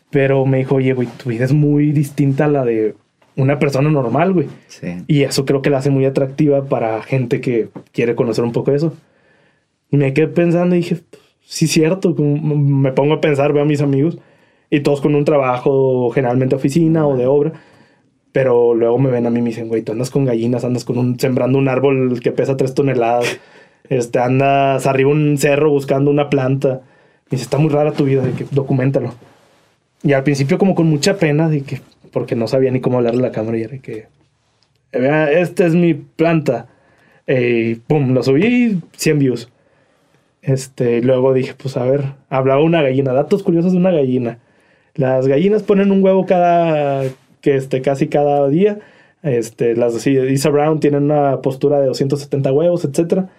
Pero 0.10 0.46
me 0.46 0.58
dijo, 0.58 0.76
oye, 0.76 0.94
güey, 0.94 1.08
tu 1.22 1.30
vida 1.30 1.46
es 1.46 1.54
muy 1.54 1.92
distinta 1.92 2.46
a 2.46 2.48
la 2.50 2.66
de 2.66 2.96
una 3.36 3.58
persona 3.60 3.90
normal, 3.90 4.34
güey. 4.34 4.48
Sí. 4.68 4.88
Y 5.08 5.24
eso 5.24 5.46
creo 5.46 5.62
que 5.62 5.70
la 5.70 5.78
hace 5.78 5.92
muy 5.92 6.06
atractiva 6.06 6.66
para 6.66 7.02
gente 7.04 7.40
que 7.40 7.70
quiere 7.94 8.16
conocer 8.16 8.44
un 8.44 8.52
poco 8.52 8.72
de 8.72 8.78
eso. 8.78 8.94
Y 9.92 9.98
me 9.98 10.14
quedé 10.14 10.28
pensando 10.28 10.76
y 10.76 10.80
dije, 10.80 10.96
"Pues, 11.10 11.22
sí, 11.44 11.68
cierto. 11.68 12.14
Me 12.16 12.92
pongo 12.92 13.14
a 13.14 13.22
pensar, 13.22 13.54
veo 13.54 13.64
a 13.64 13.68
mis 13.68 13.82
amigos 13.82 14.18
y 14.70 14.82
todos 14.82 15.00
con 15.00 15.16
un 15.16 15.26
trabajo, 15.26 16.10
generalmente 16.10 16.56
oficina 16.56 17.08
o 17.08 17.16
de 17.16 17.28
obra. 17.28 17.54
Pero 18.32 18.76
luego 18.76 18.98
me 19.00 19.10
ven 19.10 19.26
a 19.26 19.30
mí 19.30 19.40
y 19.40 19.42
me 19.42 19.50
dicen, 19.50 19.68
güey, 19.68 19.82
tú 19.82 19.92
andas 19.92 20.12
con 20.12 20.26
gallinas, 20.26 20.64
andas 20.64 20.86
con 20.86 20.98
un, 20.98 21.20
sembrando 21.20 21.58
un 21.58 21.68
árbol 21.68 22.20
que 22.22 22.32
pesa 22.32 22.58
tres 22.58 22.74
toneladas. 22.76 23.40
Este, 23.90 24.20
andas 24.20 24.86
arriba 24.86 25.10
un 25.10 25.38
cerro 25.38 25.72
buscando 25.72 26.12
una 26.12 26.30
planta. 26.30 26.82
Me 27.26 27.32
dice, 27.32 27.44
está 27.44 27.58
muy 27.58 27.70
rara 27.72 27.92
tu 27.92 28.06
vida, 28.06 28.22
de 28.24 28.32
que 28.34 28.46
documentalo. 28.52 29.14
Y 30.04 30.14
al 30.14 30.24
principio 30.24 30.58
como 30.58 30.76
con 30.76 30.88
mucha 30.88 31.18
pena, 31.18 31.50
de 31.50 31.62
que, 31.62 31.82
porque 32.12 32.36
no 32.36 32.48
sabía 32.48 32.72
ni 32.72 32.82
cómo 32.82 32.98
hablarle 32.98 33.22
a 33.24 33.28
la 33.28 33.32
cámara 33.32 33.58
y 33.58 33.64
era 33.64 33.78
que, 33.80 34.08
"Vea, 34.92 35.32
esta 35.32 35.66
es 35.66 35.74
mi 35.76 35.94
planta. 35.94 36.68
Eh, 37.28 37.72
Y 37.74 37.76
pum, 37.76 38.14
lo 38.14 38.24
subí, 38.24 38.80
100 38.96 39.20
views. 39.20 39.50
Este, 40.42 41.02
luego 41.02 41.34
dije, 41.34 41.54
pues 41.56 41.78
a 41.78 41.84
ver, 41.84 42.06
hablaba 42.30 42.64
una 42.64 42.82
gallina, 42.82 43.14
datos 43.14 43.44
curiosos 43.44 43.72
de 43.74 43.78
una 43.78 43.92
gallina. 43.92 44.40
Las 44.96 45.28
gallinas 45.28 45.64
ponen 45.64 45.92
un 45.92 46.04
huevo 46.04 46.26
cada, 46.26 47.04
que 47.42 47.56
este, 47.56 47.82
casi 47.82 48.08
cada 48.08 48.48
día. 48.50 48.80
Este, 49.22 49.76
las 49.76 50.02
de 50.04 50.32
Isa 50.32 50.50
Brown 50.50 50.80
tienen 50.80 51.04
una 51.04 51.42
postura 51.42 51.80
de 51.80 51.88
270 51.88 52.52
huevos, 52.54 52.86
etcétera. 52.86 53.30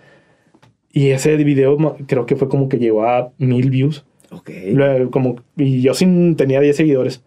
Y 0.92 1.08
ese 1.08 1.36
video 1.36 1.96
creo 2.06 2.26
que 2.26 2.36
fue 2.36 2.48
como 2.48 2.68
que 2.68 2.78
llegó 2.78 3.04
a 3.04 3.32
mil 3.38 3.70
views. 3.70 4.04
Ok. 4.30 4.50
Luego, 4.72 5.10
como, 5.10 5.36
y 5.56 5.80
yo 5.82 5.94
sin, 5.94 6.36
tenía 6.36 6.60
10 6.60 6.76
seguidores. 6.76 7.22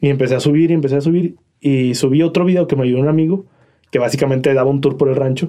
Y 0.00 0.08
empecé 0.08 0.34
a 0.34 0.40
subir 0.40 0.70
y 0.70 0.74
empecé 0.74 0.96
a 0.96 1.00
subir. 1.00 1.36
Y 1.60 1.94
subí 1.94 2.22
otro 2.22 2.44
video 2.44 2.66
que 2.66 2.76
me 2.76 2.84
ayudó 2.84 3.00
un 3.00 3.08
amigo 3.08 3.46
que 3.90 3.98
básicamente 3.98 4.52
daba 4.52 4.70
un 4.70 4.80
tour 4.80 4.96
por 4.96 5.08
el 5.08 5.16
rancho. 5.16 5.48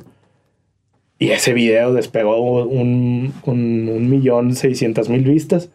Y 1.17 1.29
ese 1.29 1.53
video 1.53 1.93
despegó 1.93 2.63
un, 2.63 3.34
un, 3.43 3.89
un 3.89 4.10
millón 4.10 4.55
seiscientas 4.55 5.10
mil 5.10 5.23
vistas. 5.23 5.71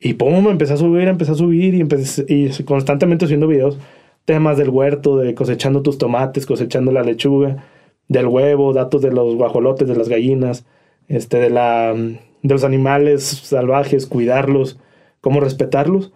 Y 0.00 0.14
pum, 0.14 0.48
empecé 0.48 0.72
a 0.72 0.76
subir, 0.78 1.08
empecé 1.08 1.32
a 1.32 1.34
subir 1.34 1.74
y, 1.74 2.64
constantemente 2.64 3.26
subiendo 3.26 3.46
videos. 3.46 3.78
Temas 4.24 4.56
del 4.56 4.70
huerto, 4.70 5.18
de 5.18 5.34
cosechando 5.34 5.82
tus 5.82 5.98
tomates, 5.98 6.46
cosechando 6.46 6.90
la 6.90 7.02
lechuga, 7.02 7.64
del 8.08 8.26
huevo, 8.26 8.72
datos 8.72 9.02
de 9.02 9.12
los 9.12 9.36
guajolotes, 9.36 9.86
de 9.86 9.96
las 9.96 10.08
gallinas, 10.08 10.64
este, 11.08 11.38
de, 11.38 11.50
la, 11.50 11.94
de 11.94 12.18
los 12.54 12.64
animales 12.64 13.22
salvajes, 13.24 14.06
cuidarlos, 14.06 14.78
cómo 15.20 15.40
respetarlos. 15.40 16.12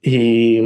Y, 0.00 0.60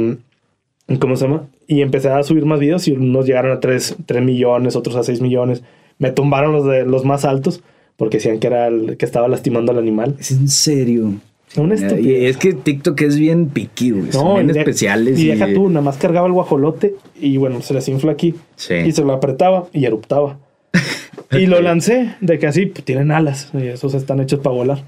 ¿cómo 0.99 1.15
se 1.15 1.25
llama? 1.25 1.47
Y 1.67 1.81
empecé 1.81 2.09
a 2.09 2.21
subir 2.21 2.45
más 2.45 2.59
videos 2.59 2.87
y 2.87 2.91
unos 2.91 3.25
llegaron 3.25 3.51
a 3.51 3.59
3, 3.59 3.97
millones, 4.21 4.75
otros 4.75 4.95
a 4.95 5.03
6 5.03 5.21
millones. 5.21 5.63
Me 5.97 6.11
tumbaron 6.11 6.53
los, 6.53 6.65
de, 6.65 6.85
los 6.85 7.03
más 7.03 7.25
altos 7.25 7.63
porque 7.95 8.17
decían 8.17 8.39
que, 8.39 8.47
era 8.47 8.69
que 8.97 9.05
estaba 9.05 9.27
lastimando 9.27 9.71
al 9.71 9.79
animal. 9.79 10.15
Es 10.19 10.31
en 10.31 10.47
serio. 10.47 11.13
Una 11.55 11.75
Y 11.99 12.25
es 12.25 12.37
que 12.37 12.53
TikTok 12.53 13.01
es 13.01 13.17
bien 13.17 13.47
piqui, 13.49 13.91
güey. 13.91 14.09
Bien 14.35 14.47
de- 14.47 14.59
especiales. 14.59 15.17
Y 15.19 15.27
deja 15.27 15.53
tú, 15.53 15.69
nada 15.69 15.81
más 15.81 15.97
cargaba 15.97 16.27
el 16.27 16.33
guajolote 16.33 16.95
y 17.19 17.37
bueno, 17.37 17.61
se 17.61 17.73
les 17.73 17.87
infla 17.87 18.11
aquí. 18.11 18.35
Sí. 18.57 18.73
Y 18.75 18.91
se 18.91 19.03
lo 19.03 19.13
apretaba 19.13 19.67
y 19.73 19.85
eruptaba. 19.85 20.37
y 21.31 21.45
lo 21.47 21.61
lancé 21.61 22.13
de 22.21 22.37
que 22.37 22.47
así 22.47 22.65
pues, 22.67 22.83
tienen 22.83 23.11
alas 23.11 23.49
y 23.53 23.65
esos 23.67 23.93
están 23.93 24.19
hechos 24.19 24.39
para 24.41 24.55
volar. 24.55 24.83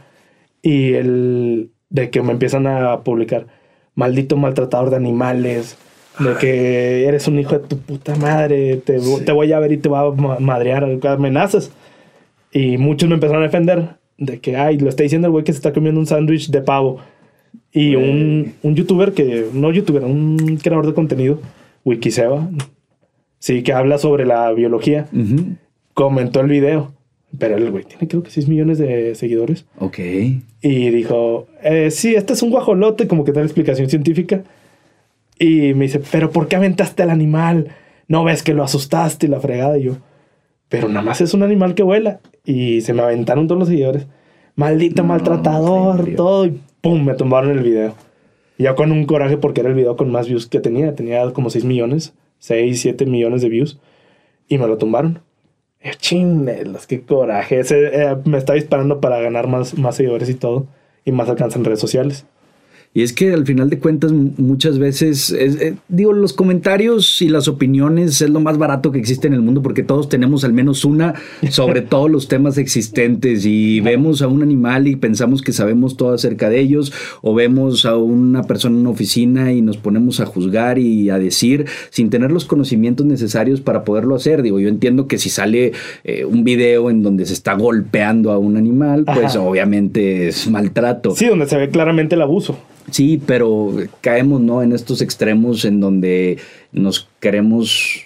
Y 0.62 0.94
el 0.94 1.72
de 1.90 2.10
que 2.10 2.22
me 2.22 2.34
empiezan 2.34 2.68
a 2.68 3.00
publicar 3.02 3.48
maldito 3.96 4.36
maltratador 4.36 4.90
de 4.90 4.98
animales, 4.98 5.78
de 6.20 6.34
que 6.36 7.06
eres 7.08 7.28
un 7.30 7.40
hijo 7.40 7.58
de 7.58 7.68
tu 7.68 7.78
puta 7.80 8.16
madre, 8.16 8.76
te, 8.78 9.00
Sí. 9.00 9.22
te 9.26 9.32
voy 9.32 9.54
a 9.54 9.60
ver 9.60 9.72
y 9.72 9.78
te 9.78 9.88
voy 9.90 10.00
a 10.00 10.12
ma- 10.22 10.40
madrear, 10.40 10.86
amenazas. 11.08 11.72
Y 12.52 12.78
muchos 12.78 13.08
me 13.10 13.16
empezaron 13.16 13.42
a 13.44 13.46
defender 13.46 13.90
de 14.20 14.40
que, 14.40 14.56
ay, 14.58 14.78
lo 14.78 14.90
está 14.90 15.02
diciendo 15.04 15.28
el 15.28 15.32
güey 15.32 15.44
que 15.44 15.54
se 15.54 15.58
está 15.58 15.74
comiendo 15.74 16.00
un 16.00 16.06
sándwich 16.06 16.50
de 16.52 16.62
pavo. 16.62 17.00
Y 17.72 17.96
un, 17.96 18.54
un 18.62 18.76
youtuber 18.76 19.14
que, 19.14 19.48
no 19.54 19.72
youtuber, 19.72 20.04
un 20.04 20.60
creador 20.62 20.86
de 20.86 20.94
contenido, 20.94 21.40
Wikiseba, 21.86 22.48
sí, 23.40 23.64
que 23.64 23.74
habla 23.74 23.98
sobre 23.98 24.26
la 24.26 24.52
biología, 24.52 25.08
Ujú. 25.14 25.56
comentó 25.94 26.42
el 26.42 26.48
video. 26.50 26.94
Pero 27.38 27.58
el 27.58 27.70
güey 27.70 27.84
tiene 27.84 28.08
creo 28.08 28.24
que 28.24 28.32
6 28.32 28.48
millones 28.48 28.80
de 28.80 29.14
seguidores. 29.14 29.66
Ok. 29.78 30.00
Y 30.00 30.90
dijo, 30.90 31.48
eh, 31.64 31.92
sí, 31.92 32.16
este 32.16 32.34
es 32.34 32.42
un 32.42 32.50
guajolote, 32.50 33.08
como 33.08 33.24
que 33.24 33.32
da 33.32 33.42
la 33.42 33.46
explicación 33.46 33.88
científica. 33.90 34.44
Y 35.38 35.74
me 35.76 35.86
dice, 35.86 36.02
pero 36.12 36.32
¿por 36.32 36.48
qué 36.48 36.56
aventaste 36.56 37.04
al 37.04 37.12
animal? 37.12 37.68
No 38.08 38.24
ves 38.24 38.42
que 38.42 38.56
lo 38.56 38.64
asustaste 38.64 39.28
y 39.28 39.30
la 39.30 39.40
fregada. 39.40 39.78
Y 39.78 39.84
yo, 39.84 39.98
pero 40.70 40.88
nada 40.90 41.04
más 41.04 41.22
es 41.22 41.36
un 41.36 41.44
animal 41.44 41.76
que 41.76 41.84
vuela. 41.84 42.20
Y 42.46 42.82
se 42.82 42.94
me 42.94 43.02
aventaron 43.02 43.48
todos 43.48 43.60
los 43.60 43.68
seguidores. 43.70 44.08
Maldito 44.56 45.04
No, 45.04 45.10
maltratador, 45.10 46.16
todo. 46.16 46.46
Y 46.46 46.60
pum, 46.82 47.06
me 47.06 47.14
tumbaron 47.14 47.52
el 47.52 47.64
video. 47.64 47.94
Y 48.58 48.64
yo 48.64 48.76
con 48.76 48.92
un 48.92 49.06
coraje 49.06 49.38
porque 49.38 49.62
era 49.62 49.70
el 49.70 49.76
video 49.76 49.96
con 49.96 50.12
más 50.12 50.28
views 50.28 50.48
que 50.48 50.60
tenía. 50.60 50.96
Tenía 50.96 51.32
como 51.32 51.50
6 51.50 51.64
millones, 51.66 52.14
6, 52.40 52.82
7 52.82 53.06
millones 53.06 53.42
de 53.42 53.50
views. 53.50 53.80
Y 54.48 54.58
me 54.58 54.68
lo 54.68 54.78
tumbaron. 54.78 55.22
Yo, 55.82 55.92
Chinelas, 55.98 56.88
qué 56.88 57.02
coraje. 57.02 57.60
Ese, 57.60 57.86
eh, 57.86 58.18
me 58.26 58.38
está 58.38 58.54
disparando 58.54 59.00
para 59.00 59.22
ganar 59.22 59.48
más, 59.48 59.78
más 59.78 59.96
seguidores 59.96 60.30
y 60.30 60.36
todo. 60.36 60.68
Y 61.06 61.12
más 61.12 61.30
alcance 61.30 61.58
en 61.58 61.66
redes 61.66 61.80
sociales. 61.80 62.26
Y 62.92 63.04
es 63.04 63.14
que 63.14 63.32
al 63.34 63.46
final 63.46 63.70
de 63.70 63.78
cuentas 63.78 64.12
muchas 64.12 64.80
veces, 64.80 65.30
es- 65.30 65.62
eh, 65.62 65.76
digo, 65.90 66.12
los 66.12 66.34
comentarios 66.34 67.22
y 67.22 67.30
las 67.30 67.48
opiniones 67.48 68.20
es 68.20 68.30
lo 68.32 68.40
más 68.40 68.58
barato 68.58 68.92
que 68.92 68.98
existe 68.98 69.28
en 69.28 69.34
el 69.36 69.42
mundo 69.42 69.62
porque 69.62 69.84
todos 69.84 70.10
tenemos 70.10 70.44
al 70.44 70.54
menos 70.54 70.84
una 70.86 71.14
sobre 71.52 71.82
todos 71.82 72.10
los 72.10 72.28
temas 72.28 72.58
existentes 72.58 73.46
y 73.46 73.80
vemos 73.82 74.24
a 74.24 74.28
un 74.28 74.42
animal 74.42 74.88
y 74.88 74.96
pensamos 74.96 75.44
que 75.44 75.54
sabemos 75.54 75.98
todo 75.98 76.14
acerca 76.14 76.50
de 76.50 76.60
ellos 76.60 76.92
o 77.22 77.36
vemos 77.36 77.86
a 77.86 77.96
una 77.96 78.42
persona 78.44 78.74
en 78.76 78.82
una 78.82 78.90
oficina 78.90 79.54
y 79.54 79.62
nos 79.62 79.78
ponemos 79.78 80.20
a 80.20 80.26
juzgar 80.26 80.80
y 80.80 81.12
a 81.12 81.20
decir 81.20 81.66
sin 81.92 82.10
tener 82.10 82.32
los 82.32 82.46
conocimientos 82.46 83.06
necesarios 83.06 83.62
para 83.62 83.84
poderlo 83.84 84.16
hacer. 84.16 84.42
Digo, 84.42 84.60
yo 84.60 84.68
entiendo 84.68 85.06
que 85.08 85.20
si 85.20 85.30
sale 85.30 85.74
eh, 86.04 86.26
un 86.26 86.44
video 86.44 86.90
en 86.90 87.04
donde 87.04 87.28
se 87.28 87.34
está 87.34 87.54
golpeando 87.54 88.32
a 88.32 88.40
un 88.40 88.58
animal, 88.58 89.06
pues 89.06 89.36
Ajá. 89.36 89.42
obviamente 89.42 90.28
es 90.30 90.50
maltrato. 90.50 91.16
Sí, 91.16 91.28
donde 91.28 91.48
se 91.48 91.56
ve 91.56 91.70
claramente 91.70 92.16
el 92.16 92.24
abuso. 92.24 92.58
Sí, 92.92 93.22
pero 93.26 93.74
caemos 94.02 94.42
¿no? 94.42 94.62
en 94.62 94.74
estos 94.74 95.02
extremos 95.02 95.66
en 95.66 95.80
donde 95.80 96.38
nos 96.72 97.08
queremos 97.20 98.06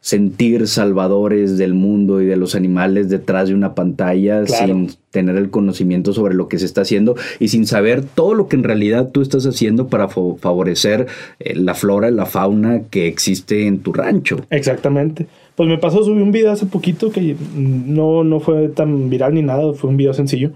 sentir 0.00 0.68
salvadores 0.68 1.58
del 1.58 1.74
mundo 1.74 2.22
y 2.22 2.26
de 2.26 2.36
los 2.36 2.54
animales 2.54 3.08
detrás 3.10 3.48
de 3.48 3.54
una 3.54 3.74
pantalla 3.74 4.44
Claro. 4.44 4.66
sin 4.66 4.90
tener 5.10 5.36
el 5.36 5.50
conocimiento 5.50 6.12
sobre 6.12 6.34
lo 6.34 6.48
que 6.48 6.58
se 6.58 6.66
está 6.66 6.82
haciendo 6.82 7.16
y 7.40 7.48
sin 7.48 7.66
saber 7.66 8.04
todo 8.04 8.32
lo 8.34 8.48
que 8.48 8.56
en 8.56 8.62
realidad 8.62 9.10
tú 9.12 9.20
estás 9.20 9.44
haciendo 9.44 9.88
para 9.88 10.08
favorecer 10.08 11.08
eh, 11.40 11.54
la 11.56 11.74
flora 11.74 12.08
y 12.08 12.14
la 12.14 12.26
fauna 12.26 12.82
que 12.90 13.06
existe 13.08 13.66
en 13.66 13.80
tu 13.80 13.92
rancho. 13.92 14.36
Exactamente. 14.50 15.26
Pues 15.56 15.68
me 15.68 15.78
pasó, 15.78 16.04
subí 16.04 16.22
un 16.22 16.30
video 16.32 16.52
hace 16.52 16.66
poquito 16.66 17.10
que 17.10 17.34
no, 17.56 18.22
no 18.22 18.38
fue 18.38 18.68
tan 18.68 19.10
viral 19.10 19.34
ni 19.34 19.42
nada, 19.42 19.72
fue 19.74 19.90
un 19.90 19.96
video 19.96 20.14
sencillo, 20.14 20.52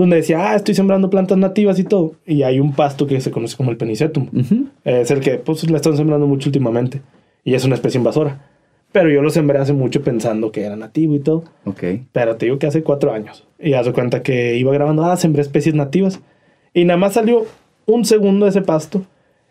donde 0.00 0.16
decía, 0.16 0.50
ah, 0.50 0.56
estoy 0.56 0.74
sembrando 0.74 1.10
plantas 1.10 1.38
nativas 1.38 1.78
y 1.78 1.84
todo. 1.84 2.14
Y 2.26 2.42
hay 2.42 2.58
un 2.60 2.72
pasto 2.72 3.06
que 3.06 3.20
se 3.20 3.30
conoce 3.30 3.56
como 3.56 3.70
el 3.70 3.76
penicetum. 3.76 4.28
Es 4.84 5.10
el 5.10 5.20
que 5.20 5.32
pues 5.38 5.68
la 5.70 5.76
están 5.76 5.96
sembrando 5.96 6.26
mucho 6.26 6.48
últimamente. 6.48 7.00
Y 7.44 7.54
es 7.54 7.64
una 7.64 7.74
especie 7.74 7.98
invasora. 7.98 8.46
Pero 8.92 9.08
yo 9.08 9.22
lo 9.22 9.30
sembré 9.30 9.58
hace 9.58 9.72
mucho 9.72 10.02
pensando 10.02 10.50
que 10.50 10.62
era 10.62 10.74
nativo 10.74 11.14
y 11.14 11.20
todo. 11.20 11.44
Ok. 11.64 11.84
Pero 12.12 12.36
te 12.36 12.46
digo 12.46 12.58
que 12.58 12.66
hace 12.66 12.82
cuatro 12.82 13.12
años. 13.12 13.46
Y 13.58 13.74
haz 13.74 13.86
de 13.86 13.92
cuenta 13.92 14.22
que 14.22 14.56
iba 14.56 14.72
grabando, 14.72 15.04
ah, 15.04 15.16
sembré 15.16 15.42
especies 15.42 15.74
nativas. 15.74 16.18
Y 16.74 16.84
nada 16.84 16.98
más 16.98 17.12
salió 17.12 17.44
un 17.86 18.04
segundo 18.04 18.46
de 18.46 18.50
ese 18.50 18.62
pasto. 18.62 19.04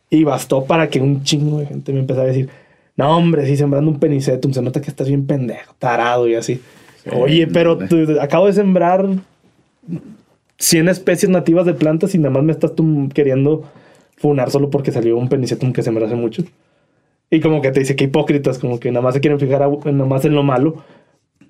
Y 0.09 0.23
bastó 0.23 0.65
para 0.65 0.89
que 0.89 0.99
un 0.99 1.23
chingo 1.23 1.59
de 1.59 1.67
gente 1.67 1.93
me 1.93 1.99
empezara 1.99 2.25
a 2.25 2.29
decir, 2.29 2.49
no, 2.97 3.15
hombre, 3.15 3.45
sí, 3.45 3.55
sembrando 3.55 3.89
un 3.91 3.99
penicetum, 3.99 4.51
se 4.51 4.61
nota 4.61 4.81
que 4.81 4.89
estás 4.89 5.07
bien 5.07 5.25
pendejo, 5.25 5.73
tarado 5.79 6.27
y 6.27 6.35
así. 6.35 6.59
Oye, 7.15 7.47
pero 7.47 7.77
tú- 7.77 8.17
acabo 8.19 8.47
de 8.47 8.53
sembrar 8.53 9.07
100 10.59 10.89
especies 10.89 11.29
nativas 11.29 11.65
de 11.65 11.73
plantas 11.73 12.13
y 12.15 12.17
nada 12.17 12.31
más 12.31 12.43
me 12.43 12.51
estás 12.51 12.75
tú 12.75 13.09
queriendo 13.13 13.63
funar 14.17 14.51
solo 14.51 14.69
porque 14.69 14.91
salió 14.91 15.17
un 15.17 15.29
penicetum 15.29 15.73
que 15.73 15.81
sembré 15.81 16.05
hace 16.05 16.15
mucho. 16.15 16.43
Y 17.31 17.39
como 17.39 17.61
que 17.61 17.71
te 17.71 17.79
dice 17.79 17.95
que 17.95 18.05
hipócritas, 18.05 18.59
como 18.59 18.79
que 18.79 18.91
nada 18.91 19.01
más 19.01 19.13
se 19.13 19.21
quieren 19.21 19.39
fijar 19.39 19.61
nada 19.61 20.05
más 20.05 20.25
en 20.25 20.35
lo 20.35 20.43
malo, 20.43 20.83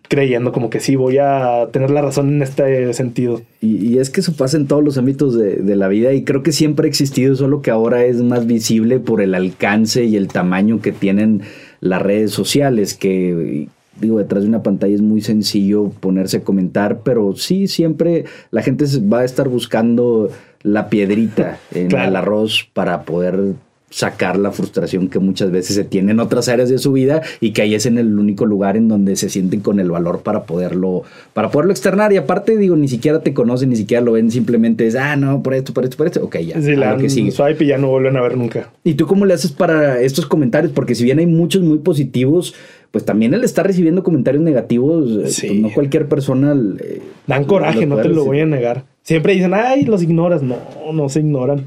creyendo 0.08 0.52
como 0.52 0.70
que 0.70 0.80
sí, 0.80 0.96
voy 0.96 1.18
a 1.18 1.70
tener 1.72 1.90
la 1.90 2.02
razón 2.02 2.30
en 2.30 2.42
este 2.44 2.94
sentido. 2.94 3.42
Y, 3.62 3.88
y 3.88 3.98
es 3.98 4.10
que 4.10 4.20
eso 4.20 4.34
pasa 4.34 4.58
en 4.58 4.68
todos 4.68 4.84
los 4.84 4.98
ámbitos 4.98 5.36
de, 5.38 5.56
de 5.56 5.76
la 5.76 5.88
vida 5.88 6.14
y 6.14 6.24
creo 6.24 6.44
que 6.44 6.52
siempre 6.52 6.86
ha 6.86 6.90
existido, 6.90 7.36
solo 7.36 7.62
que 7.62 7.72
ahora 7.72 8.04
es 8.04 8.22
más 8.22 8.46
visible 8.46 9.00
por 9.00 9.22
el 9.22 9.34
alcance 9.34 10.04
y 10.04 10.18
el 10.18 10.28
tamaño 10.28 10.82
que 10.82 10.92
tienen 10.92 11.42
las 11.80 12.02
redes 12.02 12.32
sociales, 12.32 12.94
que 12.94 13.70
digo, 14.02 14.18
detrás 14.18 14.44
de 14.44 14.50
una 14.50 14.64
pantalla 14.64 14.96
es 14.96 15.02
muy 15.02 15.22
sencillo 15.22 15.90
ponerse 16.00 16.38
a 16.38 16.42
comentar, 16.44 17.02
pero 17.04 17.36
sí, 17.36 17.68
siempre 17.68 18.26
la 18.52 18.62
gente 18.62 18.86
va 19.12 19.20
a 19.20 19.26
estar 19.26 19.50
buscando 19.50 20.30
la 20.64 20.90
piedrita 20.90 21.58
en 21.74 21.88
Claro. 21.88 22.10
el 22.10 22.16
arroz 22.16 22.68
para 22.74 23.04
poder 23.04 23.54
sacar 23.92 24.38
la 24.38 24.52
frustración 24.52 25.08
que 25.08 25.18
muchas 25.18 25.50
veces 25.50 25.76
se 25.76 25.84
tiene 25.84 26.12
en 26.12 26.20
otras 26.20 26.48
áreas 26.48 26.70
de 26.70 26.78
su 26.78 26.92
vida 26.92 27.24
y 27.42 27.54
que 27.54 27.64
ahí 27.64 27.74
es 27.74 27.88
en 27.88 27.98
el 27.98 28.20
único 28.20 28.46
lugar 28.46 28.78
en 28.78 28.88
donde 28.88 29.16
se 29.16 29.30
sienten 29.30 29.62
con 29.62 29.80
el 29.80 29.90
valor 29.90 30.22
para 30.22 30.44
poderlo 30.44 31.02
para 31.34 31.50
poderlo 31.50 31.72
externar 31.72 32.14
y 32.14 32.18
aparte 32.18 32.56
digo 32.56 32.76
ni 32.76 32.88
siquiera 32.88 33.22
te 33.24 33.34
conocen 33.34 33.70
ni 33.70 33.76
siquiera 33.78 34.04
lo 34.04 34.12
ven 34.12 34.30
simplemente 34.30 34.86
es 34.86 34.96
ah 34.96 35.16
no 35.16 35.42
por 35.42 35.56
esto 35.56 35.74
por 35.74 35.86
esto 35.86 35.98
por 35.98 36.06
esto 36.06 36.24
ok 36.24 36.38
ya 36.38 36.62
Sí, 36.62 36.76
la 36.76 36.98
que 36.98 37.10
sigue 37.10 37.32
swipe 37.32 37.64
y 37.64 37.70
ya 37.70 37.80
no 37.80 37.88
vuelven 37.88 38.16
a 38.16 38.22
ver 38.22 38.38
nunca. 38.38 38.70
y 38.84 38.94
tú 38.94 39.08
cómo 39.08 39.26
le 39.26 39.34
haces 39.34 39.52
para 39.52 40.00
estos 40.02 40.28
comentarios 40.28 40.72
porque 40.72 40.94
si 40.94 41.04
bien 41.04 41.18
hay 41.18 41.26
muchos 41.26 41.64
muy 41.64 41.80
positivos 41.80 42.54
pues 42.92 43.06
también 43.06 43.34
él 43.34 43.44
está 43.44 43.64
recibiendo 43.64 44.04
comentarios 44.04 44.44
negativos 44.44 45.10
eh, 45.10 45.28
Sí. 45.28 45.48
pues, 45.48 45.60
no 45.60 45.74
cualquier 45.74 46.08
persona 46.08 46.56
eh, 46.80 47.02
Dan 47.28 47.46
coraje, 47.46 47.86
no 47.86 47.98
te 47.98 48.10
lo 48.10 48.26
voy 48.26 48.40
a 48.40 48.46
negar. 48.46 48.86
Siempre 49.04 49.34
dicen, 49.34 49.54
ay, 49.54 49.86
los 49.86 50.02
ignoras. 50.02 50.42
No, 50.42 50.58
no 50.94 51.10
se 51.10 51.20
ignoran. 51.20 51.66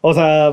O 0.00 0.12
sea, 0.14 0.52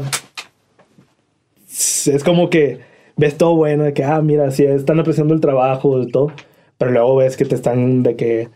es 1.67 2.23
como 2.23 2.49
que 2.49 2.79
ves 3.17 3.37
todo 3.37 3.55
bueno, 3.55 3.83
de 3.83 3.93
que, 3.93 4.03
ah, 4.03 4.21
mira, 4.21 4.51
sí, 4.51 4.63
están 4.63 4.99
apreciando 4.99 5.33
el 5.33 5.41
trabajo, 5.41 5.99
de 5.99 6.11
todo. 6.11 6.31
Pero 6.77 6.91
luego 6.91 7.17
ves 7.17 7.37
que 7.37 7.45
te 7.45 7.55
están 7.55 8.03
de 8.03 8.15
que, 8.15 8.49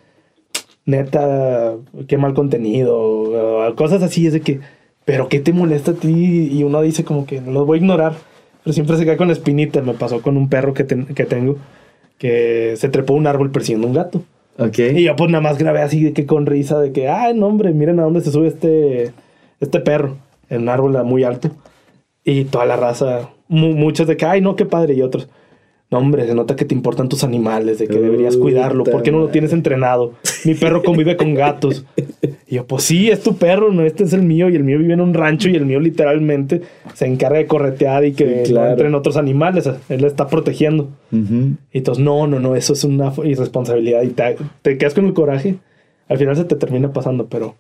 neta, 0.85 1.75
qué 2.07 2.17
mal 2.17 2.33
contenido, 2.33 3.73
cosas 3.75 4.03
así, 4.03 4.27
es 4.27 4.33
de 4.33 4.41
que, 4.41 4.59
pero 5.05 5.27
¿qué 5.29 5.39
te 5.39 5.53
molesta 5.53 5.91
a 5.91 5.95
ti? 5.95 6.49
Y 6.51 6.63
uno 6.63 6.81
dice 6.81 7.03
como 7.03 7.25
que 7.25 7.41
lo 7.41 7.65
voy 7.65 7.79
a 7.79 7.81
ignorar. 7.81 8.13
Pero 8.65 8.73
siempre 8.73 8.97
se 8.97 9.05
cae 9.05 9.15
con 9.15 9.27
la 9.27 9.33
espinita. 9.33 9.81
Me 9.81 9.93
pasó 9.93 10.21
con 10.21 10.35
un 10.35 10.49
perro 10.49 10.73
que, 10.73 10.85
que 10.85 11.23
tengo, 11.25 11.55
que 12.17 12.73
se 12.75 12.89
trepó 12.89 13.13
a 13.13 13.17
un 13.17 13.27
árbol 13.27 13.51
persiguiendo 13.51 13.87
un 13.87 13.93
gato. 13.93 14.23
ok 14.57 14.79
Y 14.95 15.03
yo 15.03 15.15
pues 15.15 15.29
nada 15.29 15.41
más 15.41 15.57
grabé 15.57 15.81
así 15.81 16.03
de 16.03 16.11
que 16.13 16.25
con 16.25 16.45
risa 16.45 16.79
de 16.81 16.91
que, 16.91 17.07
ay, 17.07 17.33
no 17.35 17.47
hombre, 17.47 17.71
miren 17.73 17.99
a 17.99 18.03
dónde 18.03 18.21
se 18.21 18.31
sube 18.31 18.47
este, 18.47 19.13
este 19.61 19.79
perro, 19.79 20.17
en 20.49 20.63
un 20.63 20.69
árbol 20.69 21.01
muy 21.05 21.23
alto. 21.23 21.51
Y 22.23 22.45
toda 22.45 22.65
la 22.65 22.75
raza, 22.75 23.29
mu- 23.47 23.75
muchos 23.75 24.07
de 24.07 24.17
que, 24.17 24.25
ay, 24.25 24.41
no, 24.41 24.55
qué 24.55 24.65
padre, 24.65 24.95
y 24.95 25.01
otros, 25.03 25.29
no 25.95 25.99
hombre, 25.99 26.25
se 26.27 26.35
nota 26.35 26.55
que 26.55 26.65
te 26.65 26.75
importan 26.75 27.09
tus 27.09 27.23
animales, 27.23 27.79
de 27.79 27.87
que 27.87 27.99
deberías 27.99 28.37
cuidarlo, 28.37 28.83
¿por 28.83 29.01
qué 29.03 29.11
no 29.11 29.19
lo 29.19 29.29
tienes 29.29 29.53
entrenado? 29.53 30.13
Mi 30.43 30.53
perro 30.53 30.83
convive 30.83 31.15
con 31.17 31.33
gatos. 31.33 31.85
Y 32.47 32.55
yo, 32.55 32.67
pues 32.67 32.83
sí, 32.83 33.09
es 33.09 33.21
tu 33.23 33.35
perro, 33.37 33.71
no, 33.71 33.83
este 33.83 34.03
es 34.03 34.13
el 34.13 34.21
mío, 34.21 34.49
y 34.49 34.55
el 34.55 34.63
mío 34.63 34.77
vive 34.77 34.93
en 34.93 35.01
un 35.01 35.13
rancho, 35.13 35.49
y 35.49 35.55
el 35.55 35.65
mío 35.65 35.79
literalmente 35.79 36.61
se 36.93 37.05
encarga 37.07 37.37
de 37.39 37.47
corretear 37.47 38.05
y 38.05 38.13
que 38.13 38.45
Sí, 38.45 38.53
no 38.53 38.59
claro. 38.59 38.71
entren 38.71 38.95
otros 38.95 39.17
animales, 39.17 39.69
él 39.89 40.01
le 40.01 40.07
está 40.07 40.27
protegiendo. 40.27 40.89
Ujú. 41.11 41.55
Y 41.71 41.77
entonces, 41.79 42.03
no, 42.03 42.27
no, 42.27 42.39
no, 42.39 42.55
eso 42.55 42.73
es 42.73 42.83
una 42.83 43.11
irresponsabilidad 43.23 44.03
y 44.03 44.09
te, 44.09 44.35
te 44.61 44.77
quedas 44.77 44.93
con 44.93 45.05
el 45.05 45.13
coraje. 45.13 45.55
Al 46.07 46.17
final 46.17 46.35
se 46.35 46.43
te 46.45 46.55
termina 46.55 46.93
pasando, 46.93 47.27
pero 47.27 47.55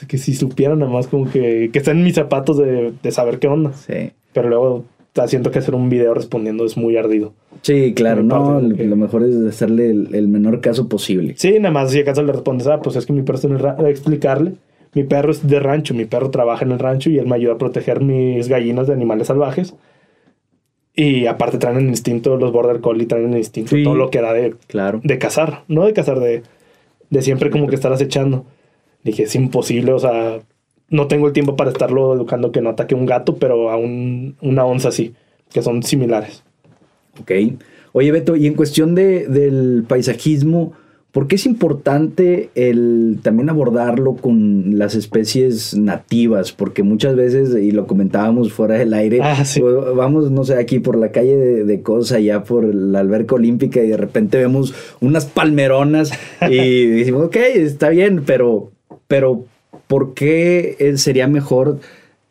es 0.00 0.06
que 0.06 0.16
si 0.16 0.34
supieran 0.34 0.78
nada 0.78 0.90
más 0.90 1.06
como 1.06 1.30
que, 1.30 1.70
que 1.72 1.78
están 1.78 1.98
en 1.98 2.04
mis 2.04 2.14
zapatos 2.14 2.56
de, 2.58 2.92
de 3.02 3.10
saber 3.10 3.38
qué 3.38 3.48
onda. 3.48 3.72
sí 3.74 4.12
Pero 4.32 4.48
luego 4.48 4.84
está 5.10 5.26
siento 5.28 5.50
que 5.50 5.58
hacer 5.58 5.74
un 5.74 5.88
video 5.88 6.14
respondiendo 6.14 6.64
es 6.64 6.76
muy 6.76 6.96
ardido. 6.96 7.32
Sí, 7.62 7.92
claro, 7.94 8.22
no, 8.22 8.60
parte, 8.60 8.84
lo, 8.84 8.90
lo 8.90 8.96
mejor 8.96 9.24
es 9.24 9.34
hacerle 9.36 9.90
el, 9.90 10.14
el 10.14 10.28
menor 10.28 10.60
caso 10.60 10.88
posible. 10.88 11.34
Sí, 11.36 11.54
nada 11.58 11.72
más 11.72 11.90
si 11.90 11.98
acaso 12.00 12.22
le 12.22 12.32
respondes, 12.32 12.66
ah, 12.68 12.80
pues 12.80 12.94
es 12.96 13.06
que 13.06 13.12
mi 13.12 13.22
perro 13.22 13.38
rancho, 13.58 13.86
explicarle. 13.86 14.52
Mi 14.94 15.04
perro 15.04 15.30
es 15.32 15.46
de 15.46 15.60
rancho, 15.60 15.94
mi 15.94 16.04
perro 16.04 16.30
trabaja 16.30 16.64
en 16.64 16.72
el 16.72 16.78
rancho 16.78 17.10
y 17.10 17.18
él 17.18 17.26
me 17.26 17.36
ayuda 17.36 17.54
a 17.54 17.58
proteger 17.58 18.00
mis 18.00 18.48
gallinas 18.48 18.86
de 18.86 18.92
animales 18.92 19.26
salvajes. 19.28 19.74
Y 20.94 21.26
aparte 21.26 21.58
traen 21.58 21.78
el 21.78 21.88
instinto, 21.88 22.36
los 22.36 22.52
border 22.52 22.80
collie 22.80 23.06
traen 23.06 23.32
el 23.32 23.38
instinto, 23.38 23.76
Sí. 23.76 23.84
todo 23.84 23.94
lo 23.94 24.10
que 24.10 24.20
da 24.20 24.32
de 24.32 24.54
Claro. 24.66 25.00
de 25.04 25.18
cazar, 25.18 25.62
no 25.68 25.86
de 25.86 25.92
cazar, 25.92 26.18
de, 26.20 26.42
de 27.10 27.22
siempre 27.22 27.50
como 27.50 27.68
que 27.68 27.74
estar 27.76 27.92
acechando. 27.92 28.44
Dije, 29.04 29.22
es 29.24 29.34
imposible, 29.34 29.92
o 29.92 29.98
sea, 29.98 30.40
no 30.90 31.06
tengo 31.06 31.26
el 31.26 31.32
tiempo 31.32 31.56
para 31.56 31.70
estarlo 31.70 32.14
educando 32.14 32.52
que 32.52 32.60
no 32.60 32.70
ataque 32.70 32.94
un 32.94 33.06
gato, 33.06 33.36
pero 33.36 33.70
a 33.70 33.76
un, 33.76 34.36
una 34.42 34.64
onza 34.64 34.90
sí, 34.92 35.14
que 35.52 35.62
son 35.62 35.82
similares. 35.82 36.42
Ok. 37.20 37.32
Oye, 37.92 38.12
Beto, 38.12 38.36
y 38.36 38.46
en 38.46 38.54
cuestión 38.54 38.94
de, 38.94 39.26
del 39.26 39.84
paisajismo, 39.88 40.74
¿Por 41.12 41.26
qué 41.26 41.34
es 41.34 41.46
importante 41.46 42.50
el 42.54 43.18
también 43.20 43.50
abordarlo 43.50 44.14
con 44.14 44.78
las 44.78 44.94
especies 44.94 45.76
nativas? 45.76 46.52
Porque 46.52 46.84
muchas 46.84 47.16
veces, 47.16 47.52
y 47.60 47.72
lo 47.72 47.88
comentábamos 47.88 48.52
fuera 48.52 48.76
del 48.76 48.94
aire, 48.94 49.18
Ah, 49.20 49.44
sí. 49.44 49.60
vamos, 49.60 50.30
no 50.30 50.44
sé, 50.44 50.54
aquí 50.54 50.78
por 50.78 50.96
la 50.96 51.10
calle 51.10 51.36
de, 51.36 51.64
de 51.64 51.82
Cosa, 51.82 52.16
allá 52.16 52.44
por 52.44 52.72
la 52.72 53.00
alberca 53.00 53.34
olímpica, 53.34 53.82
y 53.82 53.88
de 53.88 53.96
repente 53.96 54.38
vemos 54.38 54.72
unas 55.00 55.26
palmeronas 55.26 56.12
y 56.48 56.86
decimos, 56.86 57.24
ok, 57.24 57.36
está 57.56 57.88
bien, 57.88 58.22
pero, 58.24 58.70
pero 59.08 59.46
¿por 59.86 60.14
qué 60.14 60.76
eh, 60.78 60.96
sería 60.96 61.26
mejor 61.26 61.80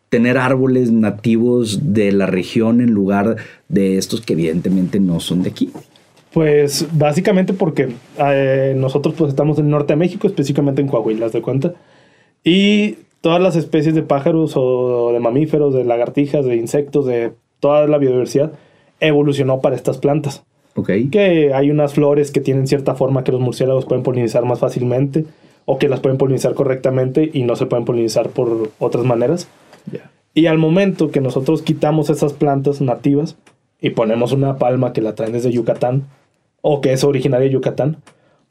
tener 0.10 0.38
árboles 0.38 0.92
nativos 0.92 1.94
de 1.94 2.12
la 2.12 2.26
región 2.26 2.82
en 2.82 2.92
lugar 2.92 3.38
de 3.68 3.98
estos 3.98 4.22
que 4.22 4.34
evidentemente 4.34 5.00
no 5.00 5.20
son 5.20 5.44
de 5.44 5.50
aquí? 5.50 5.72
Pues 6.34 6.88
básicamente 6.92 7.54
porque 7.54 7.90
eh, 8.18 8.74
nosotros 8.76 9.16
pues 9.18 9.30
estamos 9.30 9.58
en 9.60 9.66
el 9.66 9.72
norte 9.72 9.94
de 9.94 9.98
México, 9.98 10.28
específicamente 10.28 10.82
en 10.82 10.88
Coahuila, 10.88 11.28
¿haz 11.28 11.34
de 11.34 11.42
cuenta? 11.42 11.74
Y 12.44 12.98
todas 13.22 13.42
las 13.42 13.56
especies 13.56 13.96
de 13.96 14.04
pájaros 14.04 14.54
o 14.56 15.12
de 15.12 15.20
mamíferos, 15.20 15.74
de 15.74 15.84
lagartijas, 15.84 16.46
de 16.46 16.56
insectos, 16.56 17.06
de 17.06 17.34
toda 17.60 17.88
la 17.88 17.98
biodiversidad 17.98 18.52
evolucionó 19.00 19.62
para 19.62 19.76
estas 19.76 19.98
plantas. 19.98 20.44
Ok. 20.76 20.92
Que 21.12 21.54
hay 21.54 21.72
unas 21.72 21.94
flores 21.94 22.32
que 22.32 22.42
tienen 22.42 22.68
cierta 22.68 22.96
forma 22.96 23.24
que 23.24 23.32
los 23.32 23.42
murciélagos 23.42 23.86
pueden 23.86 24.04
polinizar 24.04 24.46
más 24.46 24.60
fácilmente 24.60 25.26
o 25.72 25.78
que 25.78 25.88
las 25.88 26.00
pueden 26.00 26.18
polinizar 26.18 26.56
correctamente 26.56 27.30
y 27.32 27.44
no 27.44 27.56
se 27.56 27.68
pueden 27.68 27.86
polinizar 27.86 28.30
por 28.30 28.72
otras 28.80 29.06
maneras. 29.06 29.48
Y 30.34 30.48
al 30.48 30.58
momento 30.58 31.12
que 31.12 31.22
nosotros 31.22 31.62
quitamos 31.62 32.10
esas 32.10 32.34
plantas 32.34 32.82
nativas 32.82 33.38
y 33.80 33.92
ponemos 33.92 34.32
una 34.32 34.58
palma 34.58 34.94
que 34.94 35.04
la 35.04 35.14
traen 35.14 35.34
desde 35.34 35.52
Yucatán 35.52 36.08
o 36.62 36.82
que 36.82 36.92
es 36.92 37.04
originaria 37.04 37.46
de 37.46 37.54
Yucatán, 37.54 37.98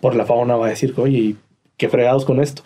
por 0.01 0.15
la 0.15 0.27
fauna 0.27 0.55
va 0.55 0.67
a 0.67 0.71
decir, 0.71 0.95
oye, 0.97 1.35
¿qué 1.77 1.89
fregados 1.89 2.25
con 2.25 2.39
esto? 2.39 2.63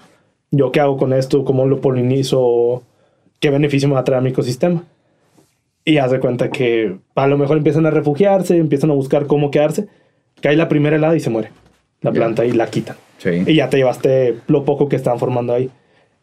¿Yo 0.50 0.70
qué 0.70 0.80
hago 0.80 0.98
con 0.98 1.14
esto? 1.14 1.46
¿Cómo 1.46 1.64
lo 1.64 1.80
polinizo? 1.80 2.82
¿Qué 3.40 3.48
beneficio 3.48 3.88
me 3.88 3.94
va 3.94 4.00
a 4.00 4.04
traer 4.04 4.18
a 4.18 4.22
mi 4.22 4.32
ecosistema? 4.32 4.84
Y 5.82 5.96
haz 5.96 6.10
de 6.10 6.20
cuenta 6.20 6.50
que 6.50 6.98
a 7.14 7.26
lo 7.26 7.38
mejor 7.38 7.56
empiezan 7.56 7.86
a 7.86 7.90
refugiarse, 7.90 8.58
empiezan 8.58 8.90
a 8.90 8.94
buscar 8.94 9.26
cómo 9.26 9.50
quedarse, 9.50 9.88
cae 10.42 10.56
la 10.56 10.68
primera 10.68 10.96
helada 10.96 11.16
y 11.16 11.20
se 11.20 11.30
muere 11.30 11.48
la 12.02 12.12
planta 12.12 12.44
y 12.44 12.52
la 12.52 12.66
quitan. 12.66 12.96
Sí. 13.22 13.44
Y 13.46 13.54
ya 13.54 13.70
te 13.70 13.76
llevaste 13.76 14.36
lo 14.48 14.64
poco 14.64 14.88
que 14.88 14.96
están 14.96 15.18
formando 15.18 15.54
ahí. 15.54 15.70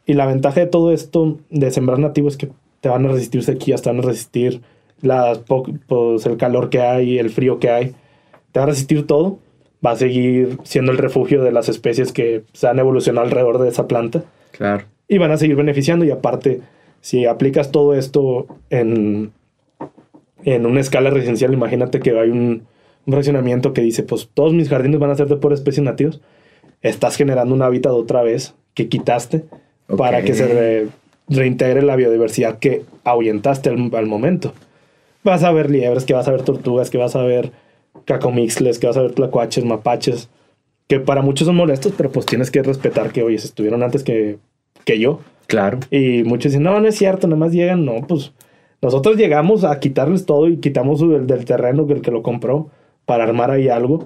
Y 0.05 0.13
la 0.13 0.25
ventaja 0.25 0.59
de 0.59 0.67
todo 0.67 0.91
esto 0.91 1.37
de 1.49 1.71
sembrar 1.71 1.99
nativo 1.99 2.27
es 2.27 2.35
que 2.35 2.49
te 2.81 2.89
van 2.89 3.05
a 3.05 3.09
resistir 3.09 3.43
sequías, 3.43 3.81
te 3.81 3.89
van 3.89 3.99
a 3.99 4.01
resistir 4.01 4.61
las 5.01 5.39
pues, 5.87 6.25
el 6.25 6.37
calor 6.37 6.69
que 6.69 6.81
hay, 6.81 7.19
el 7.19 7.29
frío 7.29 7.59
que 7.59 7.69
hay. 7.69 7.95
Te 8.51 8.59
va 8.59 8.65
a 8.65 8.69
resistir 8.69 9.07
todo. 9.07 9.39
Va 9.85 9.91
a 9.91 9.95
seguir 9.95 10.57
siendo 10.63 10.91
el 10.91 10.97
refugio 10.97 11.41
de 11.41 11.53
las 11.53 11.69
especies 11.69 12.11
que 12.11 12.43
se 12.51 12.67
han 12.67 12.79
evolucionado 12.79 13.25
alrededor 13.25 13.59
de 13.59 13.69
esa 13.69 13.87
planta. 13.87 14.25
Claro. 14.51 14.83
Y 15.07 15.19
van 15.19 15.31
a 15.31 15.37
seguir 15.37 15.55
beneficiando. 15.55 16.03
Y 16.03 16.11
aparte, 16.11 16.59
si 16.99 17.25
aplicas 17.25 17.71
todo 17.71 17.95
esto 17.95 18.47
en, 18.69 19.31
en 20.43 20.65
una 20.65 20.81
escala 20.81 21.11
residencial, 21.11 21.53
imagínate 21.53 22.01
que 22.01 22.19
hay 22.19 22.29
un, 22.29 22.63
un 23.05 23.13
fraccionamiento 23.13 23.71
que 23.71 23.81
dice, 23.81 24.03
pues 24.03 24.29
todos 24.33 24.53
mis 24.53 24.67
jardines 24.67 24.99
van 24.99 25.11
a 25.11 25.15
ser 25.15 25.27
de 25.27 25.37
pura 25.37 25.55
especies 25.55 25.83
nativas. 25.83 26.19
Estás 26.81 27.15
generando 27.17 27.53
un 27.53 27.61
hábitat 27.61 27.91
otra 27.91 28.21
vez 28.23 28.53
que 28.73 28.87
quitaste 28.87 29.45
para 29.97 30.21
que 30.21 30.33
se 30.33 30.47
re- 30.47 30.87
reintegre 31.27 31.81
la 31.81 31.95
biodiversidad 31.95 32.59
que 32.59 32.83
ahuyentaste 33.03 33.69
al, 33.69 33.91
al 33.93 34.05
momento. 34.05 34.53
Vas 35.23 35.43
a 35.43 35.51
ver 35.51 35.69
liebres, 35.69 36.05
que 36.05 36.13
vas 36.13 36.27
a 36.27 36.31
ver 36.31 36.43
tortugas, 36.43 36.89
que 36.89 36.97
vas 36.97 37.15
a 37.15 37.23
ver 37.23 37.51
cacomixles, 38.05 38.79
que 38.79 38.87
vas 38.87 38.97
a 38.97 39.01
ver 39.01 39.11
tlacuaches, 39.11 39.65
mapaches, 39.65 40.29
que 40.87 40.99
para 40.99 41.21
muchos 41.21 41.45
son 41.45 41.55
molestos, 41.55 41.93
pero 41.97 42.11
pues 42.11 42.25
tienes 42.25 42.49
que 42.49 42.63
respetar 42.63 43.11
que, 43.11 43.23
oye, 43.23 43.37
se 43.37 43.47
estuvieron 43.47 43.83
antes 43.83 44.03
que, 44.03 44.37
que 44.85 44.97
yo. 44.99 45.19
Claro. 45.47 45.79
Y 45.91 46.23
muchos 46.23 46.51
dicen, 46.51 46.63
no, 46.63 46.79
no 46.79 46.87
es 46.87 46.95
cierto, 46.95 47.27
nada 47.27 47.39
más 47.39 47.51
llegan. 47.51 47.83
No, 47.83 48.05
pues 48.07 48.31
nosotros 48.81 49.17
llegamos 49.17 49.63
a 49.63 49.79
quitarles 49.79 50.25
todo 50.25 50.47
y 50.47 50.57
quitamos 50.57 51.01
el 51.01 51.27
del 51.27 51.43
terreno 51.45 51.85
que 51.85 51.93
el 51.93 52.01
que 52.01 52.11
lo 52.11 52.23
compró 52.23 52.69
para 53.05 53.23
armar 53.25 53.51
ahí 53.51 53.67
algo. 53.67 54.05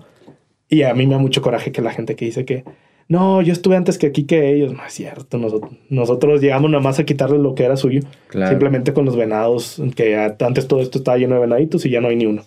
Y 0.74 0.82
a 0.82 0.96
mí 0.96 1.06
me 1.06 1.14
da 1.14 1.20
mucho 1.20 1.44
coraje 1.44 1.72
que 1.72 1.84
la 1.84 1.92
gente 1.92 2.16
que 2.16 2.26
dice 2.26 2.46
que, 2.46 2.64
no, 3.08 3.44
yo 3.44 3.54
estuve 3.54 3.76
antes 3.76 4.00
que 4.00 4.08
aquí 4.08 4.24
que 4.24 4.56
ellos. 4.56 4.74
No 4.74 4.84
es 4.84 4.92
cierto, 4.92 5.38
nosotros, 5.38 5.72
nosotros 5.90 6.42
llegamos 6.42 6.72
nada 6.72 6.82
más 6.82 6.98
a 6.98 7.04
quitarles 7.04 7.42
lo 7.42 7.54
que 7.54 7.64
era 7.64 7.78
suyo. 7.78 8.02
Claro. 8.28 8.50
Simplemente 8.50 8.92
con 8.92 9.06
los 9.06 9.16
venados, 9.16 9.80
que 9.96 10.16
antes 10.16 10.68
todo 10.68 10.82
esto 10.82 10.98
estaba 10.98 11.20
lleno 11.20 11.36
de 11.36 11.42
venaditos 11.42 11.86
y 11.86 11.92
ya 11.92 12.02
no 12.02 12.08
hay 12.08 12.16
ni 12.16 12.26
uno. 12.26 12.42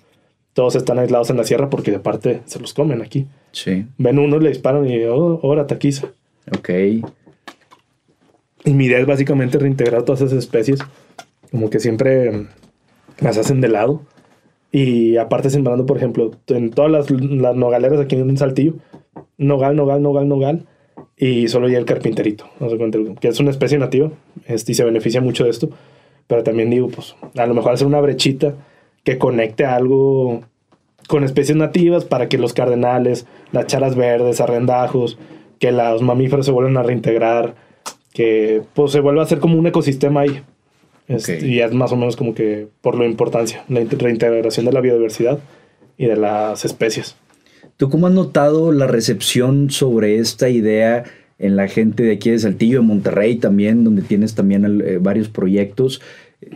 Todos 0.54 0.74
están 0.74 0.98
aislados 0.98 1.30
en 1.30 1.36
la 1.36 1.44
sierra 1.44 1.70
porque 1.70 1.92
de 1.92 2.00
parte 2.00 2.40
se 2.46 2.58
los 2.58 2.74
comen 2.74 3.00
aquí. 3.00 3.28
Sí. 3.52 3.86
Ven 3.96 4.18
uno, 4.18 4.40
le 4.40 4.48
disparan 4.48 4.90
y, 4.90 5.04
oh, 5.04 5.38
ahora 5.44 5.68
taquiza. 5.68 6.08
Ok. 6.50 6.70
Y 8.64 8.74
mi 8.74 8.86
idea 8.86 8.98
es 8.98 9.06
básicamente 9.06 9.56
reintegrar 9.60 10.02
todas 10.02 10.20
esas 10.20 10.36
especies, 10.36 10.80
como 11.52 11.70
que 11.70 11.78
siempre 11.78 12.48
las 13.20 13.38
hacen 13.38 13.60
de 13.60 13.68
lado. 13.68 14.02
Y 14.76 15.16
aparte 15.16 15.48
sembrando, 15.48 15.86
por 15.86 15.96
ejemplo, 15.96 16.32
en 16.48 16.68
todas 16.68 16.90
las, 16.90 17.10
las 17.10 17.56
nogaleras 17.56 17.98
aquí 17.98 18.14
en 18.14 18.36
Saltillo, 18.36 18.74
nogal, 19.38 19.74
nogal, 19.74 20.02
nogal, 20.02 20.28
nogal, 20.28 20.66
y 21.16 21.48
solo 21.48 21.70
ya 21.70 21.78
el 21.78 21.86
carpinterito, 21.86 22.44
que 23.18 23.28
es 23.28 23.40
una 23.40 23.52
especie 23.52 23.78
nativa, 23.78 24.10
este, 24.44 24.72
y 24.72 24.74
se 24.74 24.84
beneficia 24.84 25.22
mucho 25.22 25.44
de 25.44 25.50
esto. 25.50 25.70
Pero 26.26 26.42
también 26.42 26.68
digo, 26.68 26.88
pues, 26.88 27.16
a 27.38 27.46
lo 27.46 27.54
mejor 27.54 27.72
hacer 27.72 27.86
una 27.86 28.02
brechita 28.02 28.52
que 29.02 29.16
conecte 29.16 29.64
algo 29.64 30.42
con 31.08 31.24
especies 31.24 31.56
nativas 31.56 32.04
para 32.04 32.28
que 32.28 32.36
los 32.36 32.52
cardenales, 32.52 33.26
las 33.52 33.64
charas 33.68 33.96
verdes, 33.96 34.42
arrendajos, 34.42 35.18
que 35.58 35.72
los 35.72 36.02
mamíferos 36.02 36.44
se 36.44 36.52
vuelvan 36.52 36.76
a 36.76 36.82
reintegrar, 36.82 37.54
que 38.12 38.60
pues 38.74 38.92
se 38.92 39.00
vuelva 39.00 39.22
a 39.22 39.24
hacer 39.24 39.38
como 39.38 39.58
un 39.58 39.66
ecosistema 39.66 40.20
ahí. 40.20 40.42
Este. 41.08 41.46
Y 41.46 41.60
es 41.60 41.72
más 41.72 41.92
o 41.92 41.96
menos 41.96 42.16
como 42.16 42.34
que 42.34 42.68
por 42.80 42.98
la 42.98 43.06
importancia, 43.06 43.64
la 43.68 43.80
int- 43.80 43.96
reintegración 43.98 44.66
de 44.66 44.72
la 44.72 44.80
biodiversidad 44.80 45.38
y 45.96 46.06
de 46.06 46.16
las 46.16 46.64
especies. 46.64 47.16
¿Tú 47.76 47.90
cómo 47.90 48.06
has 48.06 48.12
notado 48.14 48.72
la 48.72 48.86
recepción 48.86 49.70
sobre 49.70 50.18
esta 50.18 50.48
idea 50.48 51.04
en 51.38 51.56
la 51.56 51.68
gente 51.68 52.02
de 52.02 52.12
aquí 52.12 52.30
de 52.30 52.38
Saltillo, 52.38 52.80
de 52.80 52.86
Monterrey 52.86 53.36
también, 53.36 53.84
donde 53.84 54.02
tienes 54.02 54.34
también 54.34 54.82
eh, 54.84 54.98
varios 55.00 55.28
proyectos? 55.28 56.00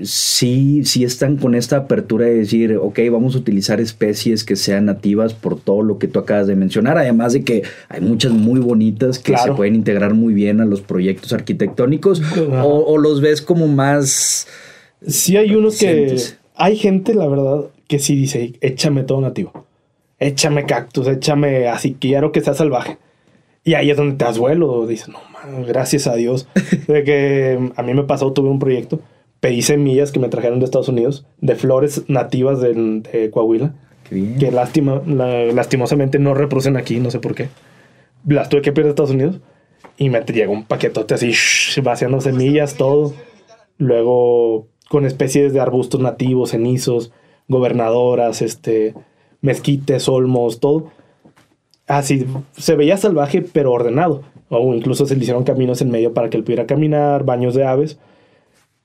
Sí, 0.03 0.83
sí 0.85 1.05
están 1.05 1.37
con 1.37 1.55
esta 1.55 1.77
apertura 1.79 2.27
de 2.27 2.35
decir, 2.35 2.77
ok, 2.77 2.99
vamos 3.11 3.35
a 3.35 3.39
utilizar 3.39 3.81
especies 3.81 4.45
que 4.45 4.55
sean 4.57 4.85
nativas 4.87 5.33
por 5.35 5.59
todo 5.59 5.83
lo 5.83 5.99
que 5.99 6.07
tú 6.07 6.19
acabas 6.19 6.47
de 6.47 6.55
mencionar, 6.55 6.99
además 6.99 7.33
de 7.33 7.45
que 7.45 7.63
hay 7.89 8.01
muchas 8.01 8.33
muy 8.33 8.61
bonitas 8.61 9.19
que 9.19 9.33
Claro. 9.33 9.53
se 9.53 9.57
pueden 9.57 9.75
integrar 9.75 10.15
muy 10.15 10.35
bien 10.35 10.61
a 10.61 10.65
los 10.67 10.81
proyectos 10.83 11.33
arquitectónicos, 11.33 12.23
o, 12.63 12.85
o 12.87 12.99
los 12.99 13.21
ves 13.21 13.41
como 13.43 13.69
más... 13.69 14.47
Sí 15.07 15.37
hay 15.37 15.55
unos 15.55 15.79
que... 15.79 16.17
Hay 16.57 16.77
gente, 16.77 17.15
la 17.15 17.27
verdad, 17.27 17.65
que 17.89 17.99
sí 17.99 18.15
dice, 18.15 18.53
échame 18.61 19.03
todo 19.05 19.23
nativo. 19.23 19.65
Échame 20.19 20.67
cactus, 20.67 21.09
échame 21.09 21.69
así, 21.69 21.97
quiero 21.99 22.33
que 22.33 22.43
sea 22.43 22.53
salvaje. 22.53 22.99
Y 23.65 23.75
ahí 23.75 23.91
es 23.91 23.97
donde 23.97 24.17
te 24.17 24.25
das 24.27 24.37
vuelo. 24.37 24.87
Dices, 24.87 25.09
no, 25.09 25.19
man, 25.33 25.65
gracias 25.67 26.07
a 26.07 26.15
Dios. 26.17 26.47
De 26.87 27.03
que 27.03 27.59
a 27.77 27.83
mí 27.83 27.95
me 27.95 28.03
pasó, 28.05 28.33
tuve 28.33 28.51
un 28.51 28.59
proyecto, 28.59 29.01
pedí 29.41 29.63
semillas 29.63 30.13
que 30.13 30.21
me 30.21 30.29
trajeron 30.29 30.59
de 30.59 30.67
Estados 30.67 30.89
Unidos, 30.89 31.27
de 31.41 31.55
flores 31.57 32.05
nativas 32.09 32.61
del- 32.61 33.03
de 33.03 33.31
Coahuila, 33.31 33.75
Qué 34.09 34.15
bien. 34.17 34.39
que 34.39 34.51
lástima, 34.51 35.03
la- 35.07 35.47
lastimosamente 35.47 36.19
no 36.19 36.35
reproducen 36.35 36.77
aquí, 36.77 37.01
no 37.01 37.11
sé 37.11 37.19
por 37.21 37.35
qué. 37.35 37.49
Las 38.27 38.49
tuve 38.49 38.61
que 38.63 38.73
pedir 38.73 38.85
de 38.85 38.91
Estados 38.91 39.13
Unidos 39.13 39.41
y 39.97 40.11
me 40.11 40.21
llegó 40.21 40.53
un 40.53 40.65
paquetote 40.65 41.15
así, 41.15 41.31
shh, 41.33 41.81
vaciando 41.83 42.21
semillas, 42.21 42.75
todo. 42.75 43.15
Luego 43.79 44.67
con 44.91 45.07
especies 45.07 45.53
de 45.53 45.61
arbustos 45.61 46.01
nativos, 46.01 46.51
cenizos, 46.51 47.13
gobernadoras, 47.49 48.43
este, 48.43 48.95
mezquites, 49.41 50.09
olmos, 50.09 50.61
todo. 50.61 50.91
Así 51.87 52.27
se 52.53 52.77
veía 52.77 52.97
salvaje, 52.97 53.43
pero 53.43 53.73
ordenado. 53.73 54.23
O 54.49 54.75
incluso 54.75 55.07
se 55.07 55.15
le 55.17 55.23
hicieron 55.23 55.45
caminos 55.45 55.81
en 55.81 55.91
medio 55.91 56.13
para 56.13 56.29
que 56.29 56.37
él 56.37 56.45
pudiera 56.45 56.67
caminar, 56.67 57.25
baños 57.25 57.55
de 57.55 57.65
aves. 57.65 57.99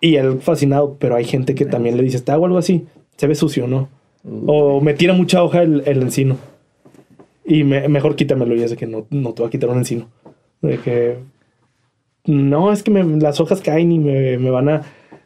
Y 0.06 0.18
él 0.18 0.40
fascinado, 0.42 0.98
pero 1.00 1.16
hay 1.16 1.24
gente 1.26 1.56
que 1.56 1.66
también 1.66 1.98
le 1.98 2.04
dice, 2.04 2.18
está 2.18 2.38
o 2.38 2.46
algo 2.46 2.58
así, 2.58 2.86
se 3.18 3.28
ve 3.28 3.34
sucio, 3.36 3.66
¿no? 3.68 3.90
O 4.46 4.82
me 4.82 4.94
tira 4.94 5.14
mucha 5.14 5.42
hoja 5.44 5.62
el, 5.64 5.84
el 5.86 6.02
encino. 6.02 6.38
Y 7.46 7.64
me- 7.64 7.88
mejor 7.88 8.16
quítamelo. 8.16 8.56
Y 8.56 8.62
es 8.64 8.72
de 8.72 8.78
que 8.78 8.88
no, 8.88 9.06
no 9.10 9.34
te 9.34 9.42
va 9.42 9.48
a 9.48 9.52
quitar 9.52 9.70
un 9.70 9.78
encino. 9.78 10.08
De 10.62 10.78
que. 10.80 11.18
No, 12.26 12.72
es 12.72 12.82
que 12.84 12.92
me- 12.92 13.04
las 13.22 13.40
hojas 13.40 13.62
caen 13.62 13.92
y 13.92 14.00
me, 14.00 14.38
me 14.38 14.50
van 14.50 14.70
a. 14.70 14.82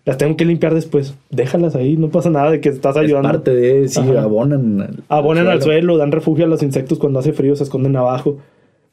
Las 0.06 0.18
tengo 0.18 0.36
que 0.38 0.46
limpiar 0.46 0.74
después. 0.74 1.16
Déjalas 1.30 1.76
ahí, 1.76 1.96
no 1.98 2.10
pasa 2.10 2.30
nada 2.30 2.52
de 2.52 2.62
que 2.62 2.70
estás 2.70 2.96
Es 2.98 3.04
ayudando. 3.04 3.30
parte 3.30 3.54
de, 3.54 3.88
sí, 3.90 4.00
Ajá. 4.00 4.24
abonan. 4.24 4.82
al- 4.82 5.04
Abonan 5.10 5.48
al 5.48 5.62
suelo. 5.62 5.80
suelo, 5.82 5.98
dan 5.98 6.12
refugio 6.12 6.46
a 6.46 6.48
los 6.48 6.64
insectos 6.64 7.00
cuando 7.00 7.20
hace 7.20 7.32
frío, 7.34 7.56
se 7.56 7.64
esconden 7.64 7.96
abajo. 7.96 8.38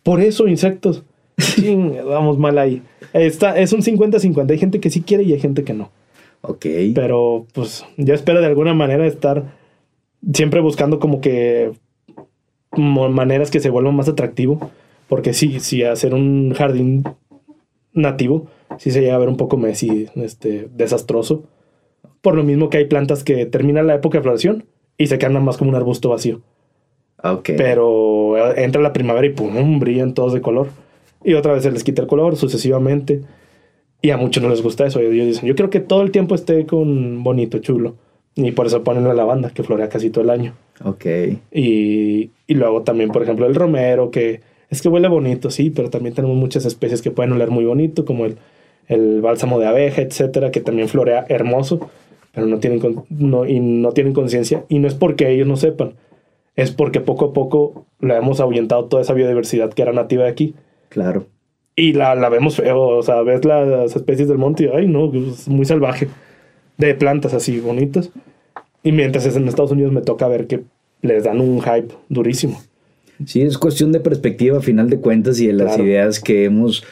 Por 0.03 0.21
eso, 0.21 0.47
insectos. 0.47 1.03
Ching, 1.41 1.95
vamos 2.09 2.39
mal 2.39 2.59
ahí. 2.59 2.83
Está, 3.17 3.59
es 3.59 3.73
un 3.73 3.83
50-50. 3.83 4.51
Hay 4.51 4.59
gente 4.59 4.81
que 4.81 4.91
sí 4.91 5.03
quiere 5.03 5.23
y 5.23 5.33
hay 5.33 5.41
gente 5.41 5.65
que 5.65 5.75
no. 5.75 5.91
Ok. 6.43 6.67
Pero 6.95 7.47
pues 7.53 7.85
yo 7.97 8.15
espero 8.15 8.41
de 8.41 8.47
alguna 8.47 8.75
manera 8.75 9.07
estar 9.07 9.45
siempre 10.33 10.61
buscando 10.61 10.99
como 10.99 11.21
que 11.21 11.73
maneras 12.77 13.51
que 13.51 13.61
se 13.61 13.71
vuelvan 13.71 13.97
más 13.97 14.09
atractivo. 14.09 14.71
Porque 15.09 15.33
sí, 15.33 15.61
sí, 15.61 15.83
hacer 15.83 16.15
un 16.15 16.53
jardín 16.53 17.05
nativo, 17.93 18.49
sí 18.79 18.91
se 18.91 19.01
llega 19.01 19.15
a 19.15 19.19
ver 19.19 19.29
un 19.29 19.37
poco 19.37 19.57
Messi, 19.57 20.09
este, 20.17 20.69
desastroso. 20.75 21.45
Por 22.21 22.35
lo 22.35 22.43
mismo 22.43 22.71
que 22.71 22.79
hay 22.79 22.87
plantas 22.87 23.23
que 23.23 23.47
terminan 23.47 23.87
la 23.87 23.95
época 23.95 24.19
de 24.19 24.23
floración 24.23 24.65
y 24.99 25.07
se 25.07 25.19
quedan 25.19 25.45
más 25.45 25.57
como 25.57 25.71
un 25.71 25.77
arbusto 25.77 26.09
vacío. 26.09 26.41
Ok. 27.23 27.51
Pero 27.57 28.37
eh, 28.37 28.65
entra 28.65 28.83
la 28.83 28.93
primavera 28.93 29.27
y 29.27 29.31
pum, 29.31 29.79
brillan 29.79 30.13
todos 30.13 30.33
de 30.33 30.41
color. 30.41 30.69
Y 31.25 31.35
otra 31.35 31.53
vez 31.53 31.63
se 31.63 31.71
les 31.71 31.85
quita 31.85 32.03
el 32.03 32.09
color 32.09 32.37
sucesivamente. 32.37 33.23
Y 34.03 34.11
a 34.11 34.17
muchos 34.17 34.43
no 34.43 34.49
les 34.49 34.63
gusta 34.63 34.87
eso. 34.87 35.01
Ellos 35.01 35.27
dicen, 35.27 35.47
yo 35.49 35.55
quiero 35.55 35.71
que 35.71 35.81
todo 35.81 36.03
el 36.03 36.11
tiempo 36.11 36.35
esté 36.35 36.67
con 36.67 37.23
bonito, 37.23 37.59
chulo. 37.59 37.97
Y 38.35 38.53
por 38.53 38.67
eso 38.67 38.85
ponen 38.85 39.05
la 39.05 39.15
lavanda, 39.15 39.51
que 39.51 39.63
florea 39.63 39.89
casi 39.89 40.11
todo 40.11 40.23
el 40.23 40.31
año. 40.31 40.55
Ok. 40.85 41.07
Y, 41.53 42.31
y 42.47 42.55
luego 42.55 42.83
también, 42.83 43.11
por 43.11 43.23
ejemplo, 43.23 43.47
el 43.47 43.55
romero, 43.55 44.11
que 44.11 44.43
es 44.69 44.83
que 44.83 44.89
huele 44.89 45.09
bonito, 45.09 45.51
sí, 45.51 45.71
pero 45.71 45.91
también 45.91 46.15
tenemos 46.15 46.37
muchas 46.37 46.67
especies 46.67 47.01
que 47.01 47.11
pueden 47.11 47.33
oler 47.33 47.51
muy 47.51 47.65
bonito, 47.65 48.05
como 48.05 48.27
el, 48.27 48.37
el 48.89 49.21
bálsamo 49.21 49.59
de 49.59 49.67
abeja, 49.67 50.03
etcétera, 50.03 50.51
que 50.51 50.61
también 50.61 50.89
florea 50.89 51.25
hermoso, 51.29 51.89
pero 52.35 52.47
no 52.47 52.59
tienen, 52.59 52.81
no, 53.09 53.47
y 53.47 53.61
no 53.61 53.93
tienen 53.93 54.13
conciencia. 54.13 54.65
Y 54.69 54.81
no 54.81 54.89
es 54.89 54.95
porque 54.95 55.31
ellos 55.31 55.47
no 55.47 55.57
sepan, 55.57 55.95
es 56.57 56.73
porque 56.73 57.01
poco 57.01 57.27
a 57.27 57.33
poco 57.33 57.87
le 58.01 58.17
hemos 58.17 58.41
ahuyentado 58.41 58.85
toda 58.85 59.03
esa 59.03 59.15
biodiversidad 59.15 59.73
que 59.73 59.83
era 59.83 59.93
nativa 59.93 60.25
de 60.25 60.31
aquí. 60.31 60.55
Claro. 60.89 61.27
Y 61.75 61.93
la, 61.93 62.15
la 62.15 62.29
vemos 62.29 62.57
feo, 62.57 62.81
o 62.81 63.03
sea, 63.03 63.21
ves 63.23 63.45
las 63.45 63.95
especies 63.95 64.29
del 64.29 64.39
monte 64.39 64.65
y, 64.65 64.69
ay, 64.69 64.87
no, 64.87 65.13
es 65.13 65.47
muy 65.49 65.65
salvaje. 65.67 66.09
De 66.79 66.95
plantas 66.95 67.35
así 67.35 67.59
bonitas. 67.61 68.11
Y 68.83 68.93
mientras 68.93 69.27
es 69.27 69.37
en 69.37 69.49
Estados 69.49 69.73
Unidos 69.73 69.93
me 69.93 70.01
toca 70.03 70.29
ver 70.29 70.47
que 70.47 70.63
les 71.03 71.25
dan 71.25 71.41
un 71.41 71.61
hype 71.61 71.89
durísimo. 72.09 72.61
Sí, 73.25 73.43
es 73.43 73.57
cuestión 73.59 73.93
de 73.93 74.01
perspectiva 74.01 74.59
a 74.59 74.63
final 74.63 74.91
de 74.91 74.99
cuentas 75.01 75.41
y 75.41 75.47
de 75.47 75.55
las 75.55 75.69
Claro. 75.75 75.85
ideas 75.85 76.21
que 76.21 76.45
hemos 76.45 76.85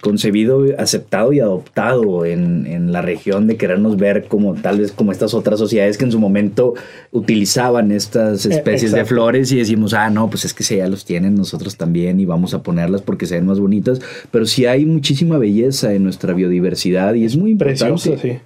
concebido, 0.00 0.64
aceptado 0.78 1.32
y 1.32 1.40
adoptado 1.40 2.24
en, 2.24 2.66
en 2.66 2.92
la 2.92 3.02
región 3.02 3.46
de 3.46 3.56
querernos 3.56 3.96
ver 3.96 4.24
como 4.24 4.54
tal 4.54 4.80
vez 4.80 4.92
como 4.92 5.12
estas 5.12 5.34
otras 5.34 5.58
sociedades 5.58 5.98
que 5.98 6.04
en 6.04 6.12
su 6.12 6.18
momento 6.18 6.74
utilizaban 7.12 7.92
estas 7.92 8.44
Eh, 8.46 8.50
especies 8.56 8.92
de 8.92 9.04
flores 9.04 9.52
y 9.52 9.58
decimos, 9.58 9.92
ah, 9.94 10.10
no, 10.10 10.28
pues 10.30 10.44
es 10.44 10.54
que 10.54 10.64
si 10.64 10.76
ya 10.76 10.88
los 10.88 11.04
tienen 11.04 11.34
nosotros 11.34 11.76
también 11.76 12.18
y 12.20 12.24
vamos 12.24 12.54
a 12.54 12.62
ponerlas 12.62 13.02
porque 13.02 13.26
se 13.26 13.34
ven 13.36 13.46
más 13.46 13.60
bonitas, 13.60 14.00
pero 14.30 14.46
sí 14.46 14.66
hay 14.66 14.84
muchísima 14.86 15.38
belleza 15.38 15.92
en 15.92 16.04
nuestra 16.04 16.32
biodiversidad 16.32 17.14
y 17.14 17.24
es 17.24 17.36
muy 17.36 17.52
importante. 17.52 17.92
Precioso, 17.92 18.16
sí. 18.20 18.38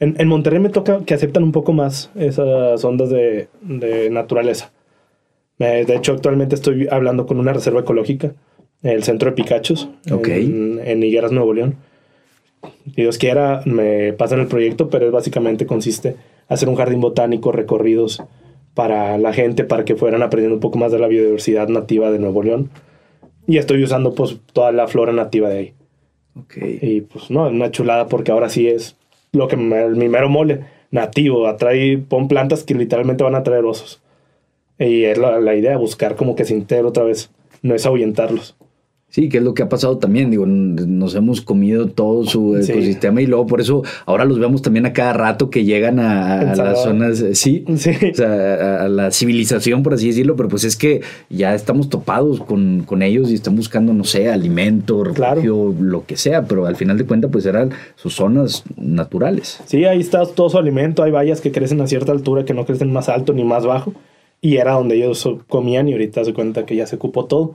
En, 0.00 0.16
en 0.18 0.28
Monterrey 0.28 0.60
me 0.60 0.70
toca 0.70 1.04
que 1.04 1.14
aceptan 1.14 1.42
un 1.44 1.52
poco 1.52 1.72
más 1.72 2.10
esas 2.16 2.84
ondas 2.84 3.10
de, 3.10 3.48
de 3.62 4.10
naturaleza. 4.10 4.72
De 5.58 5.94
hecho, 5.94 6.12
actualmente 6.12 6.56
estoy 6.56 6.88
hablando 6.90 7.26
con 7.26 7.38
una 7.38 7.52
reserva 7.52 7.80
ecológica, 7.80 8.32
el 8.84 9.02
centro 9.02 9.30
de 9.30 9.34
Picachos, 9.36 9.88
Ok. 10.12 10.28
en, 10.28 10.80
en 10.84 11.02
Higueras, 11.02 11.32
Nuevo 11.32 11.52
León. 11.52 11.74
Dios 12.84 13.18
quiera, 13.18 13.62
me 13.64 14.12
pasan 14.12 14.40
el 14.40 14.46
proyecto, 14.46 14.88
pero 14.88 15.06
es 15.06 15.12
básicamente 15.12 15.66
consiste 15.66 16.16
hacer 16.48 16.68
un 16.68 16.76
jardín 16.76 17.00
botánico, 17.00 17.50
recorridos 17.52 18.22
para 18.74 19.18
la 19.18 19.32
gente, 19.32 19.64
para 19.64 19.84
que 19.84 19.96
fueran 19.96 20.22
aprendiendo 20.22 20.54
un 20.56 20.60
poco 20.60 20.78
más 20.78 20.92
de 20.92 20.98
la 20.98 21.06
biodiversidad 21.08 21.68
nativa 21.68 22.10
de 22.10 22.18
Nuevo 22.18 22.42
León. 22.42 22.70
Y 23.46 23.58
estoy 23.58 23.82
usando 23.82 24.14
pues 24.14 24.38
toda 24.52 24.72
la 24.72 24.86
flora 24.88 25.12
nativa 25.12 25.48
de 25.48 25.58
ahí. 25.58 25.72
Ok. 26.38 26.56
Y 26.82 27.00
pues 27.02 27.30
no, 27.30 27.48
una 27.48 27.70
chulada 27.70 28.08
porque 28.08 28.32
ahora 28.32 28.48
sí 28.48 28.68
es 28.68 28.96
lo 29.32 29.48
que 29.48 29.56
me- 29.56 29.88
mi 29.90 30.08
mero 30.08 30.28
mole, 30.28 30.60
nativo, 30.90 31.46
atrae, 31.46 31.98
pon 31.98 32.28
plantas 32.28 32.64
que 32.64 32.74
literalmente 32.74 33.24
van 33.24 33.34
a 33.34 33.42
traer 33.42 33.64
osos. 33.64 34.00
Y 34.78 35.04
es 35.04 35.18
la, 35.18 35.38
la 35.40 35.54
idea, 35.54 35.76
buscar 35.76 36.16
como 36.16 36.34
que 36.34 36.44
se 36.44 36.54
integre 36.54 36.86
otra 36.86 37.04
vez, 37.04 37.30
no 37.62 37.74
es 37.74 37.86
ahuyentarlos. 37.86 38.56
Sí, 39.14 39.28
que 39.28 39.38
es 39.38 39.44
lo 39.44 39.54
que 39.54 39.62
ha 39.62 39.68
pasado 39.68 39.98
también. 39.98 40.32
Digo, 40.32 40.44
nos 40.44 41.14
hemos 41.14 41.40
comido 41.40 41.86
todo 41.86 42.24
su 42.24 42.58
Sí. 42.60 42.72
ecosistema 42.72 43.22
y 43.22 43.26
luego 43.26 43.46
por 43.46 43.60
eso 43.60 43.84
ahora 44.06 44.24
los 44.24 44.40
vemos 44.40 44.60
también 44.60 44.86
a 44.86 44.92
cada 44.92 45.12
rato 45.12 45.50
que 45.50 45.64
llegan 45.64 46.00
a, 46.00 46.42
las 46.56 46.82
zonas, 46.82 47.20
eh, 47.20 47.36
sí, 47.36 47.64
Sí. 47.76 47.90
o 48.10 48.14
sea, 48.16 48.80
a, 48.80 48.84
a 48.86 48.88
la 48.88 49.12
civilización, 49.12 49.84
por 49.84 49.94
así 49.94 50.08
decirlo, 50.08 50.34
pero 50.34 50.48
pues 50.48 50.64
es 50.64 50.74
que 50.76 51.02
ya 51.30 51.54
estamos 51.54 51.88
topados 51.88 52.40
con, 52.40 52.82
con 52.84 53.02
ellos 53.02 53.30
y 53.30 53.34
están 53.34 53.54
buscando, 53.54 53.92
no 53.92 54.02
sé, 54.02 54.30
alimento, 54.32 55.00
Claro. 55.14 55.36
refugio, 55.36 55.74
lo 55.78 56.04
que 56.06 56.16
sea, 56.16 56.42
pero 56.48 56.66
al 56.66 56.74
final 56.74 56.98
de 56.98 57.04
cuentas 57.06 57.30
pues 57.30 57.46
eran 57.46 57.70
sus 57.94 58.14
zonas 58.16 58.64
naturales. 58.76 59.60
Sí, 59.66 59.84
ahí 59.84 60.00
está 60.00 60.26
todo 60.26 60.50
su 60.50 60.58
alimento, 60.58 61.04
hay 61.04 61.12
bayas 61.12 61.40
que 61.40 61.52
crecen 61.52 61.80
a 61.80 61.86
cierta 61.86 62.10
altura, 62.10 62.44
que 62.44 62.52
no 62.52 62.64
crecen 62.66 62.92
más 62.92 63.08
alto 63.08 63.32
ni 63.32 63.44
más 63.44 63.64
bajo. 63.64 63.92
Y 64.40 64.56
era 64.56 64.72
donde 64.72 64.96
ellos 64.96 65.26
comían 65.48 65.88
y 65.88 65.92
ahorita 65.92 66.24
se 66.24 66.34
cuenta 66.34 66.66
que 66.66 66.74
ya 66.76 66.86
se 66.86 66.96
ocupó 66.96 67.26
todo. 67.26 67.54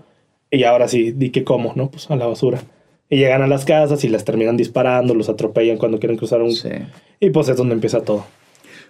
Y 0.52 0.64
ahora 0.64 0.88
sí, 0.88 1.12
di 1.12 1.30
que 1.30 1.44
como, 1.44 1.74
¿no? 1.76 1.92
Pues 1.92 2.10
a 2.10 2.16
la 2.16 2.26
basura. 2.26 2.62
Y 3.10 3.18
llegan 3.18 3.42
a 3.42 3.48
las 3.48 3.66
casas 3.66 4.04
y 4.04 4.10
las 4.10 4.26
terminan 4.26 4.58
disparando, 4.58 5.14
los 5.16 5.30
atropellan 5.30 5.78
cuando 5.78 6.00
quieren 6.00 6.18
cruzar 6.18 6.42
un... 6.42 6.54
Sí. 6.54 6.70
Y 7.20 7.30
pues 7.32 7.50
es 7.50 7.58
donde 7.58 7.74
empieza 7.74 8.02
todo. 8.02 8.26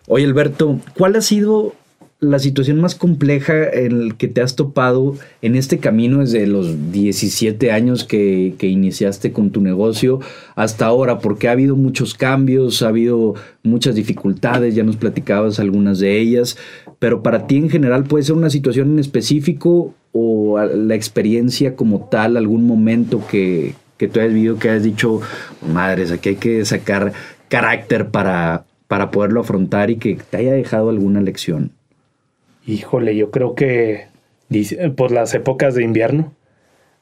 Oye, 0.08 0.26
Alberto, 0.26 0.80
¿cuál 0.98 1.16
ha 1.16 1.22
sido 1.22 1.74
la 2.20 2.40
situación 2.40 2.82
más 2.82 2.96
compleja 2.96 3.70
en 3.70 4.02
el 4.02 4.16
que 4.16 4.28
te 4.28 4.42
has 4.42 4.56
topado 4.56 5.16
en 5.42 5.56
este 5.56 5.80
camino 5.80 6.20
desde 6.20 6.48
los 6.48 6.92
17 6.92 7.72
años 7.72 8.04
que, 8.04 8.56
que 8.58 8.68
iniciaste 8.68 9.32
con 9.32 9.52
tu 9.52 9.62
negocio 9.62 10.20
hasta 10.56 10.86
ahora? 10.86 11.20
Porque 11.20 11.48
ha 11.48 11.52
habido 11.52 11.78
muchos 11.78 12.14
cambios, 12.14 12.82
ha 12.82 12.90
habido 12.90 13.36
muchas 13.64 13.96
dificultades, 13.96 14.76
ya 14.76 14.84
nos 14.84 14.98
platicabas 14.98 15.60
algunas 15.60 16.00
de 16.00 16.20
ellas, 16.20 16.58
pero 17.00 17.24
para 17.24 17.48
ti 17.48 17.58
en 17.58 17.70
general 17.70 18.04
puede 18.04 18.24
ser 18.24 18.36
una 18.36 18.50
situación 18.50 18.92
en 18.92 19.00
específico 19.00 19.94
o 20.12 20.60
la 20.60 20.96
experiencia 20.96 21.76
como 21.76 22.08
tal, 22.10 22.36
algún 22.36 22.68
momento 22.68 23.26
que, 23.28 23.74
que 23.98 24.08
tú 24.08 24.20
hayas 24.20 24.34
vivido 24.34 24.60
que 24.60 24.70
hayas 24.70 24.84
dicho, 24.84 25.22
madres, 25.62 26.12
aquí 26.12 26.30
hay 26.30 26.36
que 26.36 26.66
sacar 26.66 27.14
carácter 27.48 28.10
para, 28.10 28.66
para 28.88 29.12
poderlo 29.12 29.42
afrontar 29.42 29.90
y 29.90 29.98
que 29.98 30.18
te 30.30 30.38
haya 30.38 30.54
dejado 30.54 30.90
alguna 30.90 31.22
lección. 31.22 31.72
Híjole, 32.66 33.16
yo 33.16 33.32
creo 33.32 33.56
que 33.56 34.08
por 34.96 35.12
las 35.12 35.34
épocas 35.34 35.76
de 35.76 35.84
invierno 35.84 36.34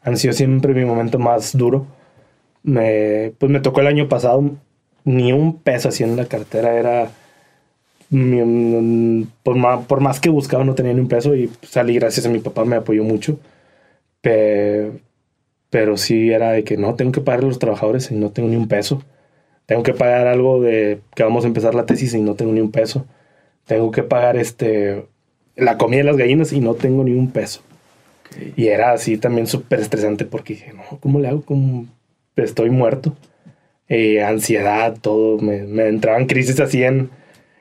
han 0.01 0.17
sido 0.17 0.33
siempre 0.33 0.73
mi 0.73 0.85
momento 0.85 1.19
más 1.19 1.57
duro. 1.57 1.87
Me, 2.63 3.33
pues 3.37 3.51
me 3.51 3.59
tocó 3.59 3.81
el 3.81 3.87
año 3.87 4.09
pasado, 4.09 4.51
ni 5.05 5.31
un 5.31 5.59
peso 5.59 5.89
así 5.89 6.03
en 6.03 6.15
la 6.15 6.25
cartera, 6.25 6.75
era... 6.77 7.11
mi- 8.09 9.27
por, 9.43 9.55
más, 9.55 9.85
por 9.85 10.01
más 10.01 10.19
que 10.19 10.29
buscaba 10.29 10.63
no 10.63 10.75
tenía 10.75 10.93
ni 10.93 11.01
un 11.01 11.07
peso 11.07 11.35
y 11.35 11.49
salí 11.63 11.95
gracias 11.95 12.25
a 12.25 12.29
mi 12.29 12.39
papá, 12.39 12.65
me 12.65 12.75
apoyó 12.77 13.03
mucho. 13.03 13.39
Pe- 14.21 14.91
pero 15.69 15.97
sí 15.97 16.31
era 16.31 16.51
de 16.53 16.63
que 16.63 16.77
no, 16.77 16.95
tengo 16.95 17.11
que 17.13 17.21
pagar 17.21 17.41
a 17.43 17.47
los 17.47 17.59
trabajadores 17.59 18.11
y 18.11 18.15
no 18.15 18.31
tengo 18.31 18.49
ni 18.49 18.55
un 18.57 18.67
peso. 18.69 19.03
Tengo 19.67 19.83
que 19.83 19.93
pagar 19.93 20.27
algo 20.27 20.61
de 20.61 21.01
que 21.15 21.23
vamos 21.23 21.45
a 21.45 21.47
empezar 21.49 21.75
la 21.75 21.85
tesis 21.85 22.13
y 22.15 22.21
no 22.21 22.35
tengo 22.35 22.53
ni 22.53 22.61
un 22.61 22.71
peso. 22.71 23.05
Tengo 23.65 23.91
que 23.91 24.03
pagar 24.03 24.37
este 24.37 25.07
la 25.55 25.77
comida 25.77 25.99
de 25.99 26.05
las 26.05 26.17
gallinas 26.17 26.53
y 26.53 26.61
no 26.61 26.75
tengo 26.75 27.03
ni 27.03 27.13
un 27.13 27.31
peso. 27.31 27.61
Y 28.55 28.67
era 28.67 28.91
así 28.91 29.17
también 29.17 29.47
súper 29.47 29.79
estresante 29.79 30.25
porque 30.25 30.53
dije, 30.53 30.73
no, 30.73 30.99
¿cómo 30.99 31.19
le 31.19 31.27
hago? 31.29 31.41
¿Cómo 31.43 31.85
estoy 32.35 32.69
muerto? 32.69 33.15
Eh, 33.89 34.23
ansiedad, 34.23 34.97
todo. 35.01 35.39
Me, 35.39 35.63
me 35.63 35.87
entraban 35.89 36.27
crisis 36.27 36.59
así 36.59 36.83
en, 36.83 37.09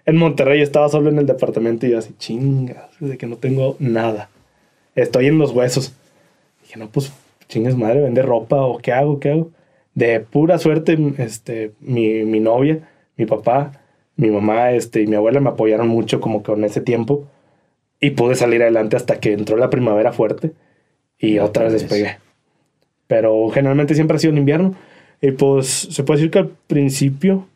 en 0.06 0.16
Monterrey. 0.16 0.62
Estaba 0.62 0.88
solo 0.88 1.10
en 1.10 1.18
el 1.18 1.26
departamento 1.26 1.86
y 1.86 1.90
yo 1.90 1.98
así, 1.98 2.14
chingas, 2.18 2.88
de 2.98 3.18
que 3.18 3.26
no 3.26 3.36
tengo 3.36 3.76
nada. 3.78 4.30
Estoy 4.94 5.26
en 5.26 5.38
los 5.38 5.52
huesos. 5.52 5.92
Dije, 6.62 6.78
no, 6.78 6.88
pues 6.88 7.12
chingas 7.48 7.76
madre, 7.76 8.00
vende 8.00 8.22
ropa 8.22 8.62
o 8.62 8.78
qué 8.78 8.92
hago, 8.92 9.20
qué 9.20 9.30
hago. 9.30 9.50
De 9.94 10.20
pura 10.20 10.58
suerte, 10.58 10.96
este, 11.18 11.72
mi, 11.80 12.24
mi 12.24 12.40
novia, 12.40 12.88
mi 13.16 13.26
papá, 13.26 13.72
mi 14.16 14.30
mamá 14.30 14.72
este, 14.72 15.02
y 15.02 15.06
mi 15.06 15.16
abuela 15.16 15.40
me 15.40 15.50
apoyaron 15.50 15.88
mucho 15.88 16.20
como 16.20 16.42
con 16.42 16.64
ese 16.64 16.80
tiempo. 16.80 17.26
Y 18.00 18.10
pude 18.10 18.34
salir 18.34 18.62
adelante 18.62 18.96
hasta 18.96 19.20
que 19.20 19.32
entró 19.32 19.56
la 19.56 19.70
primavera 19.70 20.12
fuerte 20.12 20.52
y 21.18 21.38
otra 21.38 21.64
vez 21.64 21.72
despegué. 21.72 22.18
Pero 23.06 23.48
generalmente 23.50 23.94
siempre 23.94 24.16
ha 24.16 24.20
sido 24.20 24.32
en 24.32 24.38
invierno. 24.38 24.74
Y 25.22 25.30
pues 25.30 25.66
se 25.66 26.02
puede 26.04 26.18
decir 26.18 26.30
que 26.30 26.40
al 26.40 26.48
principio 26.66 27.46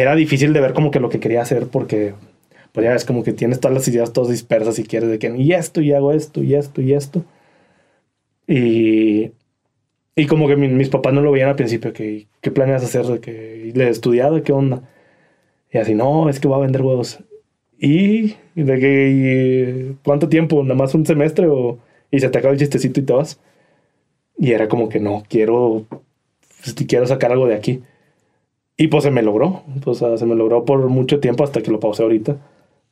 era 0.00 0.14
difícil 0.16 0.52
de 0.52 0.60
ver 0.60 0.72
como 0.74 0.90
que 0.90 1.00
lo 1.00 1.08
que 1.08 1.20
quería 1.20 1.42
hacer 1.42 1.68
porque 1.68 2.14
pues 2.72 2.84
ya 2.84 2.92
ves 2.92 3.04
como 3.04 3.22
que 3.24 3.32
tienes 3.32 3.60
todas 3.60 3.74
las 3.76 3.88
ideas 3.88 4.12
todas 4.12 4.30
dispersas 4.30 4.78
y 4.78 4.84
quieres 4.84 5.08
de 5.10 5.18
que 5.18 5.34
y 5.36 5.52
esto 5.52 5.80
y 5.80 5.92
hago 5.92 6.12
esto 6.12 6.42
y 6.42 6.54
esto 6.54 6.80
y 6.82 6.94
esto. 6.94 7.24
Y, 8.46 9.32
y 10.16 10.26
como 10.28 10.48
que 10.48 10.56
mi- 10.56 10.68
mis 10.68 10.90
papás 10.90 11.14
no 11.14 11.22
lo 11.22 11.32
veían 11.32 11.50
al 11.50 11.56
principio, 11.56 11.92
que 11.92 12.28
qué 12.42 12.50
planeas 12.50 12.84
hacer, 12.84 13.06
de 13.06 13.20
que 13.20 13.72
le 13.74 13.86
he 13.86 13.90
estudiado, 13.90 14.42
qué 14.42 14.52
onda. 14.52 14.82
Y 15.72 15.78
así, 15.78 15.94
no, 15.94 16.28
es 16.30 16.40
que 16.40 16.48
voy 16.48 16.58
a 16.58 16.62
vender 16.62 16.82
huevos. 16.82 17.20
¿Y 17.78 18.36
de 18.56 18.80
qué? 18.80 19.90
y, 19.92 19.96
¿Cuánto 20.04 20.28
tiempo? 20.28 20.62
¿Nada 20.64 20.76
más 20.76 20.94
un 20.94 21.06
semestre? 21.06 21.48
O, 21.48 21.78
y 22.10 22.20
se 22.20 22.30
te 22.30 22.38
acaba 22.38 22.52
el 22.54 22.60
chistecito 22.60 23.00
y 23.00 23.04
te 23.04 23.12
vas. 23.12 23.40
Y 24.38 24.52
era 24.52 24.68
como 24.68 24.88
que 24.88 25.00
no, 25.00 25.22
quiero, 25.28 25.86
pues, 26.62 26.74
quiero 26.88 27.06
sacar 27.06 27.32
algo 27.32 27.46
de 27.48 27.54
aquí. 27.56 27.82
Y 28.76 28.88
pues 28.88 29.04
se 29.04 29.10
me 29.10 29.22
logró. 29.22 29.62
Pues, 29.82 30.02
o 30.02 30.08
sea, 30.08 30.16
se 30.18 30.26
me 30.26 30.34
logró 30.34 30.64
por 30.64 30.88
mucho 30.88 31.20
tiempo 31.20 31.44
hasta 31.44 31.62
que 31.62 31.70
lo 31.70 31.80
pausé 31.80 32.02
ahorita. 32.02 32.36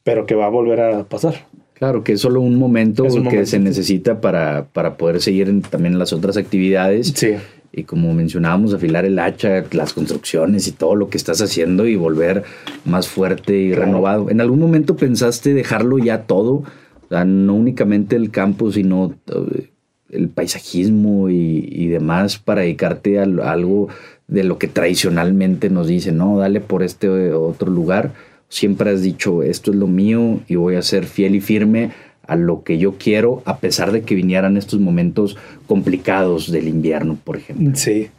pero 0.04 0.26
que 0.26 0.34
va 0.34 0.46
a 0.46 0.50
volver 0.50 0.80
a 0.80 1.04
pasar. 1.04 1.46
Claro, 1.74 2.02
que 2.02 2.14
es 2.14 2.20
solo 2.20 2.40
un 2.40 2.56
momento 2.58 3.04
un 3.04 3.10
que 3.10 3.20
momento, 3.20 3.46
se 3.46 3.60
necesita 3.60 4.20
para, 4.20 4.66
para 4.72 4.96
poder 4.96 5.20
seguir 5.20 5.48
en- 5.48 5.62
también 5.62 5.96
las 5.96 6.12
otras 6.12 6.36
actividades. 6.36 7.12
Sí. 7.14 7.34
Y 7.72 7.84
como 7.84 8.12
mencionábamos, 8.12 8.74
afilar 8.74 9.04
el 9.04 9.16
hacha, 9.20 9.62
las 9.70 9.92
construcciones 9.92 10.66
y 10.66 10.72
todo 10.72 10.96
lo 10.96 11.08
que 11.08 11.16
estás 11.18 11.40
haciendo 11.40 11.86
y 11.86 11.94
volver 11.94 12.42
más 12.84 13.06
fuerte 13.06 13.56
y 13.56 13.68
Claro. 13.70 13.84
renovado. 13.86 14.28
¿En 14.30 14.40
algún 14.40 14.58
momento 14.58 14.96
pensaste 14.96 15.54
dejarlo 15.54 15.98
ya 15.98 16.22
todo? 16.22 16.54
O 16.54 17.08
sea, 17.08 17.24
no 17.24 17.54
únicamente 17.54 18.16
el 18.16 18.32
campo, 18.32 18.72
sino 18.72 19.14
eh, 19.28 19.68
el 20.10 20.28
paisajismo 20.30 21.30
y, 21.30 21.64
y 21.70 21.86
demás 21.86 22.38
para 22.38 22.62
dedicarte 22.62 23.20
a, 23.20 23.22
a 23.22 23.52
algo 23.52 23.86
de 24.28 24.44
lo 24.44 24.58
que 24.58 24.68
tradicionalmente 24.68 25.70
nos 25.70 25.86
dicen, 25.86 26.18
no, 26.18 26.38
dale 26.38 26.60
por 26.60 26.82
este 26.82 27.32
otro 27.32 27.70
lugar. 27.70 28.12
Siempre 28.48 28.90
has 28.90 29.02
dicho, 29.02 29.42
esto 29.42 29.70
es 29.70 29.76
lo 29.76 29.86
mío 29.86 30.40
y 30.46 30.56
voy 30.56 30.76
a 30.76 30.82
ser 30.82 31.04
fiel 31.06 31.34
y 31.34 31.40
firme 31.40 31.90
a 32.26 32.36
lo 32.36 32.62
que 32.62 32.78
yo 32.78 32.94
quiero, 32.98 33.42
a 33.44 33.58
pesar 33.58 33.92
de 33.92 34.02
que 34.02 34.14
vinieran 34.14 34.56
estos 34.56 34.80
momentos 34.80 35.36
complicados 35.66 36.50
del 36.50 36.68
invierno, 36.68 37.18
por 37.22 37.36
ejemplo. 37.36 37.70
Sí. 37.74 38.10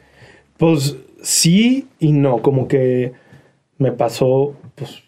Pues 0.57 0.97
sí 1.21 1.87
y 1.99 2.11
no. 2.11 2.41
Como 2.41 2.67
que 2.67 3.13
me 3.77 3.91
pasó, 3.91 4.55
pues, 4.75 5.03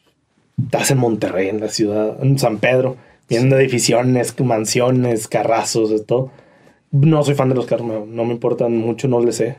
estás 0.63 0.91
en 0.91 0.97
Monterrey, 0.97 1.49
en 1.49 1.59
la 1.59 1.69
ciudad, 1.69 2.17
en 2.23 2.39
San 2.39 2.57
Pedro, 2.57 2.97
viendo 3.29 3.57
edificaciones, 3.57 4.39
mansiones, 4.39 5.27
carrazos, 5.27 5.89
de 5.89 5.99
todo. 5.99 6.31
No 6.91 7.23
soy 7.23 7.35
fan 7.35 7.49
de 7.49 7.55
los 7.55 7.65
carros, 7.65 7.87
no, 7.87 8.05
no 8.05 8.25
me 8.25 8.33
importan 8.33 8.75
mucho, 8.77 9.07
no 9.07 9.19
les 9.19 9.35
sé. 9.35 9.57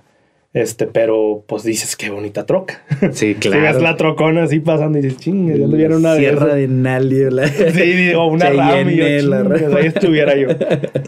Este, 0.56 0.86
pero 0.86 1.44
pues 1.46 1.64
dices, 1.64 1.96
qué 1.96 2.08
bonita 2.08 2.46
troca. 2.46 2.82
Sí, 3.12 3.36
Si 3.38 3.48
ves 3.50 3.82
la 3.82 3.94
trocona 3.96 4.44
así 4.44 4.60
pasando 4.60 4.98
y 4.98 5.02
dices, 5.02 5.18
chinga, 5.20 5.54
ya 5.54 5.66
tuviera 5.66 5.96
una 5.98 6.14
de 6.14 6.20
Sierra 6.20 6.46
esas". 6.46 6.56
de 6.56 6.68
Nalio. 6.68 7.30
La... 7.30 7.46
Sí, 7.48 8.14
o 8.14 8.26
una 8.28 8.48
RAM 8.48 8.88
y 8.88 8.96
yo, 8.96 9.04
la 9.28 9.78
ahí 9.78 9.86
estuviera 9.86 10.34
yo. 10.34 10.48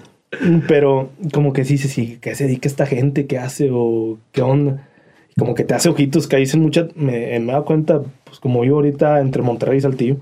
Pero 0.69 1.09
como 1.33 1.55
que 1.55 1.65
sí, 1.65 1.79
sí, 1.79 1.89
sí, 1.89 2.19
¿qué 2.21 2.35
se 2.35 2.45
dedica 2.45 2.69
esta 2.69 2.85
gente? 2.85 3.27
¿Qué 3.27 3.39
hace? 3.39 3.71
¿O 3.73 4.19
qué 4.33 4.43
onda? 4.43 4.87
Como 5.39 5.55
que 5.55 5.65
te 5.65 5.73
hace 5.73 5.89
ojitos 5.89 6.27
que 6.29 6.37
dicen 6.37 6.61
muchas, 6.61 6.95
me, 6.95 7.13
me 7.13 7.37
he 7.37 7.47
dado 7.47 7.65
cuenta, 7.65 8.03
pues 8.25 8.41
como 8.41 8.67
yo 8.67 8.75
ahorita 8.75 9.21
entre 9.21 9.41
Monterrey 9.41 9.79
y 9.79 9.81
Saltillo, 9.81 10.17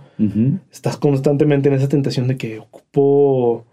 estás 0.71 0.99
constantemente 0.99 1.69
en 1.69 1.75
esa 1.75 1.89
tentación 1.89 2.29
de 2.29 2.37
que 2.37 2.61
ocupo, 2.61 3.65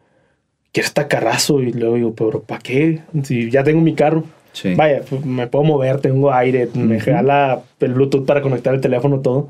quiero 0.71 0.87
esta 0.87 1.07
carrazo 1.07 1.61
y 1.61 1.71
luego 1.73 1.95
digo, 1.95 2.13
pero 2.15 2.41
¿para 2.41 2.61
qué? 2.61 3.01
Si 3.21 3.51
ya 3.51 3.63
tengo 3.63 3.81
mi 3.81 3.93
carro. 3.93 4.23
Sí. 4.53 4.73
Vaya, 4.75 5.01
pues, 5.09 5.25
me 5.25 5.47
puedo 5.47 5.63
mover, 5.65 5.99
tengo 5.99 6.31
aire, 6.31 6.69
me 6.75 6.97
Ujú. 6.97 7.05
jala 7.11 7.61
el 7.79 7.93
Bluetooth 7.93 8.25
para 8.25 8.41
conectar 8.41 8.73
el 8.73 8.81
teléfono, 8.81 9.19
todo. 9.19 9.49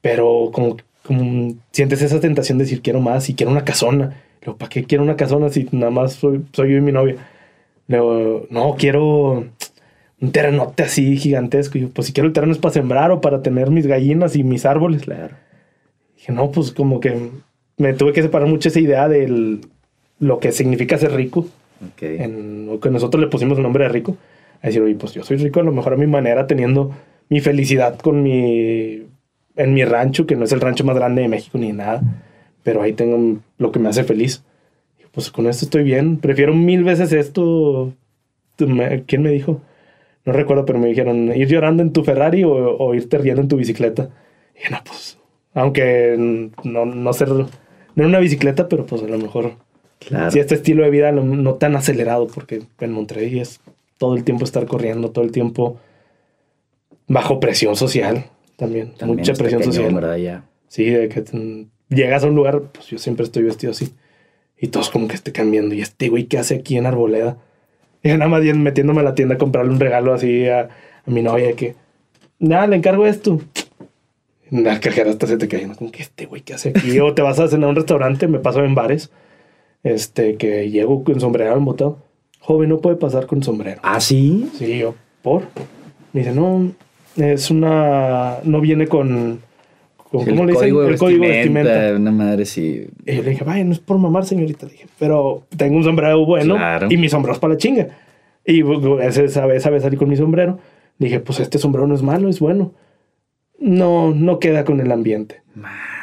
Pero 0.00 0.50
como, 0.52 0.76
como 1.04 1.54
sientes 1.72 2.02
esa 2.02 2.20
tentación 2.20 2.58
de 2.58 2.64
decir 2.64 2.82
quiero 2.82 3.00
más 3.00 3.28
y 3.28 3.34
quiero 3.34 3.52
una 3.52 3.64
casona. 3.64 4.16
Luego, 4.44 4.58
¿para 4.58 4.68
qué 4.68 4.84
quiero 4.84 5.02
una 5.04 5.16
casona 5.16 5.48
si 5.48 5.68
nada 5.72 5.90
más 5.90 6.12
soy, 6.14 6.44
soy 6.52 6.72
yo 6.72 6.76
y 6.78 6.80
mi 6.80 6.92
novia? 6.92 7.16
Luego, 7.88 8.46
no, 8.50 8.76
quiero 8.78 9.44
un 10.20 10.32
terrenote 10.32 10.84
así 10.84 11.16
gigantesco. 11.16 11.78
Y 11.78 11.82
yo, 11.82 11.88
pues 11.90 12.06
si 12.06 12.12
quiero 12.12 12.26
el 12.26 12.32
terreno 12.32 12.52
es 12.52 12.58
para 12.58 12.74
sembrar 12.74 13.10
o 13.10 13.20
para 13.20 13.42
tener 13.42 13.70
mis 13.70 13.86
gallinas 13.86 14.36
y 14.36 14.44
mis 14.44 14.64
árboles. 14.66 15.02
Claro. 15.02 15.34
Dije, 16.16 16.32
no, 16.32 16.50
pues 16.50 16.70
como 16.72 17.00
que 17.00 17.30
me 17.76 17.92
tuve 17.94 18.12
que 18.12 18.22
separar 18.22 18.48
mucho 18.48 18.68
esa 18.68 18.80
idea 18.80 19.08
de 19.08 19.58
lo 20.20 20.38
que 20.40 20.52
significa 20.52 20.98
ser 20.98 21.12
rico 21.12 21.46
Ok. 21.94 22.02
en 22.02 22.57
que 22.80 22.90
nosotros 22.90 23.20
le 23.20 23.28
pusimos 23.28 23.58
el 23.58 23.64
nombre 23.64 23.84
de 23.84 23.90
rico, 23.90 24.16
a 24.62 24.66
decir, 24.66 24.82
oye, 24.82 24.94
pues 24.94 25.12
yo 25.14 25.22
soy 25.22 25.36
rico 25.36 25.60
a 25.60 25.62
lo 25.62 25.72
mejor 25.72 25.94
a 25.94 25.96
mi 25.96 26.06
manera, 26.06 26.46
teniendo 26.46 26.92
mi 27.28 27.40
felicidad 27.40 27.98
con 27.98 28.22
mi, 28.22 29.06
en 29.56 29.74
mi 29.74 29.84
rancho, 29.84 30.26
que 30.26 30.36
no 30.36 30.44
es 30.44 30.52
el 30.52 30.60
rancho 30.60 30.84
más 30.84 30.96
grande 30.96 31.22
de 31.22 31.28
México 31.28 31.58
ni 31.58 31.72
nada, 31.72 32.02
pero 32.62 32.82
ahí 32.82 32.92
tengo 32.92 33.40
lo 33.58 33.72
que 33.72 33.78
me 33.78 33.88
hace 33.88 34.04
feliz. 34.04 34.44
Y, 34.98 35.04
Pues 35.12 35.30
con 35.30 35.46
esto 35.46 35.64
estoy 35.64 35.84
bien, 35.84 36.18
prefiero 36.18 36.54
mil 36.54 36.84
veces 36.84 37.12
esto. 37.12 37.92
¿Quién 38.56 39.22
me 39.22 39.30
dijo? 39.30 39.60
No 40.24 40.32
recuerdo, 40.32 40.64
pero 40.64 40.78
me 40.78 40.88
dijeron, 40.88 41.32
ir 41.34 41.48
llorando 41.48 41.82
en 41.82 41.92
tu 41.92 42.04
Ferrari 42.04 42.44
o, 42.44 42.52
o 42.52 42.94
irte 42.94 43.18
riendo 43.18 43.42
en 43.42 43.48
tu 43.48 43.56
bicicleta. 43.56 44.10
Y 44.54 44.58
dije, 44.58 44.70
no, 44.72 44.78
pues, 44.84 45.18
aunque 45.54 46.16
no, 46.64 46.84
no 46.84 47.12
ser, 47.12 47.28
no 47.28 47.48
en 47.96 48.06
una 48.06 48.18
bicicleta, 48.18 48.68
pero 48.68 48.86
pues 48.86 49.02
a 49.02 49.06
lo 49.06 49.18
mejor 49.18 49.52
Claro. 49.98 50.30
Sí, 50.30 50.38
este 50.38 50.54
estilo 50.54 50.84
de 50.84 50.90
vida 50.90 51.12
no, 51.12 51.22
no 51.24 51.54
tan 51.54 51.76
acelerado, 51.76 52.26
porque 52.28 52.62
en 52.80 52.92
Monterrey 52.92 53.40
es 53.40 53.60
todo 53.98 54.16
el 54.16 54.24
tiempo 54.24 54.44
estar 54.44 54.66
corriendo, 54.66 55.10
todo 55.10 55.24
el 55.24 55.32
tiempo 55.32 55.78
bajo 57.08 57.40
presión 57.40 57.76
social 57.76 58.26
también. 58.56 58.92
También 58.94 59.18
mucha 59.18 59.34
presión 59.34 59.62
social. 59.62 59.94
¿verdad? 59.94 60.16
Ya. 60.16 60.44
Sí, 60.68 60.84
de 60.84 61.08
que 61.08 61.24
llegas 61.88 62.24
a 62.24 62.26
un 62.26 62.34
lugar, 62.34 62.60
pues 62.72 62.86
yo 62.86 62.98
siempre 62.98 63.24
estoy 63.24 63.42
vestido 63.42 63.72
así. 63.72 63.92
Y 64.60 64.68
todos 64.68 64.90
como 64.90 65.08
que 65.08 65.14
esté 65.14 65.32
cambiando. 65.32 65.74
Y 65.74 65.80
este 65.80 66.08
güey, 66.08 66.24
¿qué 66.24 66.38
hace 66.38 66.56
aquí 66.56 66.76
en 66.76 66.86
Arboleda? 66.86 67.38
Y 68.00 68.10
nada 68.10 68.28
más 68.28 68.42
bien 68.42 68.62
metiéndome 68.62 69.00
a 69.00 69.02
la 69.02 69.16
tienda 69.16 69.34
a 69.34 69.38
comprarle 69.38 69.72
un 69.72 69.80
regalo 69.80 70.14
así 70.14 70.46
a, 70.46 70.60
a 70.60 71.10
mi 71.10 71.20
novia 71.20 71.54
que, 71.56 71.74
nada, 72.38 72.68
le 72.68 72.76
encargo 72.76 73.04
esto. 73.06 73.40
La 74.50 74.78
cajera 74.78 75.10
hasta 75.10 75.26
se 75.26 75.36
te 75.36 75.48
cae. 75.48 75.66
Como 75.76 75.90
que 75.90 76.02
este 76.02 76.26
güey, 76.26 76.42
¿qué 76.42 76.54
hace 76.54 76.68
aquí? 76.70 76.98
o 77.00 77.12
te 77.12 77.22
vas 77.22 77.40
a 77.40 77.48
cenar 77.48 77.66
a 77.66 77.70
un 77.70 77.76
restaurante, 77.76 78.28
me 78.28 78.38
paso 78.38 78.64
en 78.64 78.76
bares, 78.76 79.10
este, 79.82 80.36
que 80.36 80.70
llego 80.70 81.04
con 81.04 81.20
sombrero 81.20 81.56
embotado. 81.56 81.98
Joven, 82.40 82.68
no 82.70 82.78
puede 82.78 82.96
pasar 82.96 83.26
con 83.26 83.42
sombrero. 83.42 83.80
Ah, 83.82 84.00
sí. 84.00 84.48
Sí, 84.54 84.78
yo, 84.78 84.94
¿por? 85.22 85.42
Me 86.12 86.20
dice, 86.20 86.34
no, 86.34 86.70
es 87.16 87.50
una, 87.50 88.38
no 88.44 88.60
viene 88.60 88.86
con, 88.86 89.40
con 90.10 90.24
¿cómo 90.24 90.44
le 90.46 90.52
dicen? 90.52 90.68
el 90.68 90.96
código 90.98 91.24
de 91.24 91.28
vestimenta. 91.30 91.94
Una 91.96 92.10
madre 92.10 92.44
sí. 92.46 92.86
Y 93.04 93.16
yo 93.16 93.22
le 93.22 93.30
dije, 93.30 93.44
vaya, 93.44 93.64
no 93.64 93.72
es 93.72 93.78
por 93.80 93.98
mamar, 93.98 94.24
señorita. 94.24 94.66
Le 94.66 94.72
dije, 94.72 94.86
pero 94.98 95.42
tengo 95.56 95.76
un 95.76 95.84
sombrero 95.84 96.24
bueno 96.24 96.54
Claro. 96.56 96.86
y 96.90 96.96
mi 96.96 97.08
sombrero 97.08 97.34
es 97.34 97.40
para 97.40 97.54
la 97.54 97.58
chinga. 97.58 97.88
Y 98.46 98.62
sabe, 99.28 99.60
sabe 99.60 99.80
salir 99.80 99.98
con 99.98 100.08
mi 100.08 100.16
sombrero. 100.16 100.58
Le 100.98 101.06
dije, 101.08 101.20
pues 101.20 101.40
este 101.40 101.58
sombrero 101.58 101.86
no 101.86 101.94
es 101.94 102.02
malo, 102.02 102.28
es 102.28 102.40
bueno. 102.40 102.72
No, 103.58 104.14
no 104.14 104.38
queda 104.38 104.64
con 104.64 104.80
el 104.80 104.90
ambiente. 104.90 105.42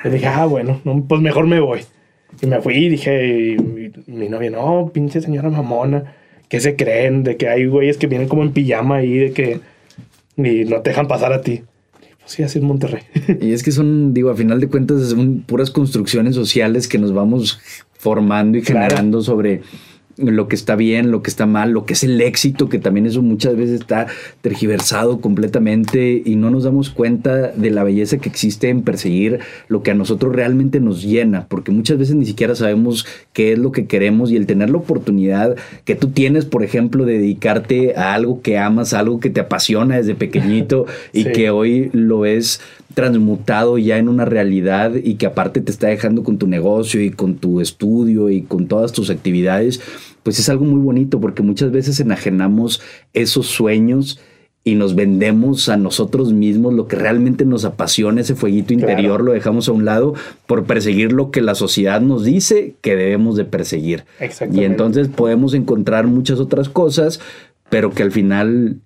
Le 0.03 0.09
dije, 0.11 0.27
ah, 0.27 0.45
bueno, 0.45 0.81
no, 0.83 1.03
pues 1.07 1.21
mejor 1.21 1.47
me 1.47 1.59
voy. 1.59 1.81
Y 2.41 2.47
me 2.47 2.61
fui 2.61 2.75
y 2.75 2.89
dije, 2.89 3.27
y, 3.27 3.91
y 4.07 4.11
mi 4.11 4.29
novia, 4.29 4.49
no, 4.51 4.91
pinche 4.93 5.21
señora 5.21 5.49
mamona, 5.49 6.15
¿qué 6.49 6.59
se 6.59 6.75
creen? 6.75 7.23
De 7.23 7.37
que 7.37 7.47
hay 7.49 7.65
güeyes 7.65 7.97
que 7.97 8.07
vienen 8.07 8.27
como 8.27 8.43
en 8.43 8.51
pijama 8.51 8.97
ahí, 8.97 9.17
de 9.17 9.31
que 9.31 9.59
y 10.37 10.65
no 10.65 10.81
te 10.81 10.89
dejan 10.89 11.07
pasar 11.07 11.31
a 11.33 11.41
ti. 11.41 11.61
Pues 12.19 12.31
sí, 12.33 12.43
así 12.43 12.59
es 12.59 12.63
Monterrey. 12.63 13.03
Y 13.41 13.53
es 13.53 13.63
que 13.63 13.71
son, 13.71 14.13
digo, 14.13 14.29
a 14.29 14.35
final 14.35 14.59
de 14.59 14.67
cuentas, 14.67 15.01
son 15.09 15.41
puras 15.41 15.69
construcciones 15.71 16.35
sociales 16.35 16.87
que 16.87 16.97
nos 16.97 17.13
vamos 17.13 17.59
formando 17.93 18.57
y 18.57 18.61
Claro. 18.61 18.81
generando 18.89 19.21
sobre 19.21 19.61
lo 20.17 20.47
que 20.47 20.55
está 20.55 20.75
bien, 20.75 21.11
lo 21.11 21.21
que 21.21 21.29
está 21.29 21.45
mal, 21.45 21.71
lo 21.71 21.85
que 21.85 21.93
es 21.93 22.03
el 22.03 22.21
éxito, 22.21 22.69
que 22.69 22.79
también 22.79 23.05
eso 23.05 23.21
muchas 23.21 23.55
veces 23.57 23.81
está 23.81 24.07
tergiversado 24.41 25.19
completamente 25.19 26.21
y 26.23 26.35
no 26.35 26.49
nos 26.51 26.63
damos 26.63 26.89
cuenta 26.89 27.49
de 27.51 27.71
la 27.71 27.83
belleza 27.83 28.17
que 28.17 28.29
existe 28.29 28.69
en 28.69 28.81
perseguir 28.83 29.39
lo 29.67 29.83
que 29.83 29.91
a 29.91 29.95
nosotros 29.95 30.33
realmente 30.35 30.79
nos 30.79 31.01
llena, 31.03 31.47
porque 31.49 31.71
muchas 31.71 31.97
veces 31.97 32.15
ni 32.15 32.25
siquiera 32.25 32.55
sabemos 32.55 33.05
qué 33.33 33.53
es 33.53 33.59
lo 33.59 33.71
que 33.71 33.87
queremos 33.87 34.31
y 34.31 34.37
el 34.37 34.45
tener 34.45 34.69
la 34.69 34.77
oportunidad 34.77 35.55
que 35.83 35.95
tú 35.95 36.09
tienes, 36.09 36.45
por 36.45 36.63
ejemplo, 36.63 37.05
de 37.05 37.17
dedicarte 37.17 37.95
a 37.95 38.13
algo 38.13 38.41
que 38.41 38.57
amas, 38.57 38.93
a 38.93 38.99
algo 38.99 39.19
que 39.19 39.29
te 39.29 39.41
apasiona 39.41 39.97
desde 39.97 40.15
pequeñito 40.15 40.85
y 41.11 41.23
Sí. 41.23 41.31
que 41.31 41.49
hoy 41.49 41.89
lo 41.91 42.19
ves 42.19 42.61
transmutado 42.95 43.77
ya 43.77 43.97
en 43.97 44.09
una 44.09 44.25
realidad 44.25 44.93
y 44.95 45.15
que 45.15 45.27
aparte 45.27 45.61
te 45.61 45.71
está 45.71 45.87
dejando 45.87 46.23
con 46.23 46.37
tu 46.39 46.47
negocio 46.47 47.01
y 47.03 47.11
con 47.11 47.35
tu 47.35 47.61
estudio 47.61 48.29
y 48.31 48.41
con 48.41 48.67
todas 48.67 48.91
tus 48.91 49.09
actividades, 49.11 49.79
pues 50.23 50.39
es 50.39 50.49
algo 50.49 50.65
muy 50.65 50.79
bonito 50.81 51.19
porque 51.21 51.43
muchas 51.43 51.71
veces 51.71 51.99
enajenamos 51.99 52.81
esos 53.13 53.45
sueños 53.47 54.19
y 54.63 54.73
nos 54.73 54.95
vendemos 54.95 55.69
a 55.69 55.77
nosotros 55.77 56.33
mismos 56.33 56.73
lo 56.73 56.87
que 56.87 56.95
realmente 56.95 57.45
nos 57.45 57.65
apasiona, 57.65 58.21
ese 58.21 58.33
fueguito 58.33 58.69
Claro. 58.73 58.89
interior, 58.93 59.23
lo 59.23 59.33
dejamos 59.33 59.69
a 59.69 59.73
un 59.73 59.85
lado 59.85 60.15
por 60.47 60.63
perseguir 60.63 61.11
lo 61.11 61.29
que 61.29 61.41
la 61.43 61.53
sociedad 61.53 62.01
nos 62.01 62.23
dice 62.23 62.73
que 62.81 62.95
debemos 62.95 63.35
de 63.37 63.45
perseguir. 63.45 64.05
Y 64.51 64.63
entonces 64.63 65.07
podemos 65.07 65.53
encontrar 65.53 66.07
muchas 66.07 66.39
otras 66.39 66.67
cosas, 66.69 67.19
pero 67.69 67.91
que 67.91 68.01
al 68.01 68.11
final 68.11 68.79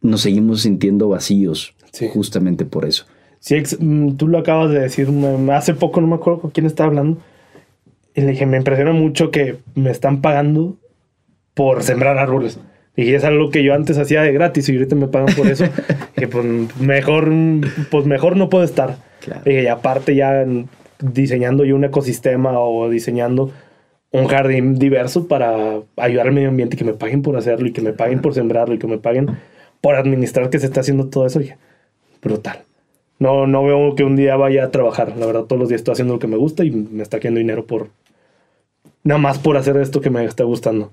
nos 0.00 0.22
seguimos 0.22 0.62
sintiendo 0.62 1.08
vacíos, 1.08 1.74
Sí. 1.92 2.06
justamente 2.10 2.64
por 2.64 2.86
eso. 2.86 3.04
Sí, 3.40 3.62
mm, 3.78 4.16
tú 4.16 4.28
lo 4.28 4.38
acabas 4.38 4.70
de 4.70 4.80
decir 4.80 5.08
hace 5.50 5.74
poco, 5.74 6.00
no 6.00 6.06
me 6.06 6.14
acuerdo 6.14 6.40
con 6.40 6.50
quién 6.50 6.66
estaba 6.66 6.88
hablando. 6.88 7.18
Y 8.14 8.20
le 8.20 8.28
dije, 8.28 8.46
me 8.46 8.58
impresiona 8.58 8.92
mucho 8.92 9.30
que 9.30 9.56
me 9.74 9.90
están 9.90 10.20
pagando 10.20 10.76
por 11.54 11.82
sembrar 11.82 12.18
árboles. 12.18 12.60
Dije, 12.96 13.14
es 13.14 13.24
algo 13.24 13.50
que 13.50 13.64
yo 13.64 13.74
antes 13.74 13.98
hacía 13.98 14.22
de 14.22 14.32
gratis 14.32 14.68
y 14.68 14.72
ahorita 14.74 14.94
me 14.94 15.08
pagan 15.08 15.34
por 15.34 15.46
eso. 15.46 15.64
que 16.16 16.28
pues 16.28 16.44
mejor, 16.78 17.30
pues 17.90 18.06
mejor 18.06 18.36
no 18.36 18.50
puedo 18.50 18.64
estar. 18.64 18.98
Claro. 19.20 19.50
Y 19.50 19.66
aparte 19.66 20.14
ya 20.14 20.44
diseñando 21.00 21.64
yo 21.64 21.76
un 21.76 21.84
ecosistema 21.84 22.58
o 22.58 22.90
diseñando 22.90 23.52
un 24.12 24.26
jardín 24.26 24.78
diverso 24.78 25.28
para 25.28 25.80
ayudar 25.96 26.26
al 26.26 26.32
medio 26.32 26.48
ambiente 26.48 26.76
y 26.76 26.78
que 26.78 26.84
me 26.84 26.94
paguen 26.94 27.22
por 27.22 27.36
hacerlo 27.36 27.68
y 27.68 27.72
que 27.72 27.80
me 27.80 27.92
paguen 27.92 28.20
por 28.20 28.34
sembrarlo 28.34 28.74
y 28.74 28.78
que 28.78 28.86
me 28.86 28.98
paguen 28.98 29.28
por 29.80 29.94
administrar 29.94 30.50
que 30.50 30.58
se 30.58 30.66
está 30.66 30.80
haciendo 30.80 31.08
todo 31.08 31.26
eso. 31.26 31.38
Dije, 31.38 31.56
brutal. 32.20 32.64
No, 33.20 33.46
no 33.46 33.62
veo 33.62 33.94
que 33.94 34.02
un 34.02 34.16
día 34.16 34.34
vaya 34.36 34.64
a 34.64 34.70
trabajar. 34.70 35.14
La 35.16 35.26
verdad, 35.26 35.44
todos 35.44 35.60
los 35.60 35.68
días 35.68 35.82
estoy 35.82 35.92
haciendo 35.92 36.14
lo 36.14 36.18
que 36.18 36.26
me 36.26 36.38
gusta 36.38 36.64
y 36.64 36.70
me 36.70 37.02
está 37.02 37.20
quedando 37.20 37.38
dinero 37.38 37.66
por... 37.66 37.90
Nada 39.04 39.20
más 39.20 39.38
por 39.38 39.56
hacer 39.56 39.76
esto 39.76 40.00
que 40.00 40.10
me 40.10 40.24
está 40.24 40.44
gustando. 40.44 40.90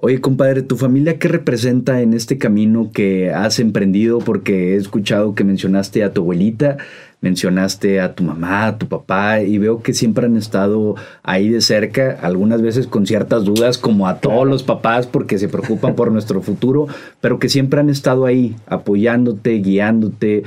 Oye, 0.00 0.20
compadre, 0.20 0.62
¿tu 0.62 0.76
familia 0.76 1.18
qué 1.18 1.26
representa 1.28 2.02
en 2.02 2.12
este 2.12 2.38
camino 2.38 2.90
que 2.92 3.32
has 3.32 3.58
emprendido? 3.58 4.18
Porque 4.18 4.74
he 4.74 4.76
escuchado 4.76 5.34
que 5.34 5.42
mencionaste 5.42 6.04
a 6.04 6.12
tu 6.12 6.22
abuelita, 6.22 6.76
mencionaste 7.20 8.00
a 8.00 8.14
tu 8.14 8.22
mamá, 8.22 8.66
a 8.66 8.78
tu 8.78 8.86
papá, 8.86 9.40
y 9.40 9.58
veo 9.58 9.82
que 9.82 9.94
siempre 9.94 10.26
han 10.26 10.36
estado 10.36 10.94
ahí 11.24 11.48
de 11.48 11.60
cerca, 11.60 12.18
algunas 12.20 12.62
veces 12.62 12.86
con 12.86 13.06
ciertas 13.06 13.44
dudas, 13.44 13.78
como 13.78 14.06
a 14.06 14.20
todos 14.20 14.46
los 14.46 14.62
papás, 14.62 15.08
porque 15.08 15.38
se 15.38 15.48
preocupan 15.48 15.94
por 15.94 16.12
nuestro 16.12 16.42
futuro, 16.42 16.86
pero 17.20 17.40
que 17.40 17.48
siempre 17.48 17.80
han 17.80 17.90
estado 17.90 18.26
ahí, 18.26 18.54
apoyándote, 18.66 19.58
guiándote 19.58 20.44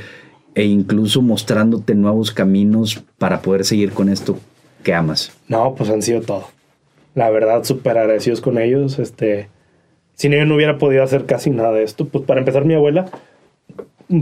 e 0.55 0.63
incluso 0.65 1.21
mostrándote 1.21 1.95
nuevos 1.95 2.31
caminos 2.31 3.03
para 3.17 3.41
poder 3.41 3.65
seguir 3.65 3.91
con 3.91 4.09
esto 4.09 4.37
que 4.83 4.93
amas. 4.93 5.31
No, 5.47 5.75
pues 5.75 5.89
han 5.89 6.01
sido 6.01 6.21
todo 6.21 6.47
la 7.15 7.29
verdad, 7.29 7.63
súper 7.63 7.97
agradecidos 7.97 8.41
con 8.41 8.57
ellos. 8.57 8.99
Este, 8.99 9.49
sin 10.15 10.33
ellos 10.33 10.47
no 10.47 10.55
hubiera 10.55 10.77
podido 10.77 11.03
hacer 11.03 11.25
casi 11.25 11.49
nada 11.49 11.71
de 11.71 11.83
esto. 11.83 12.07
Pues 12.07 12.25
para 12.25 12.39
empezar, 12.39 12.65
mi 12.65 12.73
abuela, 12.73 13.09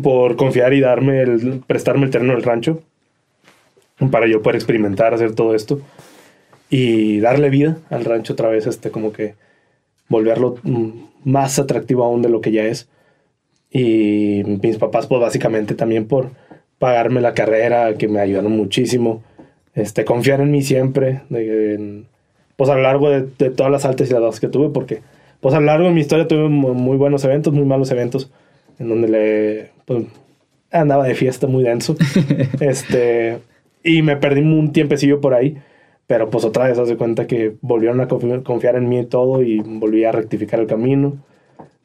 por 0.04 0.36
confiar 0.36 0.74
y 0.74 0.82
darme 0.82 1.22
el, 1.22 1.64
prestarme 1.66 2.06
el 2.06 2.12
terreno 2.12 2.34
del 2.34 2.44
rancho, 2.44 2.82
para 4.12 4.28
yo 4.28 4.42
poder 4.42 4.56
experimentar, 4.56 5.14
hacer 5.14 5.36
todo 5.36 5.56
esto 5.56 5.82
y 6.70 7.20
darle 7.20 7.50
vida 7.50 7.80
al 7.90 8.06
rancho 8.06 8.34
otra 8.34 8.48
vez, 8.48 8.66
este, 8.66 8.92
como 8.92 9.12
que 9.12 9.36
volverlo 10.08 10.58
más 11.24 11.60
atractivo 11.60 12.04
aún 12.04 12.22
de 12.22 12.30
lo 12.30 12.42
que 12.42 12.52
ya 12.52 12.64
es. 12.64 12.88
Y 13.72 14.44
mis 14.62 14.78
papás, 14.78 15.08
pues 15.08 15.22
básicamente 15.22 15.76
también 15.76 16.08
por 16.08 16.32
pagarme 16.80 17.22
la 17.22 17.34
carrera, 17.34 17.94
que 17.96 18.08
me 18.08 18.20
ayudaron 18.20 18.54
muchísimo. 18.54 19.22
Este, 19.76 20.06
confiar 20.06 20.42
en 20.42 20.52
mí 20.52 20.62
siempre, 20.62 21.22
de, 21.30 22.04
pues 22.56 22.70
a 22.70 22.76
lo 22.76 22.82
largo 22.82 23.10
de, 23.10 23.50
todas 23.52 23.72
las 23.72 23.86
altas 23.86 24.10
y 24.10 24.14
las 24.14 24.22
bajas 24.22 24.40
que 24.40 24.48
tuve, 24.48 24.70
porque 24.70 25.02
pues 25.40 25.54
a 25.54 25.60
lo 25.60 25.68
largo 25.68 25.86
de 25.86 25.94
mi 25.94 26.02
historia 26.02 26.28
tuve 26.28 26.50
muy, 26.50 26.98
buenos 26.98 27.24
eventos, 27.24 27.54
muy 27.54 27.66
malos 27.66 27.92
eventos, 27.92 28.32
en 28.80 28.90
donde 28.90 29.08
le 29.08 29.70
pues, 29.86 30.06
andaba 30.72 31.06
de 31.06 31.16
fiesta 31.16 31.48
muy 31.48 31.64
denso. 31.64 31.96
este, 32.60 33.40
y 33.84 34.02
me 34.02 34.18
perdí 34.18 34.42
un 34.42 34.74
tiempecillo 34.74 35.22
por 35.22 35.34
ahí, 35.34 35.58
pero 36.08 36.30
pues 36.30 36.44
otra 36.44 36.68
vez 36.68 36.78
hace 36.80 36.98
cuenta 36.98 37.28
que 37.28 37.56
volvieron 37.62 38.02
a 38.02 38.08
confiar 38.08 38.76
en 38.76 38.90
mí 38.90 39.00
y 39.00 39.06
todo 39.06 39.44
y 39.44 39.60
volví 39.60 40.04
a 40.04 40.12
rectificar 40.12 40.60
el 40.60 40.68
camino. 40.68 41.18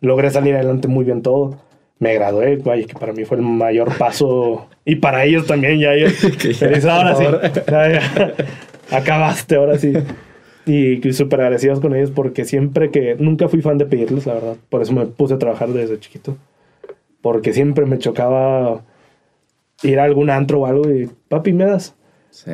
Logré 0.01 0.31
salir 0.31 0.55
adelante 0.55 0.89
muy 0.89 1.05
bien 1.05 1.23
todo. 1.23 1.59
Me 2.05 2.13
gradué, 2.13 2.57
vaya, 2.57 2.87
que 2.87 2.93
para 2.93 3.15
mí 3.15 3.25
fue 3.25 3.39
el 3.39 3.43
mayor 3.43 3.97
paso. 3.97 4.69
Y 4.85 4.97
para 4.97 5.25
ellos 5.25 5.47
también, 5.47 5.81
ya. 5.81 5.93
ahora 6.93 7.17
sí. 7.17 7.25
Acabaste, 8.95 9.57
ahora 9.57 9.79
sí. 9.79 9.95
Y 10.67 11.01
súper 11.15 11.41
agradecidos 11.41 11.81
con 11.81 11.97
ellos 11.97 12.11
porque 12.11 12.45
siempre 12.45 12.91
que... 12.91 13.17
Nunca 13.19 13.49
fui 13.49 13.63
fan 13.63 13.79
de 13.79 13.87
pedirles, 13.87 14.27
la 14.27 14.35
verdad. 14.35 14.57
Por 14.69 14.83
eso 14.83 14.93
me 14.93 15.07
puse 15.07 15.33
a 15.33 15.39
trabajar 15.39 15.71
desde 15.71 15.99
chiquito. 15.99 16.37
Porque 17.23 17.55
siempre 17.55 17.87
me 17.87 17.97
chocaba 17.97 18.83
ir 19.83 19.99
a 19.99 20.05
algún 20.05 20.29
antro 20.29 20.61
o 20.61 20.67
algo 20.67 20.91
y, 20.91 21.09
papi, 21.31 21.55
¿me 21.55 21.65
das? 21.65 21.95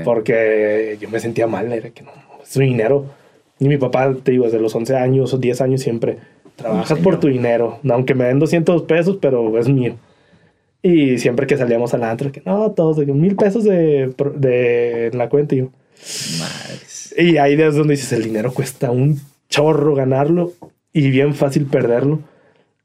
Porque 0.05 0.97
yo 1.01 1.11
me 1.11 1.19
sentía 1.19 1.49
mal, 1.49 1.73
era 1.73 1.91
que 1.91 2.05
no, 2.05 2.13
es 2.41 2.57
mi 2.57 2.67
dinero. 2.67 3.07
Y 3.59 3.67
mi 3.67 3.79
papá, 3.79 4.15
te 4.23 4.31
digo, 4.31 4.45
desde 4.45 4.61
los 4.61 4.77
11 4.77 4.95
años 4.95 5.35
o 5.35 5.39
10 5.39 5.61
años 5.61 5.81
siempre, 5.81 6.19
trabajas 6.61 6.99
por 6.99 7.19
tu 7.19 7.29
dinero. 7.29 7.79
Aunque 7.89 8.15
me 8.15 8.25
den 8.25 8.39
200 8.39 8.83
pesos, 8.83 9.19
pero 9.21 9.59
es 9.59 9.69
mío. 9.69 9.97
Y 10.83 11.19
siempre 11.19 11.47
que 11.47 11.57
salíamos 11.57 11.93
al 11.93 12.05
antro, 12.05 12.33
que 12.33 12.43
no, 12.45 12.71
todos, 12.73 12.99
mil 13.07 13.37
pesos 13.37 13.65
de, 13.65 14.15
de, 14.37 15.07
en 15.09 15.19
la 15.19 15.29
cuenta. 15.29 15.55
Y 15.55 15.59
yo, 15.59 15.71
Madre. 16.39 16.81
Y 17.17 17.37
ahí 17.37 17.61
es 17.61 17.75
donde 17.75 17.95
dices, 17.95 18.13
el 18.13 18.23
dinero 18.23 18.53
cuesta 18.53 18.91
un 18.91 19.21
chorro 19.49 19.95
ganarlo 19.95 20.53
y 20.93 21.11
bien 21.11 21.35
fácil 21.35 21.67
perderlo. 21.67 22.21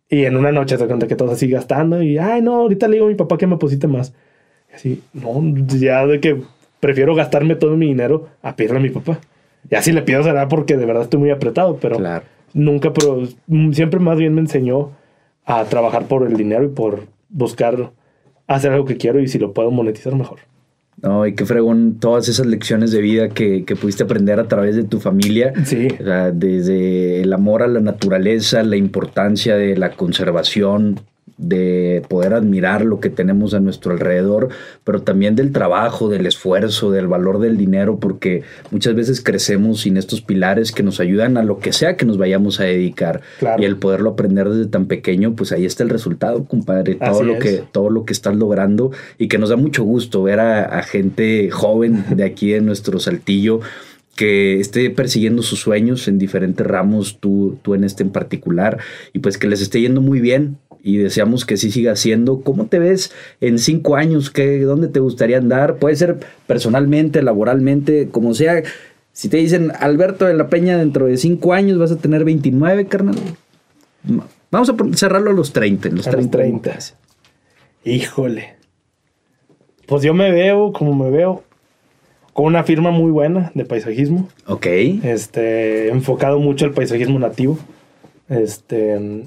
Y 0.10 0.26
en 0.26 0.36
una 0.36 0.52
noche 0.52 0.78
te 0.78 0.86
cuenta 0.88 1.08
que 1.08 1.16
todo 1.16 1.32
así 1.32 1.48
gastando 1.48 2.02
y, 2.02 2.18
ay, 2.18 2.42
no, 2.42 2.56
ahorita 2.56 2.88
le 2.88 2.96
digo 2.96 3.06
a 3.06 3.10
mi 3.10 3.16
papá 3.16 3.38
que 3.38 3.48
me 3.48 3.58
posite 3.58 3.88
más. 3.88 4.14
Y 4.72 4.76
así, 4.76 5.04
no, 5.14 5.42
ya 5.68 6.06
de 6.06 6.20
que 6.20 6.42
prefiero 6.80 7.16
gastarme 7.16 7.56
todo 7.56 7.76
mi 7.76 7.88
dinero 7.88 8.30
a 8.42 8.56
pedirle 8.56 8.78
a 8.78 8.82
mi 8.82 8.90
papá. 8.90 9.20
Y 9.70 9.76
así 9.76 9.92
le 9.92 10.02
pido 10.04 10.22
será 10.24 10.48
porque 10.48 10.78
de 10.78 10.86
verdad 10.86 11.04
estoy 11.04 11.20
muy 11.20 11.32
apretado, 11.32 11.78
pero 11.78 11.98
nunca, 12.56 12.92
pero 12.94 13.22
siempre 13.72 14.00
más 14.00 14.18
bien 14.18 14.34
me 14.34 14.42
enseñó 14.42 14.92
a 15.46 15.64
trabajar 15.66 16.08
por 16.08 16.26
el 16.26 16.36
dinero 16.36 16.64
y 16.64 16.70
por 16.70 17.04
buscar 17.30 17.92
hacer 18.48 18.72
algo 18.72 18.86
que 18.86 18.98
quiero 18.98 19.20
y 19.20 19.28
si 19.28 19.38
lo 19.38 19.54
puedo 19.54 19.70
monetizar 19.70 20.16
mejor. 20.16 20.40
No, 21.02 21.28
y 21.28 21.36
qué 21.36 21.46
fregón 21.46 21.98
todas 22.00 22.30
esas 22.30 22.46
lecciones 22.46 22.92
de 22.92 23.02
vida 23.02 23.30
que, 23.30 23.66
que 23.66 23.76
pudiste 23.76 24.04
aprender 24.04 24.40
a 24.40 24.48
través 24.48 24.76
de 24.76 24.86
tu 24.86 25.00
familia. 25.00 25.54
Sí. 25.66 25.90
desde 26.34 27.22
el 27.22 27.34
amor 27.34 27.62
a 27.62 27.68
la 27.68 27.82
naturaleza, 27.82 28.64
la 28.64 28.78
importancia 28.78 29.58
de 29.58 29.78
la 29.78 29.92
conservación, 29.92 31.02
de 31.38 32.02
poder 32.08 32.34
admirar 32.34 32.86
lo 32.86 33.00
que 33.00 33.10
tenemos 33.10 33.54
a 33.54 33.60
nuestro 33.60 33.92
alrededor, 33.92 34.50
pero 34.84 35.02
también 35.02 35.36
del 35.36 35.52
trabajo, 35.52 36.10
del 36.10 36.26
esfuerzo, 36.26 36.92
del 36.92 37.08
valor 37.08 37.40
del 37.40 37.58
dinero, 37.58 38.00
porque 38.00 38.44
muchas 38.72 38.96
veces 38.96 39.22
crecemos 39.22 39.82
sin 39.82 39.98
estos 39.98 40.22
pilares 40.22 40.72
que 40.72 40.84
nos 40.84 41.00
ayudan 41.00 41.38
a 41.38 41.44
lo 41.44 41.60
que 41.60 41.74
sea 41.74 41.98
que 41.98 42.06
nos 42.06 42.18
vayamos 42.18 42.60
a 42.60 42.64
dedicar. 42.64 43.22
Y 43.58 43.66
el 43.66 43.78
poderlo 43.78 44.12
aprender 44.12 44.50
desde 44.50 44.70
tan 44.70 44.86
pequeño, 44.86 45.36
pues 45.36 45.52
ahí 45.52 45.66
está 45.66 45.84
el 45.84 45.90
resultado, 45.90 46.46
compadre. 46.46 46.96
Todo 46.96 47.24
lo 47.24 47.40
que, 47.40 47.64
todo 47.72 47.90
lo 47.90 48.06
que 48.06 48.14
estás 48.14 48.36
logrando 48.36 48.92
y 49.18 49.28
que 49.28 49.38
nos 49.38 49.50
da 49.50 49.58
mucho 49.58 49.84
gusto 49.84 50.24
ver 50.24 50.40
a, 50.40 50.64
a 50.64 50.84
gente 50.84 51.50
joven 51.52 52.06
de 52.16 52.24
aquí 52.24 52.54
en 52.54 52.66
nuestro 52.66 53.00
saltillo 53.00 53.60
que 54.16 54.60
esté 54.60 54.90
persiguiendo 54.90 55.44
sus 55.44 55.60
sueños 55.60 56.08
en 56.08 56.18
diferentes 56.18 56.66
ramos, 56.66 57.20
tú, 57.20 57.60
tú 57.62 57.76
en 57.76 57.84
este 57.84 58.04
en 58.04 58.12
particular, 58.12 58.80
y 59.14 59.20
pues 59.20 59.38
que 59.38 59.48
les 59.48 59.62
esté 59.62 59.82
yendo 59.82 60.02
muy 60.02 60.22
bien, 60.22 60.58
y 60.86 60.98
deseamos 60.98 61.46
que 61.46 61.58
sí 61.58 61.72
siga 61.72 61.96
siendo. 61.96 62.42
¿Cómo 62.42 62.68
te 62.68 62.78
ves 62.78 63.12
en 63.42 63.58
cinco 63.58 63.96
años? 63.96 64.30
¿Qué, 64.30 64.60
¿Dónde 64.60 64.88
te 64.88 65.00
gustaría 65.00 65.40
andar? 65.40 65.78
Puede 65.78 65.96
ser 65.96 66.20
personalmente, 66.46 67.24
laboralmente, 67.24 68.10
como 68.10 68.36
sea. 68.36 68.62
Si 69.12 69.28
te 69.28 69.38
dicen 69.38 69.72
Alberto 69.80 70.26
de 70.26 70.36
la 70.36 70.48
Peña 70.48 70.78
dentro 70.78 71.08
de 71.08 71.18
cinco 71.18 71.54
años 71.54 71.80
vas 71.80 71.92
a 71.92 71.98
tener 71.98 72.24
29, 72.24 72.86
carnal. 72.86 73.16
Vamos 74.52 74.70
a 74.70 74.76
cerrarlo 74.96 75.32
a 75.32 75.34
los 75.34 75.54
30. 75.54 75.90
Los 75.90 76.06
30. 76.30 76.78
Híjole. 77.84 78.54
Pues 79.88 80.04
yo 80.04 80.14
me 80.14 80.32
veo 80.32 80.72
como 80.72 80.94
me 80.94 81.10
veo 81.10 81.44
con 82.34 82.46
una 82.46 82.64
firma 82.64 82.92
muy 82.92 83.10
buena 83.10 83.52
de 83.56 83.66
paisajismo. 83.66 84.30
Ok. 84.46 84.68
Este, 84.68 85.88
enfocado 85.88 86.38
mucho 86.40 86.66
al 86.66 86.74
paisajismo 86.74 87.18
nativo. 87.18 87.58
Este, 88.30 89.26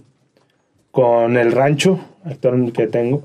con 0.99 1.37
el 1.37 1.53
rancho 1.53 2.01
actual 2.25 2.73
que 2.73 2.89
tengo, 2.89 3.23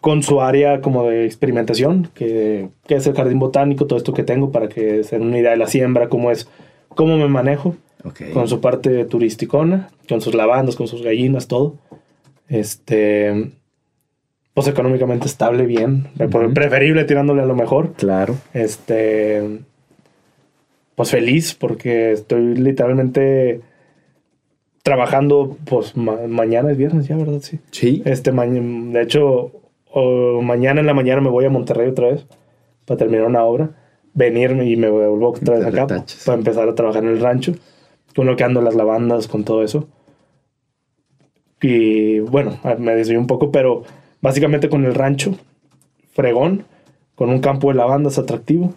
con 0.00 0.22
su 0.22 0.40
área 0.40 0.80
como 0.80 1.04
de 1.04 1.26
experimentación, 1.26 2.08
que, 2.14 2.70
es 2.88 3.06
el 3.06 3.12
jardín 3.12 3.38
botánico, 3.38 3.86
todo 3.86 3.98
esto 3.98 4.14
que 4.14 4.22
tengo 4.22 4.50
para 4.50 4.70
que 4.70 5.04
se 5.04 5.18
den 5.18 5.28
una 5.28 5.38
idea 5.38 5.50
de 5.50 5.58
la 5.58 5.66
siembra, 5.66 6.08
cómo 6.08 6.30
es, 6.30 6.48
cómo 6.88 7.18
me 7.18 7.28
manejo, 7.28 7.76
con 8.32 8.48
su 8.48 8.62
parte 8.62 9.04
turisticona, 9.04 9.90
con 10.08 10.22
sus 10.22 10.34
lavandas, 10.34 10.74
con 10.74 10.88
sus 10.88 11.02
gallinas, 11.02 11.48
todo. 11.48 11.74
Este, 12.48 13.50
pues 14.54 14.66
económicamente 14.68 15.26
estable, 15.26 15.66
bien, 15.66 16.08
preferible 16.54 17.04
tirándole 17.04 17.42
a 17.42 17.46
lo 17.46 17.54
mejor. 17.54 17.92
Claro. 17.92 18.36
Este, 18.54 19.60
pues 20.94 21.10
feliz 21.10 21.52
porque 21.52 22.12
estoy 22.12 22.54
literalmente 22.54 23.60
trabajando, 24.82 25.56
pues 25.64 25.96
mañana 25.96 26.70
es 26.70 26.76
viernes 26.76 27.06
ya, 27.06 27.16
¿verdad? 27.16 27.40
Sí. 27.40 27.60
Sí. 27.70 28.02
Este, 28.04 28.32
de 28.32 29.02
hecho, 29.02 29.52
mañana 30.42 30.80
en 30.80 30.86
la 30.86 30.94
mañana 30.94 31.20
me 31.20 31.30
voy 31.30 31.44
a 31.44 31.50
Monterrey 31.50 31.88
otra 31.88 32.08
vez 32.08 32.26
para 32.84 32.98
terminar 32.98 33.26
una 33.26 33.44
obra, 33.44 33.70
venirme 34.14 34.68
y 34.68 34.76
me 34.76 34.90
vuelvo 34.90 35.30
otra 35.30 35.56
vez 35.56 35.66
acá 35.66 35.86
para 35.86 36.38
empezar 36.38 36.68
a 36.68 36.74
trabajar 36.74 37.04
en 37.04 37.10
el 37.10 37.20
rancho, 37.20 37.54
con 38.14 38.26
lo 38.26 38.36
que 38.36 38.44
ando 38.44 38.60
las 38.60 38.74
lavandas, 38.74 39.28
con 39.28 39.44
todo 39.44 39.62
eso. 39.62 39.88
Y 41.60 42.18
bueno, 42.18 42.58
me 42.78 42.96
desvié 42.96 43.16
un 43.18 43.28
poco, 43.28 43.52
pero 43.52 43.84
básicamente 44.20 44.68
con 44.68 44.84
el 44.84 44.94
rancho, 44.94 45.36
fregón, 46.12 46.64
con 47.14 47.30
un 47.30 47.40
campo 47.40 47.68
de 47.68 47.74
lavandas 47.74 48.18
atractivo, 48.18 48.74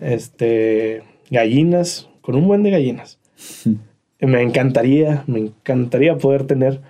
este, 0.00 1.04
gallinas, 1.30 2.08
con 2.22 2.34
un 2.34 2.48
buen 2.48 2.64
de 2.64 2.70
gallinas. 2.70 3.20
Me 4.26 4.42
encantaría, 4.42 5.24
me 5.26 5.40
encantaría 5.40 6.16
poder 6.16 6.46
tener 6.46 6.80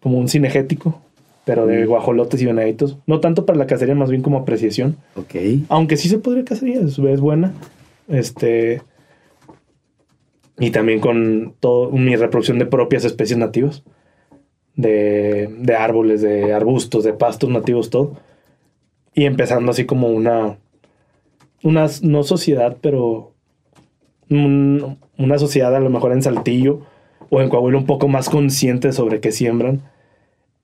como 0.00 0.18
un 0.18 0.28
cinegético, 0.28 1.00
pero 1.44 1.66
de 1.66 1.86
guajolotes 1.86 2.40
y 2.40 2.46
venaditos. 2.46 2.98
No 3.06 3.20
tanto 3.20 3.46
para 3.46 3.58
la 3.58 3.66
cacería, 3.66 3.94
más 3.94 4.10
bien 4.10 4.22
como 4.22 4.38
apreciación. 4.38 4.96
Ok. 5.16 5.34
Aunque 5.68 5.96
sí 5.96 6.08
se 6.08 6.18
podría 6.18 6.44
cacería, 6.44 6.80
es, 6.80 6.98
es 6.98 7.20
buena. 7.20 7.52
Este. 8.08 8.82
Y 10.58 10.70
también 10.70 11.00
con 11.00 11.54
todo, 11.60 11.90
mi 11.90 12.14
reproducción 12.16 12.58
de 12.58 12.66
propias 12.66 13.04
especies 13.04 13.38
nativas. 13.38 13.82
De, 14.76 15.50
de 15.58 15.74
árboles, 15.74 16.22
de 16.22 16.52
arbustos, 16.52 17.04
de 17.04 17.12
pastos 17.12 17.50
nativos, 17.50 17.90
todo. 17.90 18.16
y 19.14 19.24
empezando 19.24 19.70
así 19.70 19.84
como 19.84 20.08
una, 20.08 20.56
una 21.62 21.88
no 22.02 22.22
sociedad, 22.22 22.78
pero 22.80 23.32
una 25.22 25.38
sociedad 25.38 25.74
a 25.74 25.80
lo 25.80 25.90
mejor 25.90 26.12
en 26.12 26.22
Saltillo 26.22 26.80
o 27.30 27.40
en 27.40 27.48
Coahuila 27.48 27.78
un 27.78 27.86
poco 27.86 28.08
más 28.08 28.28
consciente 28.28 28.92
sobre 28.92 29.20
qué 29.20 29.32
siembran 29.32 29.82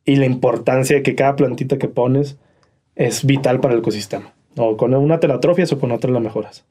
y 0.05 0.17
la 0.17 0.27
importancia 0.27 0.97
de 0.97 1.03
que 1.03 1.15
cada 1.15 1.37
plantita 1.37 1.79
que 1.79 1.89
pones 1.89 2.39
es 2.97 3.25
vital 3.25 3.61
para 3.61 3.75
el 3.75 3.81
ecosistema. 3.81 4.33
O 4.57 4.77
con 4.77 4.95
una 4.95 5.21
te 5.21 5.29
la 5.29 5.37
o 5.37 5.79
con 5.79 5.93
otra 5.93 6.11
la 6.11 6.21
mejoras. 6.21 6.65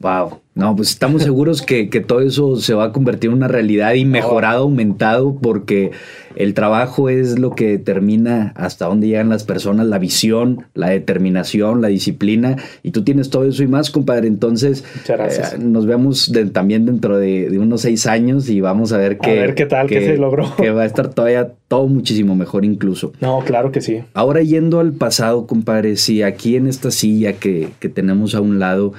Wow. 0.00 0.40
No, 0.58 0.74
pues 0.74 0.90
estamos 0.90 1.22
seguros 1.22 1.62
que, 1.62 1.86
todo 2.04 2.20
eso 2.20 2.56
se 2.56 2.74
va 2.74 2.86
a 2.86 2.92
convertir 2.92 3.30
en 3.30 3.36
una 3.36 3.46
realidad 3.46 3.94
y 3.94 4.04
mejorado, 4.04 4.64
aumentado, 4.64 5.36
porque 5.40 5.92
el 6.34 6.52
trabajo 6.52 7.08
es 7.08 7.38
lo 7.38 7.54
que 7.54 7.68
determina 7.68 8.52
hasta 8.56 8.86
dónde 8.86 9.06
llegan 9.06 9.28
las 9.28 9.44
personas, 9.44 9.86
la 9.86 10.00
visión, 10.00 10.66
la 10.74 10.88
determinación, 10.88 11.80
la 11.80 11.86
disciplina, 11.86 12.56
y 12.82 12.90
tú 12.90 13.04
tienes 13.04 13.30
todo 13.30 13.44
eso 13.44 13.62
y 13.62 13.68
más, 13.68 13.92
compadre. 13.92 14.26
Entonces, 14.26 14.84
eh, 15.08 15.58
nos 15.60 15.86
vemos 15.86 16.32
también 16.52 16.86
dentro 16.86 17.18
de, 17.18 17.56
unos 17.56 17.82
seis 17.82 18.06
años 18.06 18.50
y 18.50 18.60
vamos 18.60 18.92
a 18.92 18.98
ver 18.98 19.18
qué, 19.18 19.30
a 19.30 19.34
ver 19.34 19.54
qué 19.54 19.66
tal, 19.66 19.86
qué 19.86 20.00
se 20.00 20.16
logró. 20.16 20.56
Que 20.56 20.70
va 20.70 20.82
a 20.82 20.86
estar 20.86 21.14
todavía 21.14 21.52
todo 21.68 21.86
muchísimo 21.86 22.34
mejor 22.34 22.64
incluso. 22.64 23.12
No, 23.20 23.40
claro 23.46 23.70
que 23.70 23.80
sí. 23.80 24.00
Ahora 24.12 24.42
yendo 24.42 24.80
al 24.80 24.92
pasado, 24.92 25.46
compadre, 25.46 25.96
si 25.96 26.22
aquí 26.22 26.56
en 26.56 26.66
esta 26.66 26.90
silla 26.90 27.34
que, 27.34 27.68
que 27.78 27.88
tenemos 27.88 28.34
a 28.34 28.40
un 28.40 28.58
lado, 28.58 28.92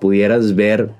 pudieras 0.00 0.54
ver 0.54 0.90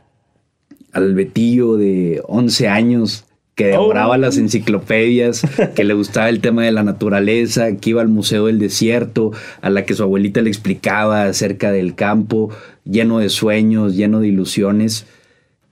al 0.92 1.14
Betillo 1.14 1.76
de 1.76 2.22
11 2.26 2.68
años 2.68 3.26
que 3.54 3.68
devoraba 3.68 4.14
oh. 4.14 4.18
las 4.18 4.36
enciclopedias, 4.36 5.42
que 5.74 5.84
le 5.84 5.94
gustaba 5.94 6.28
el 6.28 6.40
tema 6.40 6.64
de 6.64 6.72
la 6.72 6.82
naturaleza, 6.82 7.76
que 7.76 7.90
iba 7.90 8.02
al 8.02 8.08
Museo 8.08 8.46
del 8.46 8.58
Desierto, 8.58 9.32
a 9.62 9.70
la 9.70 9.84
que 9.84 9.94
su 9.94 10.02
abuelita 10.02 10.42
le 10.42 10.50
explicaba 10.50 11.24
acerca 11.24 11.72
del 11.72 11.94
campo, 11.94 12.50
lleno 12.84 13.18
de 13.18 13.30
sueños, 13.30 13.96
lleno 13.96 14.20
de 14.20 14.28
ilusiones. 14.28 15.06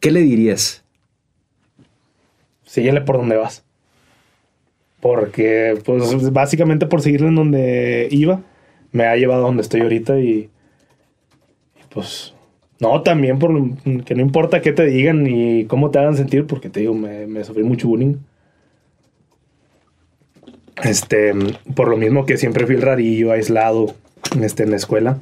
¿Qué 0.00 0.10
le 0.10 0.20
dirías? 0.20 0.82
Síguele 2.64 3.02
por 3.02 3.18
donde 3.18 3.36
vas. 3.36 3.64
Porque, 5.00 5.78
pues, 5.84 6.32
básicamente 6.32 6.86
por 6.86 7.02
seguirle 7.02 7.28
en 7.28 7.34
donde 7.34 8.08
iba, 8.10 8.40
me 8.92 9.04
ha 9.04 9.16
llevado 9.16 9.42
a 9.42 9.46
donde 9.46 9.62
estoy 9.62 9.82
ahorita 9.82 10.18
y 10.20 10.48
pues 11.90 12.33
no, 12.84 13.00
también 13.00 13.38
por 13.38 13.50
que 14.04 14.14
no 14.14 14.20
importa 14.20 14.60
qué 14.60 14.72
te 14.72 14.84
digan 14.84 15.22
ni 15.22 15.64
cómo 15.64 15.90
te 15.90 15.98
hagan 15.98 16.18
sentir, 16.18 16.46
porque 16.46 16.68
te 16.68 16.80
digo, 16.80 16.92
me, 16.92 17.42
sufrí 17.42 17.62
mucho 17.62 17.88
bullying. 17.88 18.16
Este, 20.82 21.32
por 21.74 21.88
lo 21.88 21.96
mismo 21.96 22.26
que 22.26 22.36
siempre 22.36 22.66
fui 22.66 22.74
el 22.74 22.82
rarillo, 22.82 23.32
aislado, 23.32 23.94
este, 24.38 24.64
en 24.64 24.70
la 24.70 24.76
escuela. 24.76 25.18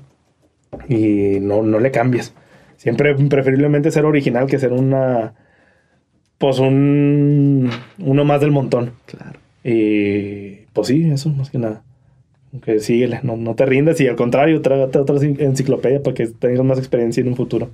Y 0.88 1.38
no, 1.40 1.62
no 1.62 1.78
le 1.78 1.92
cambies. 1.92 2.34
Siempre 2.78 3.14
preferiblemente 3.14 3.92
ser 3.92 4.06
original 4.06 4.48
que 4.48 4.58
ser 4.58 4.72
una. 4.72 5.34
Pues 6.38 6.58
un. 6.58 7.70
Uno 7.98 8.24
más 8.24 8.40
del 8.40 8.50
montón. 8.50 8.92
Claro. 9.06 9.38
Y 9.62 10.66
pues 10.72 10.88
sí, 10.88 11.08
eso, 11.12 11.28
más 11.28 11.50
que 11.50 11.58
nada 11.58 11.84
que 12.60 12.80
síguele, 12.80 13.20
no, 13.22 13.36
no 13.36 13.54
te 13.54 13.64
rindas 13.64 14.00
y 14.00 14.08
al 14.08 14.16
contrario, 14.16 14.60
trágate 14.60 14.98
otra 14.98 15.16
enciclopedia 15.16 16.02
para 16.02 16.14
que 16.14 16.26
tengas 16.26 16.64
más 16.64 16.78
experiencia 16.78 17.20
en 17.20 17.28
un 17.28 17.36
futuro. 17.36 17.70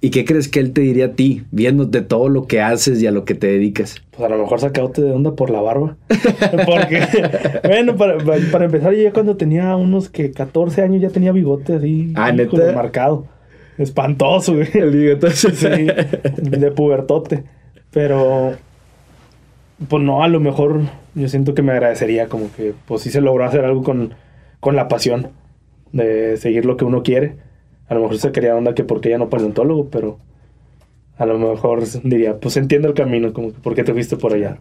¿Y 0.00 0.10
qué 0.10 0.26
crees 0.26 0.48
que 0.48 0.60
él 0.60 0.74
te 0.74 0.82
diría 0.82 1.06
a 1.06 1.12
ti, 1.12 1.44
viéndote 1.50 2.02
todo 2.02 2.28
lo 2.28 2.46
que 2.46 2.60
haces 2.60 3.00
y 3.00 3.06
a 3.06 3.10
lo 3.10 3.24
que 3.24 3.34
te 3.34 3.46
dedicas? 3.46 4.02
Pues 4.10 4.22
a 4.22 4.28
lo 4.28 4.42
mejor 4.42 4.60
sacadote 4.60 5.00
de 5.00 5.12
onda 5.12 5.34
por 5.34 5.48
la 5.48 5.62
barba. 5.62 5.96
Porque, 6.66 7.00
bueno, 7.64 7.96
para, 7.96 8.18
para, 8.52 8.66
empezar, 8.66 8.92
yo 8.92 9.02
ya 9.02 9.12
cuando 9.14 9.38
tenía 9.38 9.74
unos 9.76 10.10
que 10.10 10.30
14 10.30 10.82
años 10.82 11.00
ya 11.00 11.08
tenía 11.08 11.32
bigote 11.32 11.76
así, 11.76 12.12
ah, 12.16 12.34
marcado. 12.74 13.26
Espantoso, 13.78 14.54
güey. 14.54 14.68
El 14.74 14.90
bigote. 14.90 15.30
Sí, 15.30 15.86
de 16.36 16.70
pubertote. 16.70 17.44
Pero, 17.90 18.56
pues 19.88 20.02
no, 20.02 20.22
a 20.22 20.28
lo 20.28 20.40
mejor 20.40 20.80
yo 21.14 21.28
siento 21.28 21.54
que 21.54 21.62
me 21.62 21.72
agradecería 21.72 22.28
como 22.28 22.50
que 22.56 22.74
pues 22.86 23.02
sí 23.02 23.10
se 23.10 23.20
logró 23.20 23.44
hacer 23.44 23.64
algo 23.64 23.82
con, 23.82 24.14
con 24.60 24.76
la 24.76 24.88
pasión 24.88 25.28
de 25.92 26.36
seguir 26.36 26.64
lo 26.64 26.76
que 26.76 26.84
uno 26.84 27.02
quiere. 27.02 27.36
A 27.88 27.94
lo 27.94 28.00
mejor 28.00 28.18
se 28.18 28.32
quería 28.32 28.56
onda 28.56 28.74
que 28.74 28.84
porque 28.84 29.10
ya 29.10 29.18
no 29.18 29.28
paleontólogo, 29.28 29.88
pero 29.90 30.18
a 31.16 31.26
lo 31.26 31.38
mejor 31.38 31.82
diría, 32.02 32.38
pues 32.38 32.56
entiendo 32.56 32.88
el 32.88 32.94
camino, 32.94 33.32
como 33.32 33.52
que 33.52 33.60
por 33.60 33.74
qué 33.74 33.84
te 33.84 33.92
fuiste 33.92 34.16
por 34.16 34.34
allá. 34.34 34.58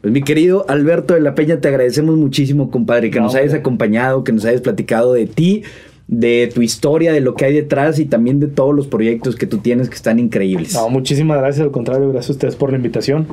Pues 0.00 0.12
mi 0.12 0.22
querido 0.22 0.64
Alberto 0.68 1.14
de 1.14 1.20
la 1.20 1.34
Peña, 1.34 1.60
te 1.60 1.68
agradecemos 1.68 2.16
muchísimo, 2.16 2.70
compadre, 2.70 3.10
que 3.10 3.20
nos 3.20 3.34
hayas 3.34 3.52
acompañado, 3.52 4.22
que 4.24 4.32
nos 4.32 4.44
hayas 4.44 4.60
platicado 4.60 5.12
de 5.12 5.26
ti, 5.26 5.64
de 6.06 6.50
tu 6.52 6.62
historia, 6.62 7.12
de 7.12 7.20
lo 7.20 7.34
que 7.34 7.44
hay 7.44 7.52
detrás 7.52 7.98
y 7.98 8.06
también 8.06 8.40
de 8.40 8.46
todos 8.46 8.74
los 8.74 8.86
proyectos 8.86 9.36
que 9.36 9.46
tú 9.46 9.58
tienes 9.58 9.88
que 9.88 9.96
están 9.96 10.18
increíbles. 10.18 10.74
No, 10.74 10.88
muchísimas 10.88 11.38
gracias, 11.38 11.64
al 11.64 11.72
contrario, 11.72 12.08
gracias 12.10 12.30
a 12.30 12.32
ustedes 12.32 12.56
por 12.56 12.70
la 12.70 12.76
invitación 12.76 13.26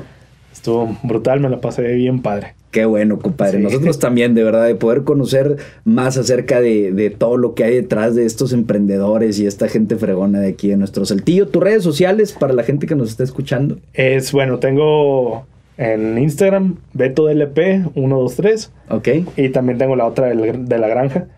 estuvo 0.66 0.96
brutal, 1.04 1.38
me 1.38 1.48
la 1.48 1.60
pasé 1.60 1.94
bien 1.94 2.22
padre. 2.22 2.54
Qué 2.72 2.84
bueno, 2.84 3.18
compadre. 3.20 3.60
Nosotros 3.60 4.00
también, 4.00 4.34
de 4.34 4.42
verdad, 4.42 4.66
de 4.66 4.74
poder 4.74 5.04
conocer 5.04 5.58
más 5.84 6.18
acerca 6.18 6.60
de, 6.60 7.14
todo 7.16 7.36
lo 7.36 7.54
que 7.54 7.64
hay 7.64 7.74
detrás 7.74 8.14
de 8.16 8.26
estos 8.26 8.52
emprendedores 8.52 9.38
y 9.38 9.46
esta 9.46 9.68
gente 9.68 9.96
fregona 9.96 10.40
de 10.40 10.48
aquí 10.48 10.72
en 10.72 10.80
nuestro 10.80 11.06
Saltillo. 11.06 11.46
¿Tus 11.46 11.62
redes 11.62 11.84
sociales 11.84 12.32
para 12.32 12.52
la 12.52 12.64
gente 12.64 12.86
que 12.86 12.96
nos 12.96 13.10
está 13.10 13.22
escuchando? 13.22 13.78
Es, 13.94 14.32
bueno, 14.32 14.58
tengo 14.58 15.46
en 15.78 16.18
Instagram, 16.18 16.76
BetoDLP123. 16.94 18.70
Ok. 18.90 19.08
Y 19.36 19.48
también 19.50 19.78
tengo 19.78 19.94
la 19.94 20.04
otra 20.04 20.26
de 20.26 20.78
la 20.78 20.88
granja, 20.88 21.28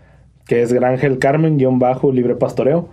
que 0.46 0.62
es 0.62 0.72
Grangel 0.72 1.18
Carmen-Bajo 1.18 2.10
Libre 2.10 2.34
Pastoreo. 2.34 2.88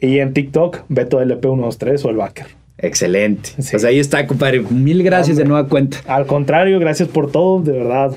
Y 0.00 0.18
en 0.18 0.32
TikTok, 0.32 0.80
BetoDLP123 0.88 2.04
o 2.06 2.10
el 2.10 2.16
Backer. 2.16 2.63
Excelente. 2.84 3.50
Pues 3.56 3.84
ahí 3.84 3.98
está, 3.98 4.26
compadre. 4.26 4.60
Mil 4.60 5.02
gracias 5.02 5.36
de 5.36 5.44
nueva 5.44 5.68
cuenta. 5.68 5.98
Al 6.06 6.26
contrario, 6.26 6.78
gracias 6.78 7.08
por 7.08 7.30
todo, 7.30 7.62
de 7.62 7.72
verdad. 7.72 8.12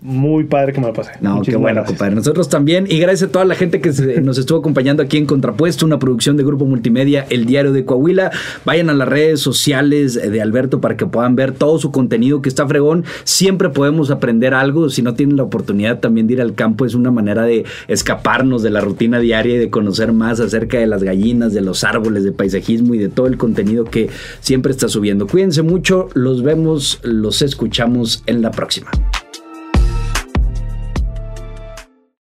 Muy 0.00 0.44
padre 0.44 0.72
que 0.72 0.80
me 0.80 0.86
lo 0.86 0.92
pasé. 0.92 1.12
No, 1.20 1.42
qué 1.42 1.56
bueno, 1.56 1.84
compadre. 1.84 2.14
Nosotros 2.14 2.48
también. 2.48 2.86
Y 2.88 2.98
gracias 2.98 3.28
a 3.28 3.32
toda 3.32 3.44
la 3.44 3.54
gente 3.54 3.80
que 3.80 3.90
nos 4.20 4.38
estuvo 4.38 4.58
acompañando 4.58 5.02
aquí 5.02 5.16
en 5.16 5.26
Contrapuesto, 5.26 5.86
una 5.86 5.98
producción 5.98 6.36
de 6.36 6.44
Grupo 6.44 6.66
Multimedia, 6.66 7.26
El 7.30 7.46
Diario 7.46 7.72
de 7.72 7.84
Coahuila. 7.84 8.30
Vayan 8.64 8.90
a 8.90 8.94
las 8.94 9.08
redes 9.08 9.40
sociales 9.40 10.14
de 10.14 10.42
Alberto 10.42 10.80
para 10.80 10.96
que 10.96 11.06
puedan 11.06 11.36
ver 11.36 11.52
todo 11.52 11.78
su 11.78 11.90
contenido 11.90 12.42
que 12.42 12.48
está 12.48 12.66
fregón. 12.66 13.04
Siempre 13.24 13.70
podemos 13.70 14.10
aprender 14.10 14.54
algo. 14.54 14.88
Si 14.88 15.02
no 15.02 15.14
tienen 15.14 15.36
la 15.36 15.42
oportunidad 15.42 16.00
también 16.00 16.26
de 16.26 16.34
ir 16.34 16.40
al 16.40 16.54
campo, 16.54 16.84
es 16.84 16.94
una 16.94 17.10
manera 17.10 17.42
de 17.42 17.64
escaparnos 17.88 18.62
de 18.62 18.70
la 18.70 18.80
rutina 18.80 19.18
diaria 19.18 19.56
y 19.56 19.58
de 19.58 19.70
conocer 19.70 20.12
más 20.12 20.40
acerca 20.40 20.78
de 20.78 20.86
las 20.86 21.02
gallinas, 21.02 21.52
de 21.52 21.60
los 21.60 21.84
árboles, 21.84 22.24
de 22.24 22.32
paisajismo 22.32 22.94
y 22.94 22.98
de 22.98 23.08
todo 23.08 23.26
el 23.26 23.36
contenido 23.36 23.84
que 23.84 24.08
siempre 24.40 24.72
está 24.72 24.88
subiendo. 24.88 25.26
Cuídense 25.26 25.62
mucho. 25.62 26.08
Los 26.14 26.42
vemos, 26.42 27.00
los 27.02 27.42
escuchamos 27.42 28.22
en 28.26 28.42
la 28.42 28.50
próxima. 28.50 28.90